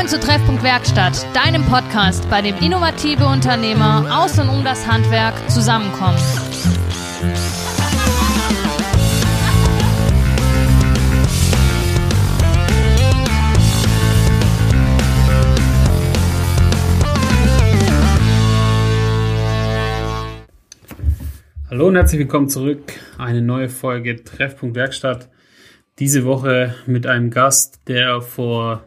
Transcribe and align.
Willkommen 0.00 0.18
zu 0.18 0.26
Treffpunkt 0.26 0.62
Werkstatt, 0.62 1.26
deinem 1.36 1.62
Podcast, 1.66 2.26
bei 2.30 2.40
dem 2.40 2.56
innovative 2.56 3.26
Unternehmer 3.26 4.06
aus 4.10 4.38
und 4.38 4.48
um 4.48 4.64
das 4.64 4.86
Handwerk 4.86 5.34
zusammenkommen. 5.50 6.16
Hallo 21.68 21.88
und 21.88 21.96
herzlich 21.96 22.20
willkommen 22.20 22.48
zurück. 22.48 22.94
Eine 23.18 23.42
neue 23.42 23.68
Folge 23.68 24.24
Treffpunkt 24.24 24.76
Werkstatt. 24.76 25.28
Diese 25.98 26.24
Woche 26.24 26.74
mit 26.86 27.06
einem 27.06 27.28
Gast, 27.28 27.80
der 27.86 28.22
vor 28.22 28.86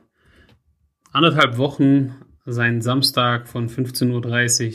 anderthalb 1.14 1.58
Wochen 1.58 2.16
seinen 2.46 2.82
Samstag 2.82 3.48
von 3.48 3.70
15.30 3.70 4.68
Uhr 4.68 4.74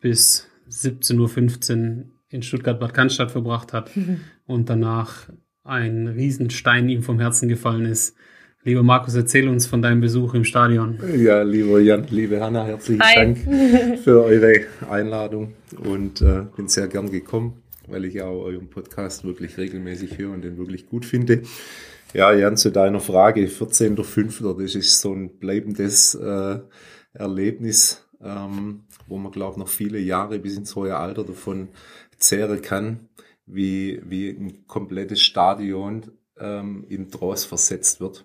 bis 0.00 0.48
17.15 0.70 1.98
Uhr 1.98 2.04
in 2.30 2.42
Stuttgart-Bad 2.42 2.94
Cannstatt 2.94 3.30
verbracht 3.30 3.72
hat 3.72 3.90
und 4.46 4.70
danach 4.70 5.28
ein 5.64 6.06
Riesenstein 6.06 6.88
ihm 6.88 7.02
vom 7.02 7.18
Herzen 7.18 7.48
gefallen 7.48 7.84
ist. 7.84 8.16
Lieber 8.62 8.82
Markus, 8.82 9.14
erzähl 9.14 9.48
uns 9.48 9.66
von 9.66 9.82
deinem 9.82 10.00
Besuch 10.00 10.34
im 10.34 10.42
Stadion. 10.42 10.98
Ja, 11.16 11.42
lieber 11.42 11.78
Jan, 11.78 12.06
liebe 12.10 12.40
Hanna, 12.40 12.64
herzlichen 12.64 13.02
Hi. 13.02 13.14
Dank 13.14 13.38
für 14.02 14.24
eure 14.24 14.62
Einladung 14.90 15.52
und 15.84 16.20
äh, 16.20 16.42
bin 16.56 16.66
sehr 16.66 16.88
gern 16.88 17.10
gekommen, 17.10 17.62
weil 17.86 18.04
ich 18.04 18.22
auch 18.22 18.42
euren 18.42 18.68
Podcast 18.68 19.24
wirklich 19.24 19.56
regelmäßig 19.56 20.18
höre 20.18 20.32
und 20.32 20.42
den 20.42 20.58
wirklich 20.58 20.86
gut 20.86 21.04
finde. 21.04 21.42
Ja, 22.16 22.32
Jan, 22.32 22.56
zu 22.56 22.70
deiner 22.70 23.00
Frage, 23.00 23.42
14.05., 23.42 24.62
das 24.62 24.74
ist 24.74 25.02
so 25.02 25.12
ein 25.12 25.38
bleibendes 25.38 26.14
äh, 26.14 26.60
Erlebnis, 27.12 28.08
ähm, 28.22 28.84
wo 29.06 29.18
man, 29.18 29.32
glaube 29.32 29.60
noch 29.60 29.68
viele 29.68 29.98
Jahre 29.98 30.38
bis 30.38 30.56
ins 30.56 30.74
hohe 30.74 30.96
Alter 30.96 31.24
davon 31.24 31.68
zehren 32.16 32.62
kann, 32.62 33.10
wie, 33.44 34.00
wie 34.02 34.30
ein 34.30 34.66
komplettes 34.66 35.20
Stadion 35.20 36.10
ähm, 36.38 36.86
in 36.88 37.10
Trost 37.10 37.48
versetzt 37.48 38.00
wird. 38.00 38.24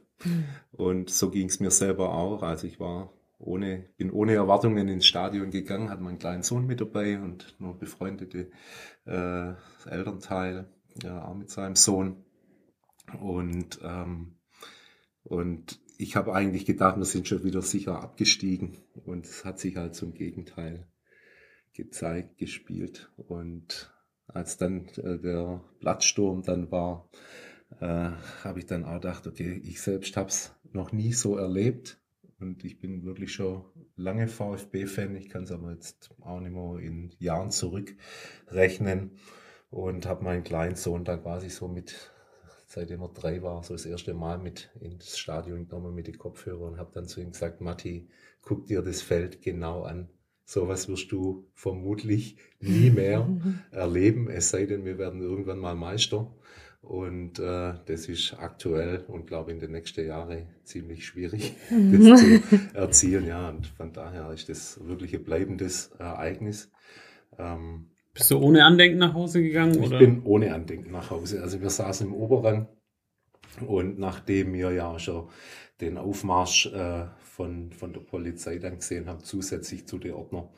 Und 0.71 1.09
so 1.09 1.29
ging 1.29 1.49
es 1.49 1.59
mir 1.59 1.71
selber 1.71 2.13
auch. 2.13 2.43
Also 2.43 2.67
ich 2.67 2.79
war 2.79 3.11
ohne, 3.39 3.89
bin 3.97 4.09
ohne 4.09 4.35
Erwartungen 4.35 4.87
ins 4.87 5.05
Stadion 5.05 5.51
gegangen, 5.51 5.89
hatte 5.89 6.01
meinen 6.01 6.17
kleinen 6.17 6.43
Sohn 6.43 6.65
mit 6.65 6.79
dabei 6.79 7.19
und 7.19 7.55
nur 7.59 7.77
befreundete 7.77 8.51
äh, 9.05 9.51
Elternteil, 9.85 10.69
ja, 11.03 11.25
auch 11.25 11.35
mit 11.35 11.49
seinem 11.49 11.75
Sohn. 11.75 12.23
Und, 13.19 13.79
ähm, 13.83 14.35
und 15.23 15.79
ich 15.97 16.15
habe 16.15 16.33
eigentlich 16.33 16.65
gedacht, 16.65 16.97
wir 16.97 17.05
sind 17.05 17.27
schon 17.27 17.43
wieder 17.43 17.61
sicher 17.61 18.01
abgestiegen. 18.01 18.77
Und 19.05 19.25
es 19.25 19.45
hat 19.45 19.59
sich 19.59 19.75
halt 19.77 19.95
zum 19.95 20.13
Gegenteil 20.13 20.87
gezeigt, 21.73 22.37
gespielt. 22.37 23.11
Und 23.17 23.93
als 24.27 24.57
dann 24.57 24.87
äh, 24.97 25.19
der 25.19 25.63
Blattsturm 25.79 26.43
dann 26.43 26.71
war, 26.71 27.09
äh, 27.79 28.11
habe 28.43 28.59
ich 28.59 28.65
dann 28.65 28.83
auch 28.83 28.95
gedacht, 28.95 29.27
okay, 29.27 29.61
ich 29.63 29.81
selbst 29.81 30.17
habe 30.17 30.29
es 30.29 30.53
noch 30.71 30.91
nie 30.91 31.13
so 31.13 31.37
erlebt. 31.37 31.99
Und 32.39 32.65
ich 32.65 32.79
bin 32.79 33.05
wirklich 33.05 33.33
schon 33.33 33.65
lange 33.95 34.27
VfB-Fan. 34.27 35.15
Ich 35.15 35.29
kann 35.29 35.43
es 35.43 35.51
aber 35.51 35.71
jetzt 35.71 36.09
auch 36.21 36.39
nicht 36.39 36.53
mehr 36.53 36.79
in 36.79 37.11
Jahren 37.19 37.51
zurückrechnen. 37.51 39.11
Und 39.69 40.05
habe 40.05 40.23
meinen 40.23 40.43
kleinen 40.43 40.75
Sohn 40.75 41.05
da 41.05 41.15
quasi 41.15 41.49
so 41.49 41.67
mit, 41.67 42.11
seitdem 42.71 43.01
er 43.01 43.09
drei 43.09 43.43
war, 43.43 43.63
so 43.63 43.73
das 43.73 43.85
erste 43.85 44.13
Mal 44.13 44.37
mit 44.37 44.69
ins 44.79 45.17
Stadion 45.17 45.67
genommen 45.67 45.93
mit 45.93 46.07
den 46.07 46.17
Kopfhörern 46.17 46.73
und 46.73 46.79
habe 46.79 46.91
dann 46.93 47.05
zu 47.05 47.19
ihm 47.19 47.33
gesagt, 47.33 47.59
Matti, 47.59 48.07
guck 48.41 48.65
dir 48.65 48.81
das 48.81 49.01
Feld 49.01 49.41
genau 49.41 49.83
an. 49.83 50.07
Sowas 50.45 50.87
wirst 50.87 51.11
du 51.11 51.49
vermutlich 51.53 52.37
nie 52.61 52.89
mehr 52.95 53.27
erleben, 53.71 54.29
es 54.29 54.49
sei 54.49 54.65
denn, 54.65 54.85
wir 54.85 54.97
werden 54.97 55.21
irgendwann 55.21 55.59
mal 55.59 55.75
Meister. 55.75 56.33
Und 56.81 57.39
äh, 57.39 57.73
das 57.85 58.07
ist 58.07 58.33
aktuell 58.39 59.03
und 59.07 59.27
glaube 59.27 59.51
in 59.51 59.59
den 59.59 59.71
nächsten 59.71 60.07
Jahren 60.07 60.47
ziemlich 60.63 61.05
schwierig, 61.05 61.53
das 61.69 62.21
zu 62.21 62.41
erzielen. 62.73 63.27
Ja, 63.27 63.49
und 63.49 63.67
von 63.67 63.93
daher 63.93 64.31
ist 64.31 64.49
das 64.49 64.79
wirklich 64.83 65.13
ein 65.13 65.23
bleibendes 65.23 65.91
Ereignis. 65.99 66.71
Ähm, 67.37 67.90
Bist 68.13 68.29
du 68.31 68.39
ohne 68.39 68.65
Andenken 68.65 68.97
nach 68.99 69.13
Hause 69.13 69.41
gegangen? 69.41 69.81
ich 69.81 69.87
oder? 69.87 69.99
bin 69.99 70.23
ohne 70.23 70.53
Andenken 70.53 70.91
nach 70.91 71.09
Hause. 71.09 71.41
Also 71.41 71.61
wir 71.61 71.69
saßen 71.69 72.07
im 72.07 72.13
Oberrang 72.13 72.67
und 73.65 73.99
nachdem 73.99 74.53
wir 74.53 74.71
ja 74.71 74.99
schon 74.99 75.29
den 75.79 75.97
Aufmarsch 75.97 76.67
äh, 76.67 77.05
von, 77.19 77.71
von 77.71 77.93
der 77.93 78.01
Polizei 78.01 78.57
dann 78.57 78.77
gesehen 78.77 79.07
haben, 79.07 79.23
zusätzlich 79.23 79.87
zu 79.87 79.97
den 79.97 80.13
Ordner, 80.13 80.49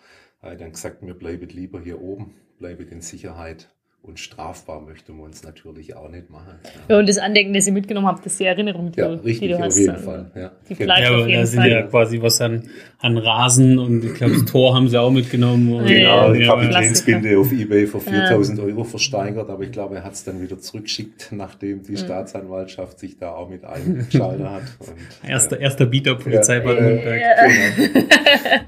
ich 0.51 0.57
dann 0.57 0.73
gesagt, 0.73 1.05
wir 1.05 1.13
bleiben 1.13 1.47
lieber 1.47 1.79
hier 1.79 2.01
oben, 2.01 2.35
bleiben 2.57 2.85
in 2.89 2.99
Sicherheit. 2.99 3.72
Und 4.05 4.19
strafbar 4.19 4.81
möchten 4.81 5.15
wir 5.15 5.23
uns 5.23 5.43
natürlich 5.43 5.95
auch 5.95 6.09
nicht 6.09 6.29
machen. 6.29 6.55
Ja, 6.89 6.99
und 6.99 7.07
das 7.07 7.17
Andenken, 7.17 7.53
das 7.53 7.67
ihr 7.67 7.71
mitgenommen 7.71 8.05
habt, 8.07 8.25
das 8.25 8.33
ist 8.33 8.39
die 8.41 8.43
Erinnerung, 8.45 8.91
die, 8.91 8.99
Ja, 8.99 9.07
du, 9.07 9.15
die 9.15 9.27
richtig, 9.29 9.51
du 9.51 9.55
auf 9.55 9.61
hast. 9.63 9.77
jeden 9.77 9.91
Also, 9.91 10.05
Fall. 10.05 10.31
Ja. 10.35 10.51
Die 10.67 10.75
Genau. 10.75 10.85
bleibt 10.93 11.01
ja, 11.03 11.07
aber 11.13 11.21
da 11.21 11.27
jeden 11.27 11.45
sind 11.45 11.59
Fall. 11.61 11.69
ja 11.71 11.81
quasi 11.83 12.21
was 12.21 12.41
an, 12.41 12.63
an 12.99 13.17
Rasen 13.17 13.79
und 13.79 14.03
ich 14.03 14.13
glaube, 14.15 14.33
das 14.33 14.43
Tor 14.43 14.75
haben 14.75 14.89
sie 14.89 14.99
auch 14.99 15.09
mitgenommen. 15.09 15.71
Und, 15.71 15.87
Ja, 15.87 16.27
Genau, 16.27 16.33
die 16.33 16.41
ja, 16.41 16.47
Kapitänsbinde 16.53 17.37
auf 17.39 17.53
Ebay 17.53 17.87
für 17.87 17.99
Ja. 17.99 18.27
4000 18.27 18.59
Euro 18.59 18.83
versteigert, 18.83 19.49
aber 19.49 19.63
ich 19.63 19.71
glaube, 19.71 19.95
er 19.95 20.03
hat 20.03 20.13
es 20.15 20.25
dann 20.25 20.41
wieder 20.41 20.59
zurückgeschickt, 20.59 21.29
nachdem 21.31 21.83
die 21.83 21.95
Staatsanwaltschaft 21.95 22.99
sich 22.99 23.17
da 23.17 23.31
auch 23.31 23.47
mit 23.49 23.63
eingeschaltet 23.63 24.45
hat. 24.45 24.63
Und, 24.79 25.29
Erster, 25.29 25.57
erster 25.61 25.85
Bieter 25.85 26.15
Polizei 26.15 26.55
Ja, 26.57 26.59
Baden-Württemberg. 26.59 27.21
Ja. 27.21 28.59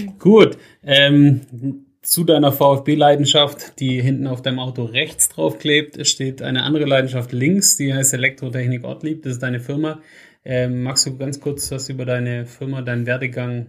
Genau. 0.00 0.14
Gut, 0.18 0.58
ähm, 0.84 1.42
zu 2.04 2.24
deiner 2.24 2.52
VfB-Leidenschaft, 2.52 3.80
die 3.80 4.00
hinten 4.00 4.26
auf 4.26 4.42
deinem 4.42 4.58
Auto 4.58 4.84
rechts 4.84 5.28
drauf 5.30 5.58
klebt, 5.58 6.06
steht 6.06 6.42
eine 6.42 6.62
andere 6.62 6.84
Leidenschaft 6.84 7.32
links, 7.32 7.76
die 7.76 7.92
heißt 7.92 8.14
Elektrotechnik 8.14 8.84
Ortlieb, 8.84 9.22
das 9.22 9.34
ist 9.34 9.42
deine 9.42 9.60
Firma. 9.60 10.00
Ähm, 10.44 10.82
magst 10.82 11.06
du 11.06 11.16
ganz 11.16 11.40
kurz 11.40 11.70
was 11.70 11.88
über 11.88 12.04
deine 12.04 12.44
Firma, 12.44 12.82
deinen 12.82 13.06
Werdegang 13.06 13.68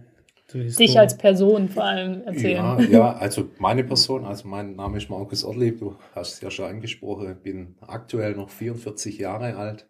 Dich 0.52 0.96
als 0.96 1.18
Person 1.18 1.68
vor 1.68 1.84
allem 1.84 2.22
erzählen. 2.22 2.56
Ja, 2.56 2.80
ja, 2.80 3.12
also 3.14 3.50
meine 3.58 3.82
Person, 3.82 4.24
also 4.24 4.46
mein 4.46 4.76
Name 4.76 4.98
ist 4.98 5.10
Markus 5.10 5.42
Ortlieb, 5.42 5.80
du 5.80 5.96
hast 6.14 6.34
es 6.34 6.40
ja 6.40 6.50
schon 6.52 6.66
angesprochen, 6.66 7.36
bin 7.42 7.74
aktuell 7.80 8.34
noch 8.34 8.50
44 8.50 9.18
Jahre 9.18 9.56
alt, 9.56 9.88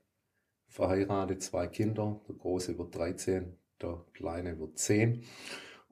verheiratet, 0.66 1.42
zwei 1.42 1.66
Kinder, 1.66 2.20
der 2.26 2.36
Große 2.36 2.78
wird 2.78 2.94
13, 2.94 3.54
der 3.82 4.02
Kleine 4.14 4.58
wird 4.58 4.78
10. 4.78 5.22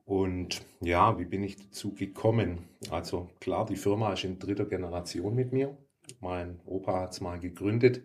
Und 0.04 0.62
ja, 0.80 1.18
wie 1.18 1.24
bin 1.24 1.42
ich 1.42 1.56
dazu 1.56 1.94
gekommen? 1.94 2.68
Also 2.90 3.30
klar, 3.40 3.64
die 3.64 3.76
Firma 3.76 4.12
ist 4.12 4.24
in 4.24 4.38
dritter 4.38 4.66
Generation 4.66 5.34
mit 5.34 5.52
mir. 5.52 5.76
Mein 6.20 6.60
Opa 6.66 7.00
hat 7.00 7.12
es 7.12 7.20
mal 7.22 7.40
gegründet, 7.40 8.02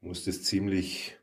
musste 0.00 0.30
es 0.30 0.42
ziemlich 0.42 1.16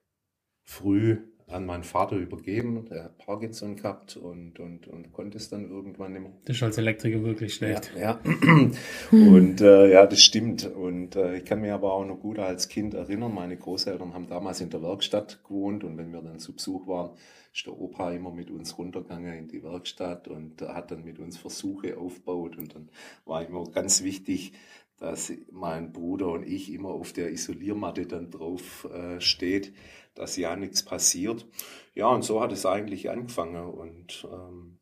früh 0.63 1.21
an 1.47 1.65
meinen 1.65 1.83
Vater 1.83 2.15
übergeben. 2.15 2.85
Der 2.89 3.05
hat 3.05 3.17
Parkinson 3.17 3.75
gehabt 3.75 4.17
und, 4.17 4.59
und, 4.59 4.87
und 4.87 5.13
konnte 5.13 5.37
es 5.37 5.49
dann 5.49 5.69
irgendwann 5.69 6.13
nicht 6.13 6.21
mehr. 6.23 6.31
Das 6.45 6.55
ist 6.55 6.63
als 6.63 6.77
Elektriker 6.77 7.23
wirklich 7.23 7.53
schlecht. 7.53 7.91
Ja, 7.95 8.19
ja. 8.23 8.69
und 9.11 9.61
äh, 9.61 9.91
ja, 9.91 10.07
das 10.07 10.21
stimmt. 10.21 10.65
Und 10.65 11.15
äh, 11.15 11.37
ich 11.37 11.45
kann 11.45 11.61
mich 11.61 11.71
aber 11.71 11.93
auch 11.93 12.05
noch 12.05 12.19
gut 12.19 12.39
als 12.39 12.67
Kind 12.67 12.93
erinnern, 12.93 13.33
meine 13.33 13.57
Großeltern 13.57 14.13
haben 14.13 14.27
damals 14.27 14.61
in 14.61 14.69
der 14.69 14.81
Werkstatt 14.81 15.43
gewohnt 15.43 15.83
und 15.83 15.97
wenn 15.97 16.11
wir 16.11 16.21
dann 16.21 16.39
zu 16.39 16.53
Besuch 16.53 16.87
waren, 16.87 17.11
ist 17.53 17.67
der 17.67 17.79
Opa 17.79 18.11
immer 18.11 18.31
mit 18.31 18.51
uns 18.51 18.77
runtergegangen 18.77 19.33
in 19.33 19.47
die 19.47 19.63
Werkstatt 19.63 20.27
und 20.27 20.61
hat 20.61 20.91
dann 20.91 21.05
mit 21.05 21.19
uns 21.19 21.37
Versuche 21.37 21.97
aufgebaut 21.97 22.57
und 22.57 22.75
dann 22.75 22.89
war 23.23 23.45
immer 23.45 23.63
ganz 23.71 24.03
wichtig, 24.03 24.51
dass 24.97 25.31
mein 25.51 25.91
Bruder 25.91 26.29
und 26.29 26.47
ich 26.47 26.71
immer 26.71 26.89
auf 26.89 27.13
der 27.13 27.31
Isoliermatte 27.31 28.05
dann 28.05 28.31
drauf 28.31 28.85
äh, 28.85 29.19
steht, 29.19 29.73
dass 30.13 30.37
ja 30.37 30.55
nichts 30.55 30.83
passiert. 30.83 31.45
Ja, 31.93 32.07
und 32.07 32.23
so 32.23 32.41
hat 32.41 32.51
es 32.51 32.65
eigentlich 32.65 33.09
angefangen 33.09 33.65
und 33.65 34.27
ähm, 34.31 34.79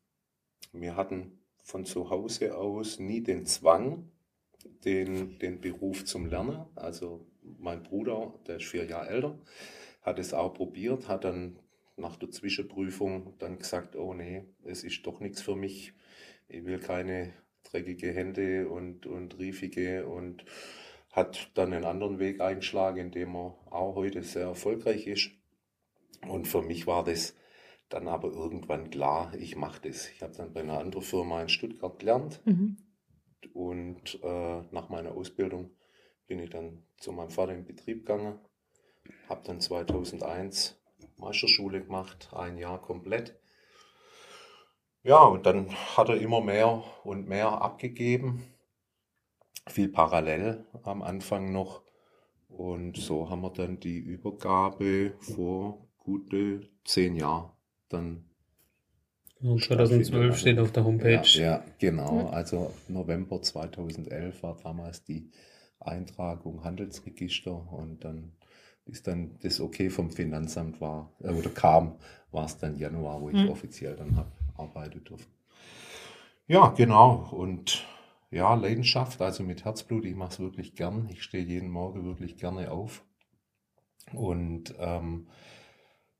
wir 0.72 0.96
hatten 0.96 1.38
von 1.62 1.84
zu 1.84 2.10
Hause 2.10 2.56
aus 2.56 2.98
nie 2.98 3.22
den 3.22 3.46
Zwang, 3.46 4.10
den, 4.84 5.38
den 5.38 5.60
Beruf 5.60 6.04
zum 6.04 6.26
Lernen. 6.26 6.64
Also 6.74 7.26
mein 7.42 7.82
Bruder, 7.82 8.34
der 8.46 8.56
ist 8.56 8.66
vier 8.66 8.84
Jahre 8.84 9.08
älter, 9.08 9.38
hat 10.02 10.18
es 10.18 10.34
auch 10.34 10.54
probiert, 10.54 11.08
hat 11.08 11.24
dann 11.24 11.58
nach 11.96 12.16
der 12.16 12.30
Zwischenprüfung 12.30 13.34
dann 13.38 13.58
gesagt, 13.58 13.96
oh 13.96 14.14
nee, 14.14 14.44
es 14.64 14.84
ist 14.84 15.06
doch 15.06 15.20
nichts 15.20 15.42
für 15.42 15.56
mich. 15.56 15.92
Ich 16.48 16.64
will 16.64 16.78
keine 16.78 17.32
dreckige 17.64 18.12
Hände 18.12 18.68
und, 18.68 19.06
und 19.06 19.38
riefige 19.38 20.06
und 20.06 20.44
hat 21.12 21.50
dann 21.54 21.72
einen 21.72 21.84
anderen 21.84 22.18
Weg 22.18 22.40
eingeschlagen, 22.40 22.98
indem 22.98 23.36
er 23.36 23.56
auch 23.70 23.94
heute 23.94 24.22
sehr 24.22 24.46
erfolgreich 24.46 25.06
ist. 25.06 25.30
Und 26.28 26.48
für 26.48 26.62
mich 26.62 26.86
war 26.86 27.04
das 27.04 27.36
dann 27.88 28.08
aber 28.08 28.32
irgendwann 28.32 28.90
klar, 28.90 29.32
ich 29.38 29.56
mache 29.56 29.88
das. 29.88 30.08
Ich 30.10 30.22
habe 30.22 30.34
dann 30.36 30.52
bei 30.52 30.60
einer 30.60 30.78
anderen 30.78 31.04
Firma 31.04 31.42
in 31.42 31.48
Stuttgart 31.48 31.98
gelernt 31.98 32.40
Mhm. 32.44 32.76
und 33.52 34.18
äh, 34.22 34.62
nach 34.72 34.88
meiner 34.88 35.12
Ausbildung 35.12 35.70
bin 36.26 36.38
ich 36.40 36.50
dann 36.50 36.82
zu 36.98 37.12
meinem 37.12 37.30
Vater 37.30 37.52
in 37.52 37.58
den 37.60 37.66
Betrieb 37.66 38.06
gegangen, 38.06 38.38
habe 39.28 39.42
dann 39.44 39.60
2001 39.60 40.80
Meisterschule 41.18 41.82
gemacht, 41.82 42.30
ein 42.32 42.56
Jahr 42.58 42.80
komplett. 42.80 43.38
Ja, 45.04 45.22
und 45.24 45.46
dann 45.46 45.70
hat 45.96 46.08
er 46.08 46.16
immer 46.16 46.40
mehr 46.40 46.82
und 47.04 47.28
mehr 47.28 47.62
abgegeben. 47.62 48.42
Viel 49.68 49.88
parallel 49.88 50.64
am 50.82 51.02
Anfang 51.02 51.52
noch. 51.52 51.82
Und 52.48 52.96
so 52.96 53.28
haben 53.30 53.42
wir 53.42 53.50
dann 53.50 53.80
die 53.80 53.98
Übergabe 53.98 55.12
vor 55.20 55.86
gute 55.98 56.62
zehn 56.84 57.16
Jahren 57.16 57.50
dann. 57.88 58.24
Und 59.42 59.62
2012 59.62 60.38
steht 60.38 60.58
auf 60.58 60.72
der 60.72 60.84
Homepage. 60.84 61.20
Ja, 61.38 61.42
ja, 61.42 61.64
genau. 61.78 62.28
Also 62.28 62.72
November 62.88 63.42
2011 63.42 64.42
war 64.42 64.56
damals 64.62 65.04
die 65.04 65.30
Eintragung 65.80 66.64
Handelsregister 66.64 67.72
und 67.72 68.04
dann 68.04 68.32
bis 68.86 69.02
dann 69.02 69.38
das 69.42 69.60
okay 69.60 69.90
vom 69.90 70.10
Finanzamt 70.10 70.80
war 70.80 71.12
äh, 71.22 71.30
oder 71.30 71.50
kam, 71.50 71.96
war 72.30 72.46
es 72.46 72.56
dann 72.58 72.76
Januar, 72.78 73.20
wo 73.20 73.28
ich 73.30 73.36
Mhm. 73.36 73.50
offiziell 73.50 73.96
dann 73.96 74.16
habe 74.16 74.30
arbeiten 74.56 75.04
dürfen. 75.04 75.32
Ja, 76.46 76.68
genau. 76.68 77.28
Und 77.30 77.86
ja, 78.30 78.54
Leidenschaft, 78.54 79.20
also 79.20 79.42
mit 79.42 79.64
Herzblut, 79.64 80.04
ich 80.04 80.14
mache 80.14 80.32
es 80.32 80.40
wirklich 80.40 80.74
gern. 80.74 81.08
Ich 81.10 81.22
stehe 81.22 81.44
jeden 81.44 81.70
Morgen 81.70 82.04
wirklich 82.04 82.36
gerne 82.36 82.70
auf 82.70 83.04
und, 84.12 84.74
ähm, 84.78 85.28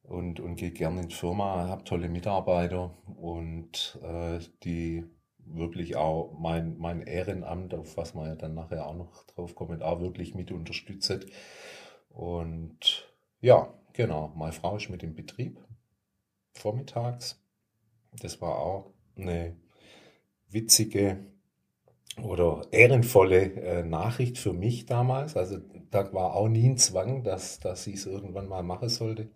und, 0.03 0.41
und 0.41 0.57
gehe 0.57 0.71
gerne 0.71 1.03
in 1.03 1.09
die 1.09 1.15
Firma, 1.15 1.69
habe 1.69 1.85
tolle 1.85 2.09
Mitarbeiter 2.09 2.97
und 3.17 3.99
äh, 4.03 4.39
die 4.63 5.05
wirklich 5.47 5.97
auch 5.97 6.33
mein, 6.39 6.79
mein 6.79 7.03
Ehrenamt, 7.03 7.75
auf 7.75 7.97
was 7.97 8.15
man 8.15 8.27
ja 8.27 8.35
dann 8.35 8.55
nachher 8.55 8.87
auch 8.87 8.95
noch 8.95 9.25
drauf 9.25 9.55
kommt, 9.55 9.83
auch 9.83 10.01
wirklich 10.01 10.35
mit 10.35 10.53
unterstützt. 10.53 11.27
Und 12.09 13.09
ja, 13.41 13.75
genau, 13.93 14.33
meine 14.37 14.53
Frau 14.53 14.77
ist 14.77 14.89
mit 14.89 15.03
im 15.03 15.15
Betrieb 15.15 15.63
vormittags. 16.55 17.44
Das 18.21 18.41
war 18.41 18.59
auch 18.59 18.93
eine 19.17 19.57
witzige 20.49 21.19
oder 22.23 22.63
ehrenvolle 22.71 23.53
äh, 23.55 23.83
Nachricht 23.83 24.39
für 24.39 24.53
mich 24.53 24.87
damals. 24.87 25.37
Also 25.37 25.59
da 25.91 26.13
war 26.13 26.35
auch 26.35 26.49
nie 26.49 26.69
ein 26.69 26.79
Zwang, 26.79 27.25
dass, 27.25 27.59
dass 27.59 27.85
sie 27.85 27.95
es 27.95 28.07
irgendwann 28.07 28.49
mal 28.49 28.63
machen 28.63 28.89
sollte. 28.89 29.31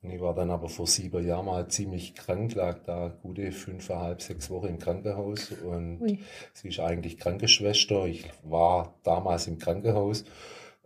Und 0.00 0.10
ich 0.10 0.20
war 0.20 0.34
dann 0.34 0.50
aber 0.50 0.68
vor 0.68 0.86
sieben 0.86 1.26
Jahren 1.26 1.46
mal 1.46 1.66
ziemlich 1.68 2.14
krank, 2.14 2.54
lag 2.54 2.84
da 2.84 3.08
gute 3.08 3.50
fünfeinhalb, 3.50 4.22
sechs 4.22 4.48
Wochen 4.48 4.68
im 4.68 4.78
Krankenhaus 4.78 5.50
und 5.50 6.00
Ui. 6.00 6.20
sie 6.52 6.68
ist 6.68 6.78
eigentlich 6.78 7.18
Krankenschwester. 7.18 8.06
Ich 8.06 8.24
war 8.44 8.94
damals 9.02 9.48
im 9.48 9.58
Krankenhaus, 9.58 10.24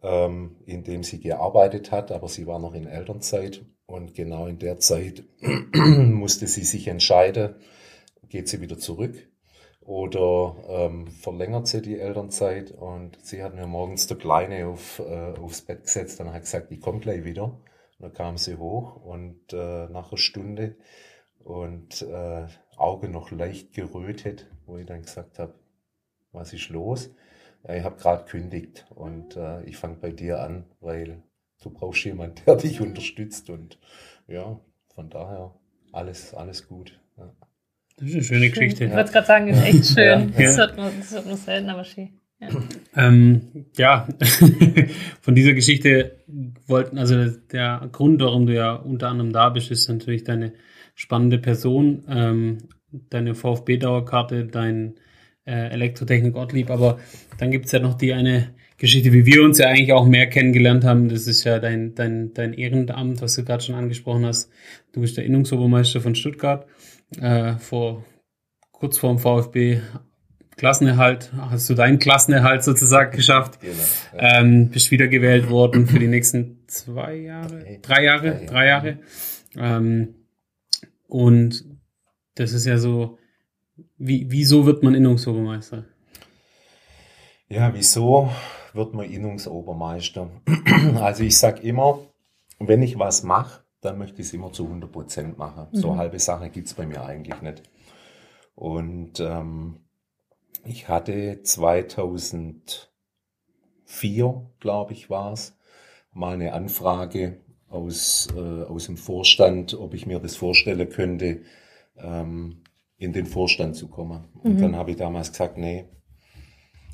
ähm, 0.02 0.56
in 0.64 0.82
dem 0.82 1.02
sie 1.02 1.20
gearbeitet 1.20 1.90
hat, 1.93 2.10
aber 2.10 2.28
sie 2.28 2.46
war 2.46 2.58
noch 2.58 2.72
in 2.72 2.87
Elternzeit 2.87 3.66
und 3.93 4.15
genau 4.15 4.47
in 4.47 4.59
der 4.59 4.79
Zeit 4.79 5.23
musste 5.75 6.47
sie 6.47 6.65
sich 6.65 6.89
entscheiden, 6.89 7.56
geht 8.31 8.49
sie 8.49 8.62
wieder 8.62 8.79
zurück 8.79 9.15
oder 9.83 10.56
ähm, 10.67 11.09
verlängert 11.09 11.67
sie 11.67 11.83
die 11.83 12.00
Elternzeit 12.00 12.71
und 12.71 13.19
sie 13.23 13.43
hat 13.43 13.55
mir 13.55 13.67
morgens 13.67 14.06
der 14.06 14.17
Kleine 14.17 14.67
auf, 14.67 14.99
äh, 15.00 15.35
aufs 15.39 15.61
Bett 15.61 15.83
gesetzt 15.83 16.21
und 16.21 16.33
hat 16.33 16.43
gesagt, 16.43 16.73
ich 16.73 16.81
komme 16.81 17.00
gleich 17.00 17.25
wieder. 17.25 17.44
Und 17.44 17.61
dann 17.99 18.12
kam 18.15 18.39
sie 18.39 18.56
hoch 18.56 18.97
und 18.97 19.53
äh, 19.53 19.89
nach 19.89 20.09
einer 20.09 20.19
Stunde 20.19 20.77
und 21.44 22.00
äh, 22.03 22.47
Auge 22.77 23.09
noch 23.11 23.31
leicht 23.31 23.75
gerötet, 23.75 24.47
wo 24.65 24.79
ich 24.79 24.87
dann 24.87 25.03
gesagt 25.03 25.39
habe, 25.39 25.55
was 26.33 26.55
ist 26.55 26.71
los? 26.71 27.11
Ich 27.69 27.85
habe 27.85 27.97
gerade 27.97 28.25
kündigt 28.25 28.87
und 28.94 29.37
äh, 29.37 29.62
ich 29.65 29.77
fange 29.77 29.97
bei 29.97 30.12
dir 30.12 30.41
an, 30.41 30.65
weil 30.81 31.23
du 31.62 31.70
brauchst 31.70 32.05
jemanden, 32.05 32.37
der 32.47 32.56
dich 32.56 32.81
unterstützt 32.81 33.50
und 33.50 33.79
ja, 34.29 34.59
von 34.94 35.11
daher 35.11 35.55
alles, 35.93 36.35
alles 36.35 36.67
gut. 36.69 36.99
Ja. 37.19 37.32
Das 37.97 38.09
ist 38.09 38.14
eine 38.14 38.25
schöne 38.25 38.47
Ich 38.47 38.53
Geschichte. 38.53 38.91
wollte 38.91 39.12
gerade 39.12 39.26
sagen, 39.26 39.49
ist 39.49 39.62
echt 39.62 39.87
schön. 39.87 40.32
Ja. 40.37 40.47
Das, 40.47 40.59
hört 40.59 40.76
man, 40.76 40.93
das 40.99 41.12
hört 41.12 41.26
man 41.26 41.37
selten, 41.37 41.70
aber 41.70 41.85
schön. 41.85 42.09
Ja. 42.41 42.49
Ähm, 42.97 43.67
ja, 43.76 44.09
von 45.20 45.35
dieser 45.35 45.53
Geschichte 45.53 46.17
wollten, 46.67 46.99
also 46.99 47.31
der 47.53 47.88
Grund, 47.93 48.20
warum 48.20 48.47
du 48.47 48.55
ja 48.55 48.75
unter 48.75 49.08
anderem 49.08 49.32
da 49.32 49.49
bist, 49.50 49.70
ist 49.70 49.88
natürlich 49.88 50.25
deine 50.25 50.53
spannende 50.94 51.38
Person, 51.38 52.05
ähm, 52.08 52.58
deine 52.91 53.35
VfB-Dauerkarte, 53.35 54.47
dein 54.47 54.94
äh, 55.44 55.69
Elektrotechnik 55.70 56.35
Gottlieb, 56.35 56.70
aber 56.70 56.99
dann 57.38 57.50
gibt's 57.50 57.73
ja 57.73 57.79
noch 57.79 57.94
die 57.94 58.12
eine 58.12 58.50
Geschichte, 58.82 59.12
wie 59.12 59.25
wir 59.26 59.44
uns 59.44 59.58
ja 59.58 59.69
eigentlich 59.69 59.93
auch 59.93 60.06
mehr 60.06 60.29
kennengelernt 60.29 60.82
haben. 60.82 61.08
Das 61.08 61.29
ist 61.29 61.44
ja 61.44 61.61
dein, 61.61 61.94
dein, 61.94 62.34
dein 62.34 62.52
Ehrenamt, 62.52 63.23
was 63.23 63.37
du 63.37 63.44
gerade 63.44 63.62
schon 63.62 63.76
angesprochen 63.76 64.26
hast. 64.26 64.50
Du 64.93 65.00
bist 65.00 65.17
der 65.17 65.25
Innungsobermeister 65.25 66.00
von 66.00 66.17
Stuttgart. 66.17 66.67
Äh, 67.20 67.58
vor 67.58 68.05
kurz 68.73 68.99
vorm 68.99 69.20
VfB 69.20 69.82
Klassenerhalt, 70.56 71.32
hast 71.32 71.70
du 71.70 71.75
deinen 71.75 72.00
Klassenerhalt 72.00 72.64
sozusagen 72.64 73.17
geschafft. 73.17 73.61
Genau. 73.61 73.73
Ja. 74.17 74.40
Ähm, 74.40 74.70
bist 74.70 74.90
wiedergewählt 74.90 75.49
worden 75.49 75.87
für 75.87 76.00
die 76.00 76.08
nächsten 76.08 76.67
zwei 76.67 77.14
Jahre, 77.14 77.79
drei 77.82 78.02
Jahre, 78.02 78.46
drei 78.46 78.67
Jahre. 78.67 78.99
Ähm, 79.56 80.26
und 81.06 81.64
das 82.34 82.52
ist 82.52 82.67
ja 82.67 82.79
so, 82.79 83.20
wie, 83.96 84.26
wieso 84.29 84.67
wird 84.67 84.82
man 84.82 84.96
Innungsobermeister? 84.96 85.84
Ja, 87.49 87.73
wieso 87.73 88.29
wird 88.74 88.94
man 88.94 89.10
Innungsobermeister? 89.10 90.30
Also 90.96 91.22
ich 91.24 91.38
sag 91.38 91.62
immer, 91.62 92.00
wenn 92.58 92.82
ich 92.82 92.98
was 92.98 93.22
mache, 93.22 93.62
dann 93.80 93.98
möchte 93.98 94.20
ich 94.20 94.28
es 94.28 94.32
immer 94.34 94.52
zu 94.52 94.64
100 94.66 94.90
Prozent 94.90 95.38
machen. 95.38 95.69
So 95.72 95.92
Mhm. 95.92 95.96
halbe 95.98 96.19
Sache 96.19 96.50
gibt's 96.50 96.74
bei 96.74 96.86
mir 96.86 97.04
eigentlich 97.04 97.40
nicht. 97.42 97.62
Und 98.54 99.20
ähm, 99.20 99.80
ich 100.64 100.88
hatte 100.88 101.42
2004, 101.42 102.88
glaube 104.60 104.92
ich, 104.92 105.10
war's, 105.10 105.56
mal 106.12 106.34
eine 106.34 106.52
Anfrage 106.52 107.40
aus, 107.69 108.28
äh, 108.36 108.62
aus 108.64 108.86
dem 108.86 108.96
Vorstand, 108.96 109.74
ob 109.74 109.94
ich 109.94 110.06
mir 110.06 110.19
das 110.20 110.36
vorstellen 110.36 110.88
könnte, 110.88 111.42
ähm, 111.96 112.62
in 112.98 113.12
den 113.12 113.26
Vorstand 113.26 113.76
zu 113.76 113.88
kommen. 113.88 114.24
Und 114.42 114.54
Mhm. 114.54 114.58
dann 114.58 114.76
habe 114.76 114.92
ich 114.92 114.96
damals 114.96 115.32
gesagt, 115.32 115.56
nee, 115.58 115.86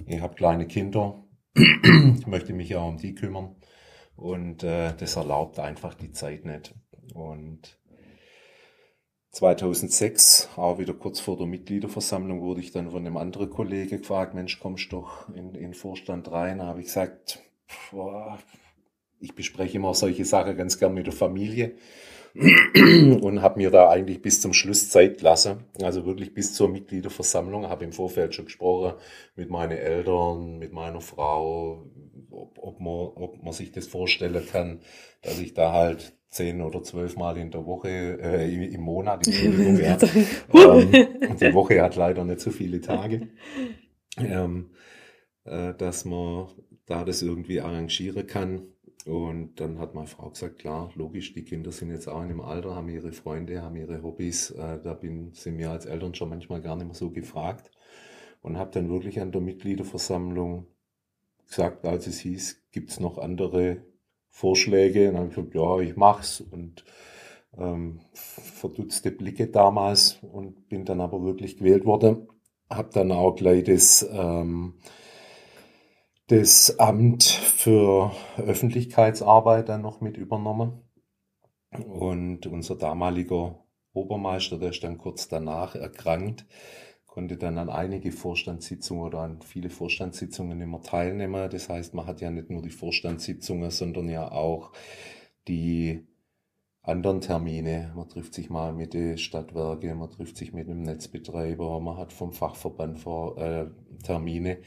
ich 0.07 0.21
habe 0.21 0.35
kleine 0.35 0.67
Kinder, 0.67 1.23
ich 1.55 2.27
möchte 2.27 2.53
mich 2.53 2.71
ja 2.71 2.81
um 2.81 2.99
die 2.99 3.15
kümmern 3.15 3.57
und 4.17 4.63
äh, 4.63 4.95
das 4.97 5.17
erlaubt 5.17 5.59
einfach 5.59 5.95
die 5.95 6.13
Zeit 6.13 6.45
nicht. 6.45 6.75
Und 7.15 7.79
2006, 9.31 10.51
auch 10.57 10.79
wieder 10.79 10.95
kurz 10.95 11.21
vor 11.21 11.37
der 11.37 11.47
Mitgliederversammlung, 11.47 12.41
wurde 12.41 12.61
ich 12.61 12.73
dann 12.73 12.91
von 12.91 13.07
einem 13.07 13.17
anderen 13.17 13.51
Kollege 13.51 13.99
gefragt, 13.99 14.35
Mensch, 14.35 14.59
kommst 14.59 14.93
doch 14.93 15.29
in, 15.31 15.55
in 15.55 15.63
den 15.63 15.75
Vorstand 15.75 16.31
rein? 16.31 16.59
Da 16.59 16.67
habe 16.67 16.81
ich 16.81 16.87
gesagt, 16.87 17.41
boah, 17.91 18.39
ich 19.21 19.35
bespreche 19.35 19.77
immer 19.77 19.95
solche 19.95 20.25
Sachen 20.25 20.57
ganz 20.57 20.79
gern 20.79 20.95
mit 20.95 21.07
der 21.07 21.13
Familie 21.13 21.77
und 23.21 23.43
habe 23.43 23.59
mir 23.59 23.71
da 23.71 23.89
eigentlich 23.89 24.23
bis 24.23 24.41
zum 24.41 24.53
Schluss 24.53 24.91
Zeit 24.91 25.19
gelassen, 25.19 25.65
also 25.83 26.07
wirklich 26.07 26.35
bis 26.35 26.55
zur 26.55 26.69
Mitgliederversammlung, 26.69 27.69
habe 27.69 27.85
im 27.85 27.93
Vorfeld 27.93 28.35
schon 28.35 28.45
gesprochen 28.45 28.95
mit 29.35 29.51
meinen 29.51 29.77
Eltern, 29.77 30.59
mit 30.59 30.73
meiner 30.73 31.01
Frau, 31.01 31.85
ob, 32.31 32.59
ob, 32.59 32.81
man, 32.81 32.93
ob 32.93 33.43
man 33.43 33.53
sich 33.53 33.73
das 33.73 33.89
vorstellen 33.89 34.47
kann, 34.47 34.81
dass 35.23 35.41
ich 35.41 35.55
da 35.55 35.73
halt 35.73 36.13
zehn 36.29 36.61
oder 36.61 36.83
zwölf 36.85 37.17
Mal 37.17 37.39
in 37.39 37.51
der 37.51 37.67
Woche, 37.67 37.89
äh, 37.89 38.55
im 38.55 38.63
im 38.63 38.81
Monat, 38.83 39.27
Entschuldigung, 39.27 39.81
ja, 39.81 39.99
ähm, 40.55 41.37
die 41.41 41.55
Woche 41.55 41.83
hat 41.83 41.97
leider 41.97 42.25
nicht 42.25 42.41
so 42.41 42.53
viele 42.53 42.81
Tage, 42.81 43.29
ähm, 44.17 44.71
äh, 45.45 45.75
dass 45.75 46.05
man 46.05 46.49
da 46.87 47.05
das 47.05 47.23
irgendwie 47.23 47.61
arrangieren 47.61 48.27
kann. 48.27 48.63
Und 49.09 49.59
dann 49.59 49.79
hat 49.79 49.95
meine 49.95 50.07
Frau 50.07 50.29
gesagt, 50.29 50.59
klar, 50.59 50.91
logisch, 50.95 51.33
die 51.33 51.43
Kinder 51.43 51.73
sind 51.73 51.91
jetzt 51.91 52.09
auch 52.09 52.19
in 52.19 52.25
einem 52.25 52.43
Alter, 52.43 52.77
haben 52.77 52.91
ihre 52.91 53.13
Freunde, 53.13 53.63
haben 53.63 53.75
ihre 53.77 54.03
Hobbys. 54.03 54.51
Äh, 54.51 54.81
da 54.83 54.93
bin, 54.93 55.33
sind 55.33 55.57
wir 55.57 55.71
als 55.71 55.87
Eltern 55.87 56.15
schon 56.15 56.29
manchmal 56.29 56.61
gar 56.61 56.77
nicht 56.77 56.85
mehr 56.85 56.95
so 56.95 57.09
gefragt. 57.09 57.71
Und 58.43 58.59
habe 58.59 58.71
dann 58.71 58.91
wirklich 58.91 59.19
an 59.21 59.33
der 59.33 59.41
Mitgliederversammlung 59.41 60.67
gesagt, 61.47 61.87
als 61.87 62.07
es 62.07 62.19
hieß, 62.19 62.65
gibt's 62.71 63.01
noch 63.01 63.17
andere 63.17 63.83
Vorschläge? 64.29 65.09
Und 65.09 65.15
dann 65.15 65.23
habe 65.23 65.29
ich 65.31 65.37
gesagt, 65.37 65.55
ja, 65.55 65.81
ich 65.81 65.97
mach's. 65.97 66.43
Und 66.43 66.85
ähm, 67.57 68.01
verdutzte 68.13 69.11
Blicke 69.11 69.47
damals 69.47 70.19
und 70.21 70.69
bin 70.69 70.85
dann 70.85 71.01
aber 71.01 71.23
wirklich 71.25 71.57
gewählt 71.57 71.87
worden. 71.87 72.29
Habe 72.69 72.91
dann 72.93 73.11
auch 73.13 73.37
gleich 73.37 73.65
das, 73.65 74.07
ähm, 74.13 74.75
das 76.29 76.79
Amt 76.79 77.25
für 77.25 78.13
Öffentlichkeitsarbeit 78.37 79.71
dann 79.71 79.81
noch 79.81 80.03
mit 80.03 80.19
übernommen. 80.19 80.83
Und 81.87 82.47
unser 82.47 82.77
damaliger 82.77 83.65
Obermeister, 83.95 84.59
der 84.59 84.71
ist 84.71 84.85
dann 84.85 84.99
kurz 84.99 85.29
danach 85.29 85.75
erkrankt, 85.75 86.47
konnte 87.07 87.39
dann 87.39 87.57
an 87.57 87.71
einige 87.71 88.13
Vorstandssitzungen 88.13 89.05
oder 89.05 89.21
an 89.21 89.41
viele 89.41 89.71
Vorstandssitzungen 89.71 90.61
immer 90.61 90.83
teilnehmen. 90.83 91.49
Das 91.51 91.71
heißt, 91.71 91.95
man 91.95 92.07
hat 92.07 92.21
ja 92.21 92.31
nicht 92.31 92.51
nur 92.51 92.61
die 92.61 92.71
Vorstandssitzungen, 92.71 93.71
sondern 93.71 94.11
ja 94.11 94.31
auch 94.31 94.73
die 95.49 96.07
anderen 96.83 97.23
Termine. 97.23 97.93
Man 97.97 98.09
trifft 98.09 98.35
sich 98.35 98.51
mal 98.51 98.75
mit 98.75 98.93
den 98.93 99.17
Stadtwerken, 99.17 99.99
man 99.99 100.11
trifft 100.11 100.37
sich 100.37 100.53
mit 100.53 100.69
dem 100.69 100.83
Netzbetreiber, 100.83 101.81
man 101.81 101.97
hat 101.97 102.13
vom 102.13 102.33
Fachverband 102.33 102.99
vor, 102.99 103.39
äh, 103.39 103.71
Termine, 104.05 104.59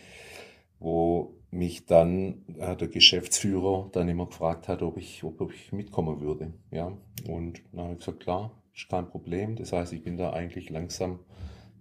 wo 0.80 1.41
mich 1.52 1.86
dann 1.86 2.46
äh, 2.58 2.76
der 2.76 2.88
Geschäftsführer 2.88 3.90
dann 3.92 4.08
immer 4.08 4.26
gefragt 4.26 4.68
hat, 4.68 4.82
ob 4.82 4.98
ich, 4.98 5.24
ob 5.24 5.54
ich 5.54 5.72
mitkommen 5.74 6.22
würde. 6.22 6.54
Ja, 6.72 6.98
und 7.28 7.62
dann 7.72 7.82
habe 7.82 7.94
ich 7.94 8.00
gesagt, 8.00 8.22
klar, 8.22 8.52
ist 8.74 8.90
kein 8.90 9.08
Problem. 9.08 9.56
Das 9.58 9.74
heißt, 9.74 9.92
ich 9.94 10.04
bin 10.04 10.18
da 10.18 10.32
eigentlich 10.32 10.70
langsam 10.70 11.20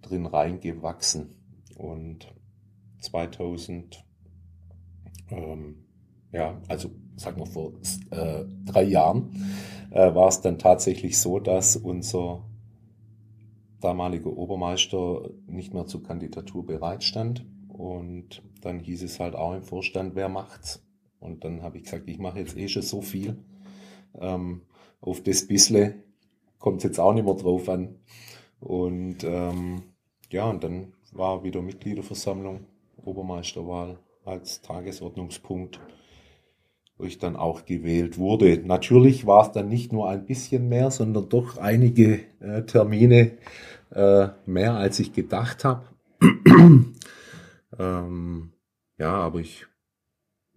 drin 0.03 0.27
reingewachsen. 0.27 1.37
Und 1.77 2.27
2000, 3.01 4.05
ähm, 5.31 5.85
ja, 6.33 6.61
also 6.69 6.91
sagen 7.17 7.39
wir 7.39 7.47
vor 7.47 7.73
äh, 8.11 8.45
drei 8.65 8.83
Jahren, 8.83 9.31
äh, 9.91 10.15
war 10.15 10.29
es 10.29 10.41
dann 10.41 10.59
tatsächlich 10.59 11.19
so, 11.19 11.39
dass 11.39 11.77
unser 11.77 12.45
damaliger 13.81 14.37
Obermeister 14.37 15.31
nicht 15.47 15.73
mehr 15.73 15.87
zur 15.87 16.03
Kandidatur 16.03 16.67
bereitstand. 16.67 17.47
Und 17.81 18.43
dann 18.61 18.79
hieß 18.79 19.03
es 19.05 19.21
halt 19.21 19.35
auch 19.35 19.55
im 19.55 19.63
Vorstand, 19.63 20.15
wer 20.15 20.29
macht's? 20.29 20.85
Und 21.19 21.45
dann 21.45 21.63
habe 21.63 21.79
ich 21.79 21.85
gesagt, 21.85 22.11
ich 22.11 22.19
mache 22.19 22.39
jetzt 22.39 22.55
eh 22.55 22.69
schon 22.69 22.83
so 22.83 23.01
viel. 23.01 23.39
Ähm, 24.21 24.63
auf 25.01 25.23
das 25.23 25.47
bissle 25.47 25.95
kommt 26.59 26.79
es 26.79 26.85
jetzt 26.85 27.01
auch 27.01 27.15
nicht 27.15 27.25
mehr 27.25 27.35
drauf 27.35 27.71
an. 27.71 27.97
Und 28.61 29.25
ähm, 29.25 29.83
ja, 30.31 30.45
und 30.51 30.63
dann 30.63 30.93
war 31.13 31.43
wieder 31.43 31.63
Mitgliederversammlung, 31.63 32.67
Obermeisterwahl 33.03 33.99
als 34.27 34.61
Tagesordnungspunkt, 34.61 35.81
wo 36.99 37.05
ich 37.05 37.17
dann 37.17 37.35
auch 37.35 37.65
gewählt 37.65 38.19
wurde. 38.19 38.59
Natürlich 38.59 39.27
war 39.27 39.47
es 39.47 39.53
dann 39.53 39.71
nicht 39.71 39.91
nur 39.91 40.07
ein 40.07 40.27
bisschen 40.27 40.69
mehr, 40.69 40.91
sondern 40.91 41.31
doch 41.31 41.57
einige 41.57 42.21
äh, 42.41 42.63
Termine 42.65 43.39
äh, 43.91 44.29
mehr, 44.45 44.75
als 44.75 45.01
ich 45.01 45.15
gedacht 45.15 45.65
habe. 45.65 45.87
Ähm, 47.79 48.53
ja, 48.99 49.13
aber 49.15 49.41
ich 49.41 49.67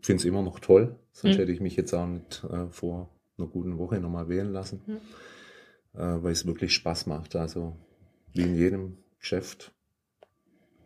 finde 0.01 0.21
es 0.21 0.25
immer 0.25 0.41
noch 0.41 0.59
toll, 0.59 0.95
sonst 1.11 1.35
mhm. 1.35 1.39
hätte 1.39 1.51
ich 1.51 1.61
mich 1.61 1.75
jetzt 1.75 1.93
auch 1.93 2.07
nicht 2.07 2.43
äh, 2.43 2.67
vor 2.69 3.09
einer 3.37 3.47
guten 3.47 3.77
Woche 3.77 3.99
nochmal 3.99 4.29
wählen 4.29 4.51
lassen, 4.51 4.81
mhm. 4.85 6.23
weil 6.23 6.31
es 6.31 6.45
wirklich 6.45 6.73
Spaß 6.73 7.07
macht. 7.07 7.35
Also 7.35 7.75
wie 8.33 8.41
in 8.41 8.55
jedem 8.55 8.97
Geschäft 9.19 9.73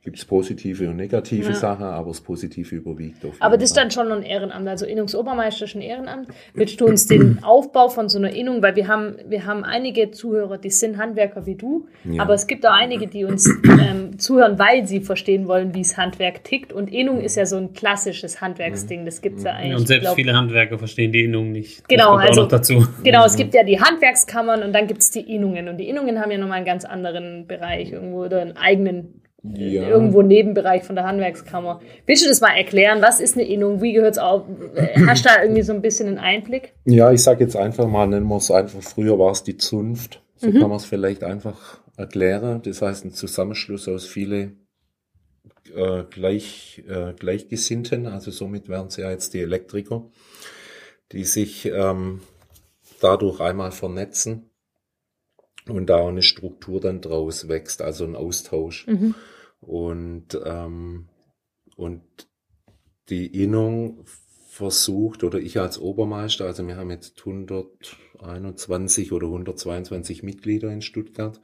gibt 0.08 0.20
es 0.20 0.24
positive 0.24 0.90
und 0.90 0.96
negative 0.96 1.50
ja. 1.50 1.54
Sachen, 1.54 1.84
aber 1.84 2.08
das 2.12 2.22
Positive 2.22 2.74
überwiegt. 2.74 3.26
Auf 3.26 3.36
aber 3.42 3.58
das 3.58 3.72
ist 3.72 3.76
dann 3.76 3.92
schon 3.92 4.10
ein 4.10 4.24
Ehrenamt, 4.24 4.66
also 4.66 4.86
Innungsobermeister 4.86 5.66
ist 5.66 5.76
ein 5.76 5.82
Ehrenamt. 5.82 6.30
Willst 6.54 6.80
du 6.80 6.86
uns 6.86 7.08
den 7.08 7.44
Aufbau 7.44 7.90
von 7.90 8.08
so 8.08 8.18
einer 8.18 8.30
Innung, 8.30 8.62
weil 8.62 8.78
wir 8.78 8.88
haben, 8.88 9.18
wir 9.28 9.46
haben 9.46 9.66
einige 9.66 10.12
Zuhörer, 10.12 10.60
die 10.60 10.70
sind 10.70 10.98
Handwerker 10.98 11.46
wie 11.46 11.56
du, 11.56 11.90
ja. 12.06 12.22
aber 12.22 12.36
es 12.36 12.48
gibt 12.48 12.66
auch 12.66 12.72
einige, 12.72 13.08
die 13.08 13.26
uns 13.26 13.50
ähm, 13.66 14.07
zuhören, 14.18 14.60
weil 14.60 14.88
sie 14.88 15.02
verstehen 15.02 15.48
wollen, 15.48 15.74
wie 15.74 15.82
es 15.82 15.98
Handwerk 15.98 16.44
tickt. 16.44 16.74
Und 16.74 16.92
Innung 16.92 17.22
ist 17.22 17.36
ja 17.36 17.46
so 17.46 17.58
ein 17.58 17.74
klassisches 17.74 18.42
Handwerksding, 18.42 19.06
das 19.06 19.22
gibt 19.22 19.38
es 19.40 19.44
ja 19.44 19.54
eigentlich. 19.54 19.76
Und 19.76 19.88
selbst 19.88 20.04
glaub, 20.04 20.16
viele 20.16 20.34
Handwerker 20.34 20.78
verstehen 20.78 21.12
die 21.12 21.24
Innung 21.24 21.52
nicht. 21.52 21.88
Genau, 21.88 22.16
also 22.16 22.46
dazu. 22.46 22.88
genau, 23.04 23.26
es 23.26 23.36
gibt 23.36 23.54
ja 23.54 23.64
die 23.64 23.80
Handwerkskammern 23.80 24.64
und 24.64 24.74
dann 24.74 24.88
gibt 24.88 25.02
es 25.02 25.12
die 25.12 25.22
Innungen. 25.22 25.68
Und 25.68 25.78
die 25.78 25.88
Innungen 25.88 26.20
haben 26.20 26.32
ja 26.32 26.38
nochmal 26.38 26.58
einen 26.58 26.66
ganz 26.66 26.86
anderen 26.86 27.48
Bereich 27.48 27.92
irgendwo 27.92 28.26
oder 28.26 28.42
einen 28.42 28.58
eigenen 28.58 29.22
ja. 29.44 29.88
irgendwo 29.88 30.22
Nebenbereich 30.22 30.84
von 30.84 30.96
der 30.96 31.06
Handwerkskammer. 31.06 31.80
Willst 32.06 32.26
du 32.26 32.30
das 32.30 32.42
mal 32.42 32.56
erklären? 32.56 33.02
Was 33.02 33.20
ist 33.20 33.36
eine 33.38 33.48
Innung? 33.48 33.82
Wie 33.82 33.94
gehört 33.94 34.14
es 34.14 34.18
auf? 34.18 34.44
Hast 35.08 35.26
du 35.26 35.30
da 35.30 35.42
irgendwie 35.42 35.62
so 35.62 35.74
ein 35.74 35.82
bisschen 35.82 36.08
einen 36.08 36.18
Einblick? 36.18 36.74
Ja, 36.86 37.12
ich 37.12 37.24
sage 37.24 37.44
jetzt 37.44 37.56
einfach 37.56 37.88
mal, 37.88 38.08
nennen 38.08 38.28
wir 38.28 38.38
es 38.38 38.52
einfach, 38.52 38.82
früher 38.82 39.18
war 39.20 39.32
es 39.32 39.44
die 39.44 39.58
Zunft. 39.58 40.22
So 40.36 40.50
mhm. 40.50 40.60
kann 40.60 40.70
man 40.70 40.78
es 40.78 40.86
vielleicht 40.86 41.24
einfach 41.24 41.80
erklären. 41.98 42.62
Das 42.62 42.82
heißt, 42.82 43.04
ein 43.04 43.12
Zusammenschluss 43.12 43.88
aus 43.90 44.06
viele 44.06 44.56
äh, 45.74 46.04
gleich, 46.10 46.84
äh, 46.88 47.14
Gleichgesinnten, 47.14 48.06
also 48.06 48.32
somit 48.32 48.70
wären 48.70 48.88
es 48.88 48.98
ja 48.98 49.12
jetzt 49.12 49.34
die 49.34 49.42
Elektriker, 49.42 50.10
die 51.12 51.26
sich 51.26 51.66
ähm, 51.66 52.22
dadurch 53.02 53.42
einmal 53.42 53.72
vernetzen 53.72 54.52
und 55.68 55.88
da 55.88 56.08
eine 56.08 56.22
Struktur 56.22 56.80
dann 56.80 57.02
draus 57.02 57.48
wächst, 57.50 57.82
also 57.82 58.06
ein 58.06 58.16
Austausch. 58.16 58.88
Mhm. 58.88 59.16
Und, 59.60 60.40
ähm, 60.46 61.10
und 61.76 62.04
die 63.10 63.44
Innung 63.44 64.06
versucht, 64.48 65.24
oder 65.24 65.40
ich 65.40 65.60
als 65.60 65.80
Obermeister, 65.80 66.46
also 66.46 66.66
wir 66.68 66.78
haben 66.78 66.90
jetzt 66.90 67.20
121 67.20 69.12
oder 69.12 69.28
122 69.28 70.24
Mitglieder 70.24 70.72
in 70.72 70.82
Stuttgart 70.82 71.40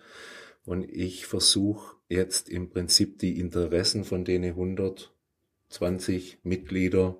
und 0.65 0.83
ich 0.89 1.25
versuche 1.25 1.97
jetzt 2.09 2.49
im 2.49 2.69
Prinzip 2.69 3.19
die 3.19 3.39
Interessen 3.39 4.03
von 4.03 4.25
denen 4.25 4.51
120 4.51 6.39
Mitglieder 6.43 7.17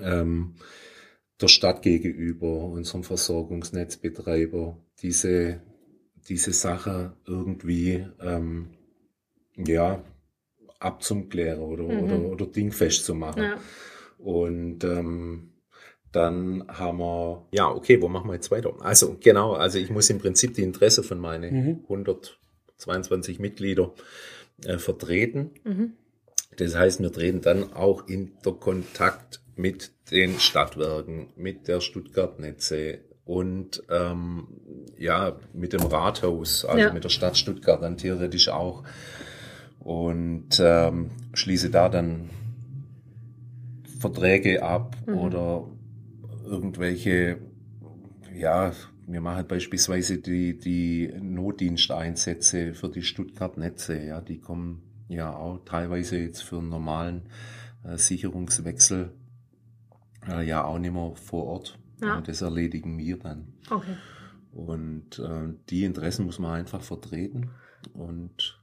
ähm, 0.00 0.54
der 1.40 1.48
Stadt 1.48 1.82
gegenüber, 1.82 2.64
unserem 2.64 3.04
Versorgungsnetzbetreiber, 3.04 4.76
diese 5.00 5.60
diese 6.28 6.52
Sache 6.52 7.16
irgendwie 7.26 8.06
ähm, 8.20 8.70
ja 9.56 10.04
abzuklären 10.78 11.60
oder, 11.60 11.84
mhm. 11.84 12.02
oder, 12.02 12.18
oder 12.32 12.46
dingfest 12.46 13.04
zu 13.04 13.14
machen. 13.14 13.42
Ja. 13.42 13.58
Und 14.18 14.84
ähm, 14.84 15.51
dann 16.12 16.64
haben 16.68 16.98
wir, 16.98 17.46
ja, 17.52 17.68
okay, 17.68 18.00
wo 18.00 18.08
machen 18.08 18.28
wir 18.28 18.34
jetzt 18.34 18.50
weiter? 18.50 18.74
Also 18.80 19.16
genau, 19.18 19.54
also 19.54 19.78
ich 19.78 19.90
muss 19.90 20.10
im 20.10 20.18
Prinzip 20.18 20.54
die 20.54 20.62
Interesse 20.62 21.02
von 21.02 21.18
meinen 21.18 21.54
mhm. 21.54 21.80
122 21.84 23.38
Mitglieder 23.38 23.92
äh, 24.64 24.78
vertreten. 24.78 25.52
Mhm. 25.64 25.92
Das 26.56 26.76
heißt, 26.76 27.00
wir 27.00 27.10
treten 27.10 27.40
dann 27.40 27.72
auch 27.72 28.06
in 28.08 28.32
der 28.44 28.52
Kontakt 28.52 29.40
mit 29.56 29.92
den 30.10 30.38
Stadtwerken, 30.38 31.28
mit 31.36 31.66
der 31.66 31.80
Stuttgart 31.80 32.38
Netze, 32.38 33.00
und 33.24 33.82
ähm, 33.88 34.48
ja, 34.98 35.36
mit 35.52 35.72
dem 35.72 35.82
Rathaus, 35.82 36.64
also 36.64 36.78
ja. 36.78 36.92
mit 36.92 37.04
der 37.04 37.08
Stadt 37.08 37.36
Stuttgart 37.36 37.82
dann 37.82 37.96
theoretisch 37.96 38.48
auch. 38.48 38.82
Und 39.78 40.60
ähm, 40.60 41.10
schließe 41.32 41.70
da 41.70 41.88
dann 41.88 42.30
Verträge 44.00 44.62
ab 44.62 44.96
mhm. 45.06 45.18
oder 45.18 45.68
irgendwelche, 46.44 47.38
ja, 48.34 48.72
wir 49.06 49.20
machen 49.20 49.46
beispielsweise 49.46 50.18
die, 50.18 50.58
die 50.58 51.12
Notdiensteinsätze 51.20 52.74
für 52.74 52.88
die 52.88 53.02
Stuttgart-Netze, 53.02 54.02
ja, 54.02 54.20
die 54.20 54.38
kommen 54.38 54.82
ja 55.08 55.34
auch 55.34 55.58
teilweise 55.64 56.18
jetzt 56.18 56.42
für 56.42 56.58
einen 56.58 56.68
normalen 56.68 57.22
äh, 57.84 57.96
Sicherungswechsel 57.96 59.12
äh, 60.28 60.46
ja 60.46 60.64
auch 60.64 60.78
nicht 60.78 60.92
mehr 60.92 61.12
vor 61.16 61.44
Ort. 61.44 61.78
Ja. 62.00 62.16
Und 62.16 62.28
das 62.28 62.42
erledigen 62.42 62.98
wir 62.98 63.18
dann. 63.18 63.52
Okay. 63.70 63.96
Und 64.52 65.18
äh, 65.18 65.54
die 65.70 65.84
Interessen 65.84 66.26
muss 66.26 66.38
man 66.38 66.52
einfach 66.52 66.82
vertreten 66.82 67.50
und 67.94 68.61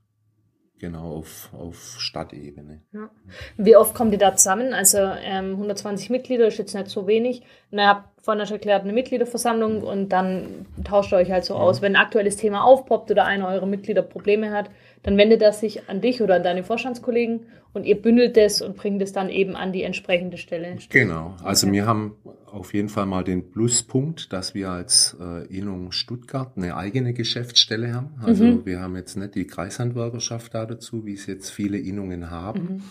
genau 0.79 1.17
auf, 1.17 1.49
auf 1.53 1.99
Stadtebene. 1.99 2.81
Ja. 2.91 3.09
Wie 3.57 3.75
oft 3.75 3.93
kommt 3.93 4.13
ihr 4.13 4.17
da 4.17 4.35
zusammen? 4.35 4.73
Also 4.73 4.97
ähm, 4.97 5.51
120 5.51 6.09
Mitglieder 6.09 6.47
ist 6.47 6.57
jetzt 6.57 6.73
nicht 6.73 6.87
so 6.87 7.07
wenig. 7.07 7.43
Na, 7.71 7.81
ihr 7.81 7.89
habt 7.89 8.08
schon 8.23 8.39
erklärt, 8.39 8.83
eine 8.83 8.93
Mitgliederversammlung 8.93 9.81
und 9.81 10.09
dann 10.09 10.65
tauscht 10.83 11.13
ihr 11.13 11.17
euch 11.17 11.31
halt 11.31 11.45
so 11.45 11.53
ja. 11.53 11.59
aus. 11.59 11.81
Wenn 11.81 11.95
ein 11.95 12.01
aktuelles 12.01 12.37
Thema 12.37 12.63
aufpoppt 12.63 13.11
oder 13.11 13.25
einer 13.25 13.47
eurer 13.47 13.65
Mitglieder 13.65 14.01
Probleme 14.01 14.51
hat, 14.51 14.69
dann 15.03 15.17
wendet 15.17 15.41
er 15.41 15.53
sich 15.53 15.89
an 15.89 16.01
dich 16.01 16.21
oder 16.21 16.35
an 16.35 16.43
deine 16.43 16.63
Vorstandskollegen 16.63 17.41
und 17.73 17.85
ihr 17.85 18.01
bündelt 18.01 18.35
es 18.37 18.61
und 18.61 18.75
bringt 18.75 19.01
es 19.01 19.13
dann 19.13 19.29
eben 19.29 19.55
an 19.55 19.71
die 19.71 19.83
entsprechende 19.83 20.37
Stelle. 20.37 20.75
Genau, 20.89 21.35
also 21.43 21.67
okay. 21.67 21.75
wir 21.75 21.85
haben 21.85 22.15
auf 22.51 22.73
jeden 22.73 22.89
Fall 22.89 23.05
mal 23.05 23.23
den 23.23 23.51
Pluspunkt, 23.51 24.33
dass 24.33 24.55
wir 24.55 24.69
als 24.69 25.15
äh, 25.21 25.45
Innung 25.55 25.91
Stuttgart 25.91 26.51
eine 26.55 26.75
eigene 26.75 27.13
Geschäftsstelle 27.13 27.93
haben. 27.93 28.15
Also 28.23 28.43
mhm. 28.43 28.65
wir 28.65 28.81
haben 28.81 28.95
jetzt 28.95 29.15
nicht 29.15 29.35
die 29.35 29.45
Kreishandwerkerschaft 29.45 30.53
da 30.53 30.65
dazu, 30.65 31.05
wie 31.05 31.13
es 31.13 31.27
jetzt 31.27 31.51
viele 31.51 31.77
Innungen 31.77 32.31
haben. 32.31 32.59
Mhm 32.59 32.81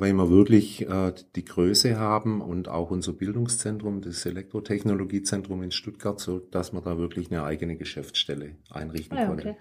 weil 0.00 0.12
wir 0.12 0.30
wirklich 0.30 0.88
äh, 0.88 1.12
die 1.36 1.44
Größe 1.44 1.98
haben 1.98 2.40
und 2.40 2.68
auch 2.68 2.90
unser 2.90 3.12
Bildungszentrum, 3.12 4.00
das 4.00 4.26
Elektrotechnologiezentrum 4.26 5.62
in 5.62 5.70
Stuttgart, 5.70 6.20
so 6.20 6.38
dass 6.38 6.72
wir 6.72 6.80
da 6.80 6.98
wirklich 6.98 7.30
eine 7.30 7.44
eigene 7.44 7.76
Geschäftsstelle 7.76 8.52
einrichten 8.70 9.18
ah. 9.18 9.32
Okay. 9.32 9.56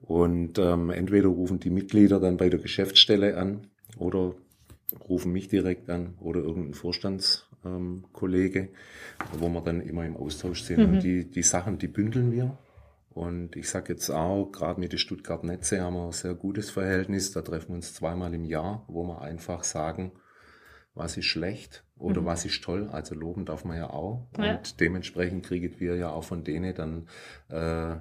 Und 0.00 0.58
ähm, 0.58 0.90
entweder 0.90 1.28
rufen 1.28 1.58
die 1.58 1.70
Mitglieder 1.70 2.20
dann 2.20 2.36
bei 2.36 2.48
der 2.48 2.60
Geschäftsstelle 2.60 3.36
an 3.36 3.66
oder 3.96 4.34
rufen 5.08 5.32
mich 5.32 5.48
direkt 5.48 5.90
an 5.90 6.14
oder 6.20 6.40
irgendein 6.40 6.74
Vorstandskollege, 6.74 8.60
ähm, 8.60 8.68
wo 9.38 9.48
wir 9.48 9.60
dann 9.60 9.80
immer 9.80 10.06
im 10.06 10.16
Austausch 10.16 10.62
sind. 10.62 10.78
Mhm. 10.78 10.94
Und 10.94 11.02
die, 11.02 11.24
die 11.28 11.42
Sachen, 11.42 11.78
die 11.78 11.88
bündeln 11.88 12.32
wir. 12.32 12.56
Und 13.10 13.56
ich 13.56 13.68
sage 13.68 13.92
jetzt 13.92 14.10
auch, 14.10 14.52
gerade 14.52 14.78
mit 14.78 14.92
den 14.92 14.98
Stuttgart 14.98 15.42
Netze 15.42 15.80
haben 15.80 15.94
wir 15.94 16.06
ein 16.06 16.12
sehr 16.12 16.34
gutes 16.34 16.70
Verhältnis. 16.70 17.32
Da 17.32 17.42
treffen 17.42 17.68
wir 17.70 17.76
uns 17.76 17.94
zweimal 17.94 18.32
im 18.34 18.44
Jahr, 18.44 18.84
wo 18.86 19.02
wir 19.04 19.22
einfach 19.22 19.64
sagen, 19.64 20.12
was 20.94 21.16
ist 21.16 21.26
schlecht 21.26 21.84
oder 21.96 22.20
mhm. 22.20 22.26
was 22.26 22.44
ist 22.44 22.62
toll. 22.62 22.88
Also 22.90 23.14
loben 23.14 23.44
darf 23.44 23.64
man 23.64 23.76
ja 23.76 23.90
auch. 23.90 24.28
Ja. 24.38 24.56
Und 24.56 24.80
dementsprechend 24.80 25.46
kriegen 25.46 25.78
wir 25.80 25.96
ja 25.96 26.10
auch 26.10 26.24
von 26.24 26.44
denen 26.44 26.74
dann 26.74 27.08
äh, 27.48 28.00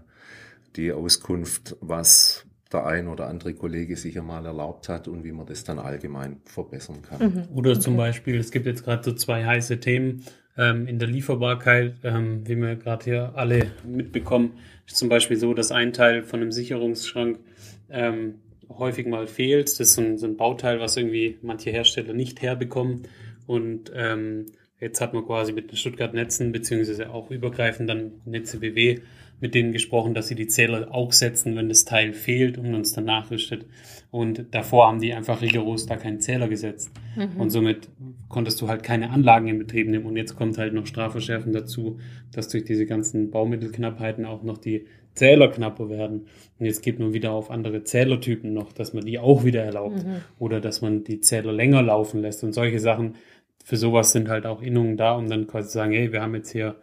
die 0.75 0.91
Auskunft, 0.91 1.77
was 1.79 2.45
der 2.71 2.85
ein 2.85 3.07
oder 3.07 3.27
andere 3.27 3.53
Kollege 3.53 3.95
sicher 3.95 4.21
mal 4.21 4.45
erlaubt 4.45 4.89
hat 4.89 5.07
und 5.07 5.23
wie 5.23 5.31
man 5.31 5.45
das 5.45 5.63
dann 5.63 5.79
allgemein 5.79 6.41
verbessern 6.43 7.01
kann. 7.01 7.19
Mhm. 7.21 7.47
Oder 7.55 7.71
okay. 7.71 7.79
zum 7.79 7.97
Beispiel, 7.97 8.37
es 8.37 8.51
gibt 8.51 8.65
jetzt 8.65 8.83
gerade 8.83 9.03
so 9.03 9.13
zwei 9.13 9.45
heiße 9.45 9.79
Themen 9.79 10.23
ähm, 10.57 10.87
in 10.87 10.99
der 10.99 11.07
Lieferbarkeit, 11.07 11.95
ähm, 12.03 12.47
wie 12.47 12.55
wir 12.55 12.75
gerade 12.75 13.05
hier 13.05 13.31
alle 13.35 13.71
mitbekommen, 13.85 14.53
ist 14.85 14.97
zum 14.97 15.09
Beispiel 15.09 15.37
so, 15.37 15.53
dass 15.53 15.71
ein 15.71 15.93
Teil 15.93 16.23
von 16.23 16.41
einem 16.41 16.51
Sicherungsschrank 16.51 17.39
ähm, 17.89 18.35
häufig 18.69 19.07
mal 19.07 19.27
fehlt. 19.27 19.67
Das 19.67 19.79
ist 19.79 19.93
so 19.93 20.01
ein, 20.01 20.17
so 20.17 20.27
ein, 20.27 20.37
Bauteil, 20.37 20.79
was 20.79 20.97
irgendwie 20.97 21.37
manche 21.41 21.69
Hersteller 21.69 22.13
nicht 22.13 22.41
herbekommen. 22.41 23.03
Und 23.45 23.91
ähm, 23.93 24.47
jetzt 24.79 24.99
hat 25.01 25.13
man 25.13 25.25
quasi 25.25 25.53
mit 25.53 25.71
den 25.71 25.77
Stuttgart-Netzen, 25.77 26.51
beziehungsweise 26.51 27.09
auch 27.09 27.31
übergreifend 27.31 27.89
dann 27.89 28.13
Netze 28.25 28.59
BW, 28.59 28.99
mit 29.39 29.53
denen 29.53 29.71
gesprochen, 29.71 30.13
dass 30.13 30.27
sie 30.27 30.35
die 30.35 30.47
Zähler 30.47 30.87
auch 30.91 31.11
setzen, 31.11 31.55
wenn 31.55 31.69
das 31.69 31.85
Teil 31.85 32.13
fehlt 32.13 32.57
und 32.57 32.73
uns 32.73 32.93
dann 32.93 33.05
nachrüstet. 33.05 33.65
Und 34.09 34.45
davor 34.51 34.87
haben 34.87 34.99
die 34.99 35.13
einfach 35.13 35.41
rigoros 35.41 35.85
da 35.85 35.95
keinen 35.95 36.19
Zähler 36.19 36.47
gesetzt. 36.47 36.91
Mhm. 37.15 37.39
Und 37.39 37.49
somit 37.51 37.89
konntest 38.29 38.59
du 38.61 38.67
halt 38.67 38.81
keine 38.83 39.11
Anlagen 39.11 39.47
in 39.47 39.59
Betrieb 39.59 39.89
nehmen. 39.89 40.05
Und 40.05 40.17
jetzt 40.17 40.35
kommt 40.35 40.57
halt 40.57 40.73
noch 40.73 40.87
Strafverschärfen 40.87 41.53
dazu, 41.53 41.99
dass 42.31 42.47
durch 42.47 42.63
diese 42.63 42.85
ganzen 42.85 43.29
Baumittelknappheiten 43.29 44.25
auch 44.25 44.43
noch 44.43 44.57
die 44.57 44.85
Zähler 45.13 45.49
knapper 45.49 45.89
werden. 45.89 46.25
Und 46.57 46.65
jetzt 46.65 46.81
geht 46.81 46.99
man 46.99 47.13
wieder 47.13 47.31
auf 47.31 47.51
andere 47.51 47.83
Zählertypen 47.83 48.53
noch, 48.53 48.71
dass 48.71 48.93
man 48.93 49.05
die 49.05 49.19
auch 49.19 49.43
wieder 49.43 49.63
erlaubt. 49.63 50.03
Mhm. 50.03 50.21
Oder 50.39 50.61
dass 50.61 50.81
man 50.81 51.03
die 51.03 51.21
Zähler 51.21 51.51
länger 51.53 51.83
laufen 51.83 52.21
lässt. 52.21 52.43
Und 52.43 52.53
solche 52.53 52.79
Sachen, 52.79 53.15
für 53.63 53.77
sowas 53.77 54.13
sind 54.13 54.29
halt 54.29 54.47
auch 54.47 54.61
Innungen 54.63 54.97
da, 54.97 55.13
um 55.13 55.29
dann 55.29 55.45
quasi 55.45 55.67
zu 55.67 55.73
sagen, 55.75 55.91
hey, 55.91 56.11
wir 56.11 56.21
haben 56.21 56.33
jetzt 56.33 56.51
hier 56.51 56.77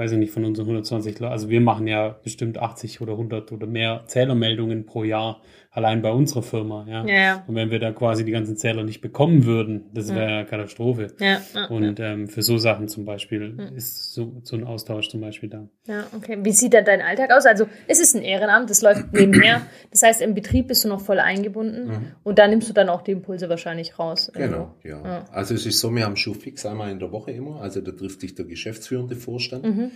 weiß 0.00 0.12
ich 0.12 0.18
nicht, 0.18 0.32
von 0.32 0.46
unseren 0.46 0.64
120, 0.64 1.20
also 1.20 1.50
wir 1.50 1.60
machen 1.60 1.86
ja 1.86 2.08
bestimmt 2.08 2.56
80 2.56 3.02
oder 3.02 3.12
100 3.12 3.52
oder 3.52 3.66
mehr 3.66 4.04
Zählermeldungen 4.06 4.86
pro 4.86 5.04
Jahr 5.04 5.42
allein 5.72 6.02
bei 6.02 6.10
unserer 6.10 6.42
Firma, 6.42 6.84
ja. 6.88 7.04
ja, 7.06 7.14
ja. 7.14 7.44
Und 7.46 7.54
wenn 7.54 7.70
wir 7.70 7.78
da 7.78 7.92
quasi 7.92 8.24
die 8.24 8.32
ganzen 8.32 8.56
Zähler 8.56 8.82
nicht 8.82 9.00
bekommen 9.00 9.44
würden, 9.44 9.84
das 9.94 10.12
wäre 10.12 10.30
ja 10.30 10.44
Katastrophe. 10.44 11.14
Ja, 11.20 11.40
und 11.68 12.00
ähm, 12.00 12.28
für 12.28 12.42
so 12.42 12.58
Sachen 12.58 12.88
zum 12.88 13.04
Beispiel 13.04 13.70
ist 13.76 14.12
so, 14.12 14.40
so 14.42 14.56
ein 14.56 14.64
Austausch 14.64 15.08
zum 15.08 15.20
Beispiel 15.20 15.48
da. 15.48 15.68
Ja, 15.86 16.06
okay. 16.16 16.38
Wie 16.42 16.52
sieht 16.52 16.74
dann 16.74 16.84
dein 16.84 17.00
Alltag 17.00 17.30
aus? 17.30 17.46
Also 17.46 17.66
es 17.86 18.00
ist 18.00 18.16
ein 18.16 18.22
Ehrenamt, 18.22 18.68
das 18.68 18.82
läuft 18.82 19.12
nebenher. 19.12 19.62
Das 19.90 20.02
heißt, 20.02 20.20
im 20.22 20.34
Betrieb 20.34 20.68
bist 20.68 20.84
du 20.84 20.88
noch 20.88 21.00
voll 21.00 21.20
eingebunden 21.20 21.88
mhm. 21.88 22.12
und 22.24 22.38
da 22.38 22.48
nimmst 22.48 22.68
du 22.68 22.72
dann 22.72 22.88
auch 22.88 23.02
die 23.02 23.12
Impulse 23.12 23.48
wahrscheinlich 23.48 23.98
raus. 23.98 24.30
Genau, 24.34 24.74
ja. 24.82 25.02
ja. 25.02 25.24
Also 25.30 25.54
es 25.54 25.66
ist 25.66 25.78
so, 25.78 25.94
wir 25.94 26.04
haben 26.04 26.16
Schuhfix 26.16 26.66
einmal 26.66 26.90
in 26.90 26.98
der 26.98 27.12
Woche 27.12 27.30
immer, 27.30 27.60
also 27.60 27.80
da 27.80 27.92
trifft 27.92 28.20
sich 28.20 28.34
der 28.34 28.44
geschäftsführende 28.44 29.14
Vorstand. 29.14 29.64
Mhm. 29.64 29.90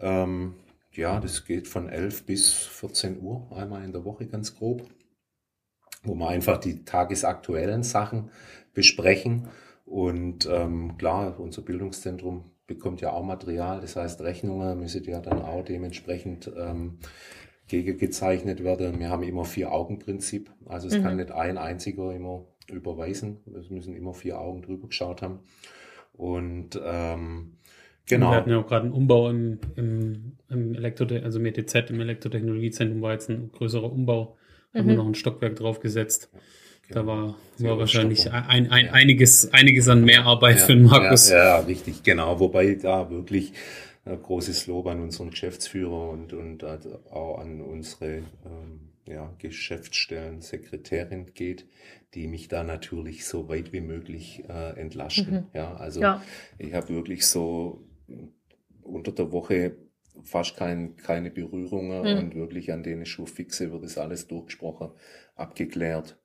Ähm, 0.00 0.54
ja, 0.92 1.20
das 1.20 1.44
geht 1.44 1.68
von 1.68 1.88
11 1.88 2.26
bis 2.26 2.52
14 2.52 3.20
Uhr, 3.20 3.50
einmal 3.52 3.84
in 3.84 3.92
der 3.92 4.04
Woche 4.04 4.26
ganz 4.26 4.56
grob 4.56 4.88
wo 6.02 6.14
wir 6.14 6.28
einfach 6.28 6.58
die 6.58 6.84
tagesaktuellen 6.84 7.82
Sachen 7.82 8.30
besprechen. 8.72 9.48
Und 9.84 10.48
ähm, 10.50 10.96
klar, 10.98 11.38
unser 11.38 11.62
Bildungszentrum 11.62 12.44
bekommt 12.66 13.00
ja 13.00 13.12
auch 13.12 13.24
Material, 13.24 13.80
das 13.80 13.96
heißt 13.96 14.20
Rechnungen 14.20 14.78
müssen 14.78 15.02
ja 15.04 15.20
dann 15.20 15.42
auch 15.42 15.64
dementsprechend 15.64 16.50
ähm, 16.56 16.98
gegengezeichnet 17.66 18.62
werden. 18.62 19.00
Wir 19.00 19.10
haben 19.10 19.24
immer 19.24 19.44
Vier-Augen-Prinzip, 19.44 20.50
also 20.66 20.86
es 20.86 20.98
mhm. 20.98 21.02
kann 21.02 21.16
nicht 21.16 21.32
ein 21.32 21.58
einziger 21.58 22.14
immer 22.14 22.46
überweisen, 22.70 23.40
es 23.58 23.70
müssen 23.70 23.96
immer 23.96 24.14
vier 24.14 24.38
Augen 24.38 24.62
drüber 24.62 24.86
geschaut 24.86 25.22
haben. 25.22 25.40
Und 26.12 26.80
ähm, 26.84 27.56
Genau. 28.10 28.30
Wir 28.30 28.36
hatten 28.36 28.50
ja 28.50 28.58
auch 28.58 28.66
gerade 28.66 28.84
einen 28.84 28.92
Umbau 28.92 29.30
im, 29.30 29.58
im, 29.76 30.32
im 30.48 30.74
Elektro, 30.74 31.06
also 31.22 31.38
im 31.38 31.46
ETZ, 31.46 31.90
im 31.90 32.00
Elektrotechnologiezentrum 32.00 33.00
war 33.02 33.12
jetzt 33.12 33.30
ein 33.30 33.50
größerer 33.52 33.90
Umbau 33.90 34.36
haben 34.74 34.86
wir 34.86 34.92
mhm. 34.92 34.98
noch 34.98 35.06
ein 35.06 35.14
Stockwerk 35.14 35.56
draufgesetzt. 35.56 36.30
Da 36.90 37.06
war, 37.06 37.36
war 37.58 37.78
wahrscheinlich 37.78 38.32
ein, 38.32 38.68
ein, 38.68 38.88
einiges, 38.88 39.52
einiges 39.52 39.88
an 39.88 40.02
Mehrarbeit 40.02 40.58
ja, 40.58 40.66
für 40.66 40.74
den 40.74 40.86
Markus. 40.86 41.30
Ja, 41.30 41.36
ja, 41.36 41.58
richtig, 41.60 42.02
genau. 42.02 42.40
Wobei 42.40 42.74
da 42.74 43.10
wirklich 43.10 43.52
äh, 44.04 44.16
großes 44.16 44.66
Lob 44.66 44.88
an 44.88 45.00
unseren 45.00 45.30
Geschäftsführer 45.30 46.10
und, 46.10 46.32
und 46.32 46.64
auch 46.64 47.38
an 47.38 47.60
unsere 47.60 48.16
ähm, 48.16 48.90
ja, 49.06 49.32
Geschäftsstellen, 49.38 50.40
Sekretärin 50.40 51.26
geht, 51.32 51.64
die 52.14 52.26
mich 52.26 52.48
da 52.48 52.64
natürlich 52.64 53.24
so 53.24 53.48
weit 53.48 53.72
wie 53.72 53.82
möglich 53.82 54.42
äh, 54.48 54.76
entlasten. 54.80 55.32
Mhm. 55.32 55.46
Ja, 55.54 55.74
also 55.74 56.00
ja. 56.00 56.22
ich 56.58 56.74
habe 56.74 56.88
wirklich 56.88 57.24
so 57.24 57.84
unter 58.82 59.12
der 59.12 59.32
Woche 59.32 59.76
fast 60.22 60.56
kein, 60.56 60.96
keine 60.96 61.30
Berührungen 61.30 62.02
mhm. 62.02 62.18
und 62.18 62.34
wirklich 62.34 62.72
an 62.72 62.82
denen 62.82 63.06
Schuhfixe 63.06 63.72
wird 63.72 63.84
das 63.84 63.98
alles 63.98 64.26
durchgesprochen, 64.26 64.90
abgeklärt 65.34 66.18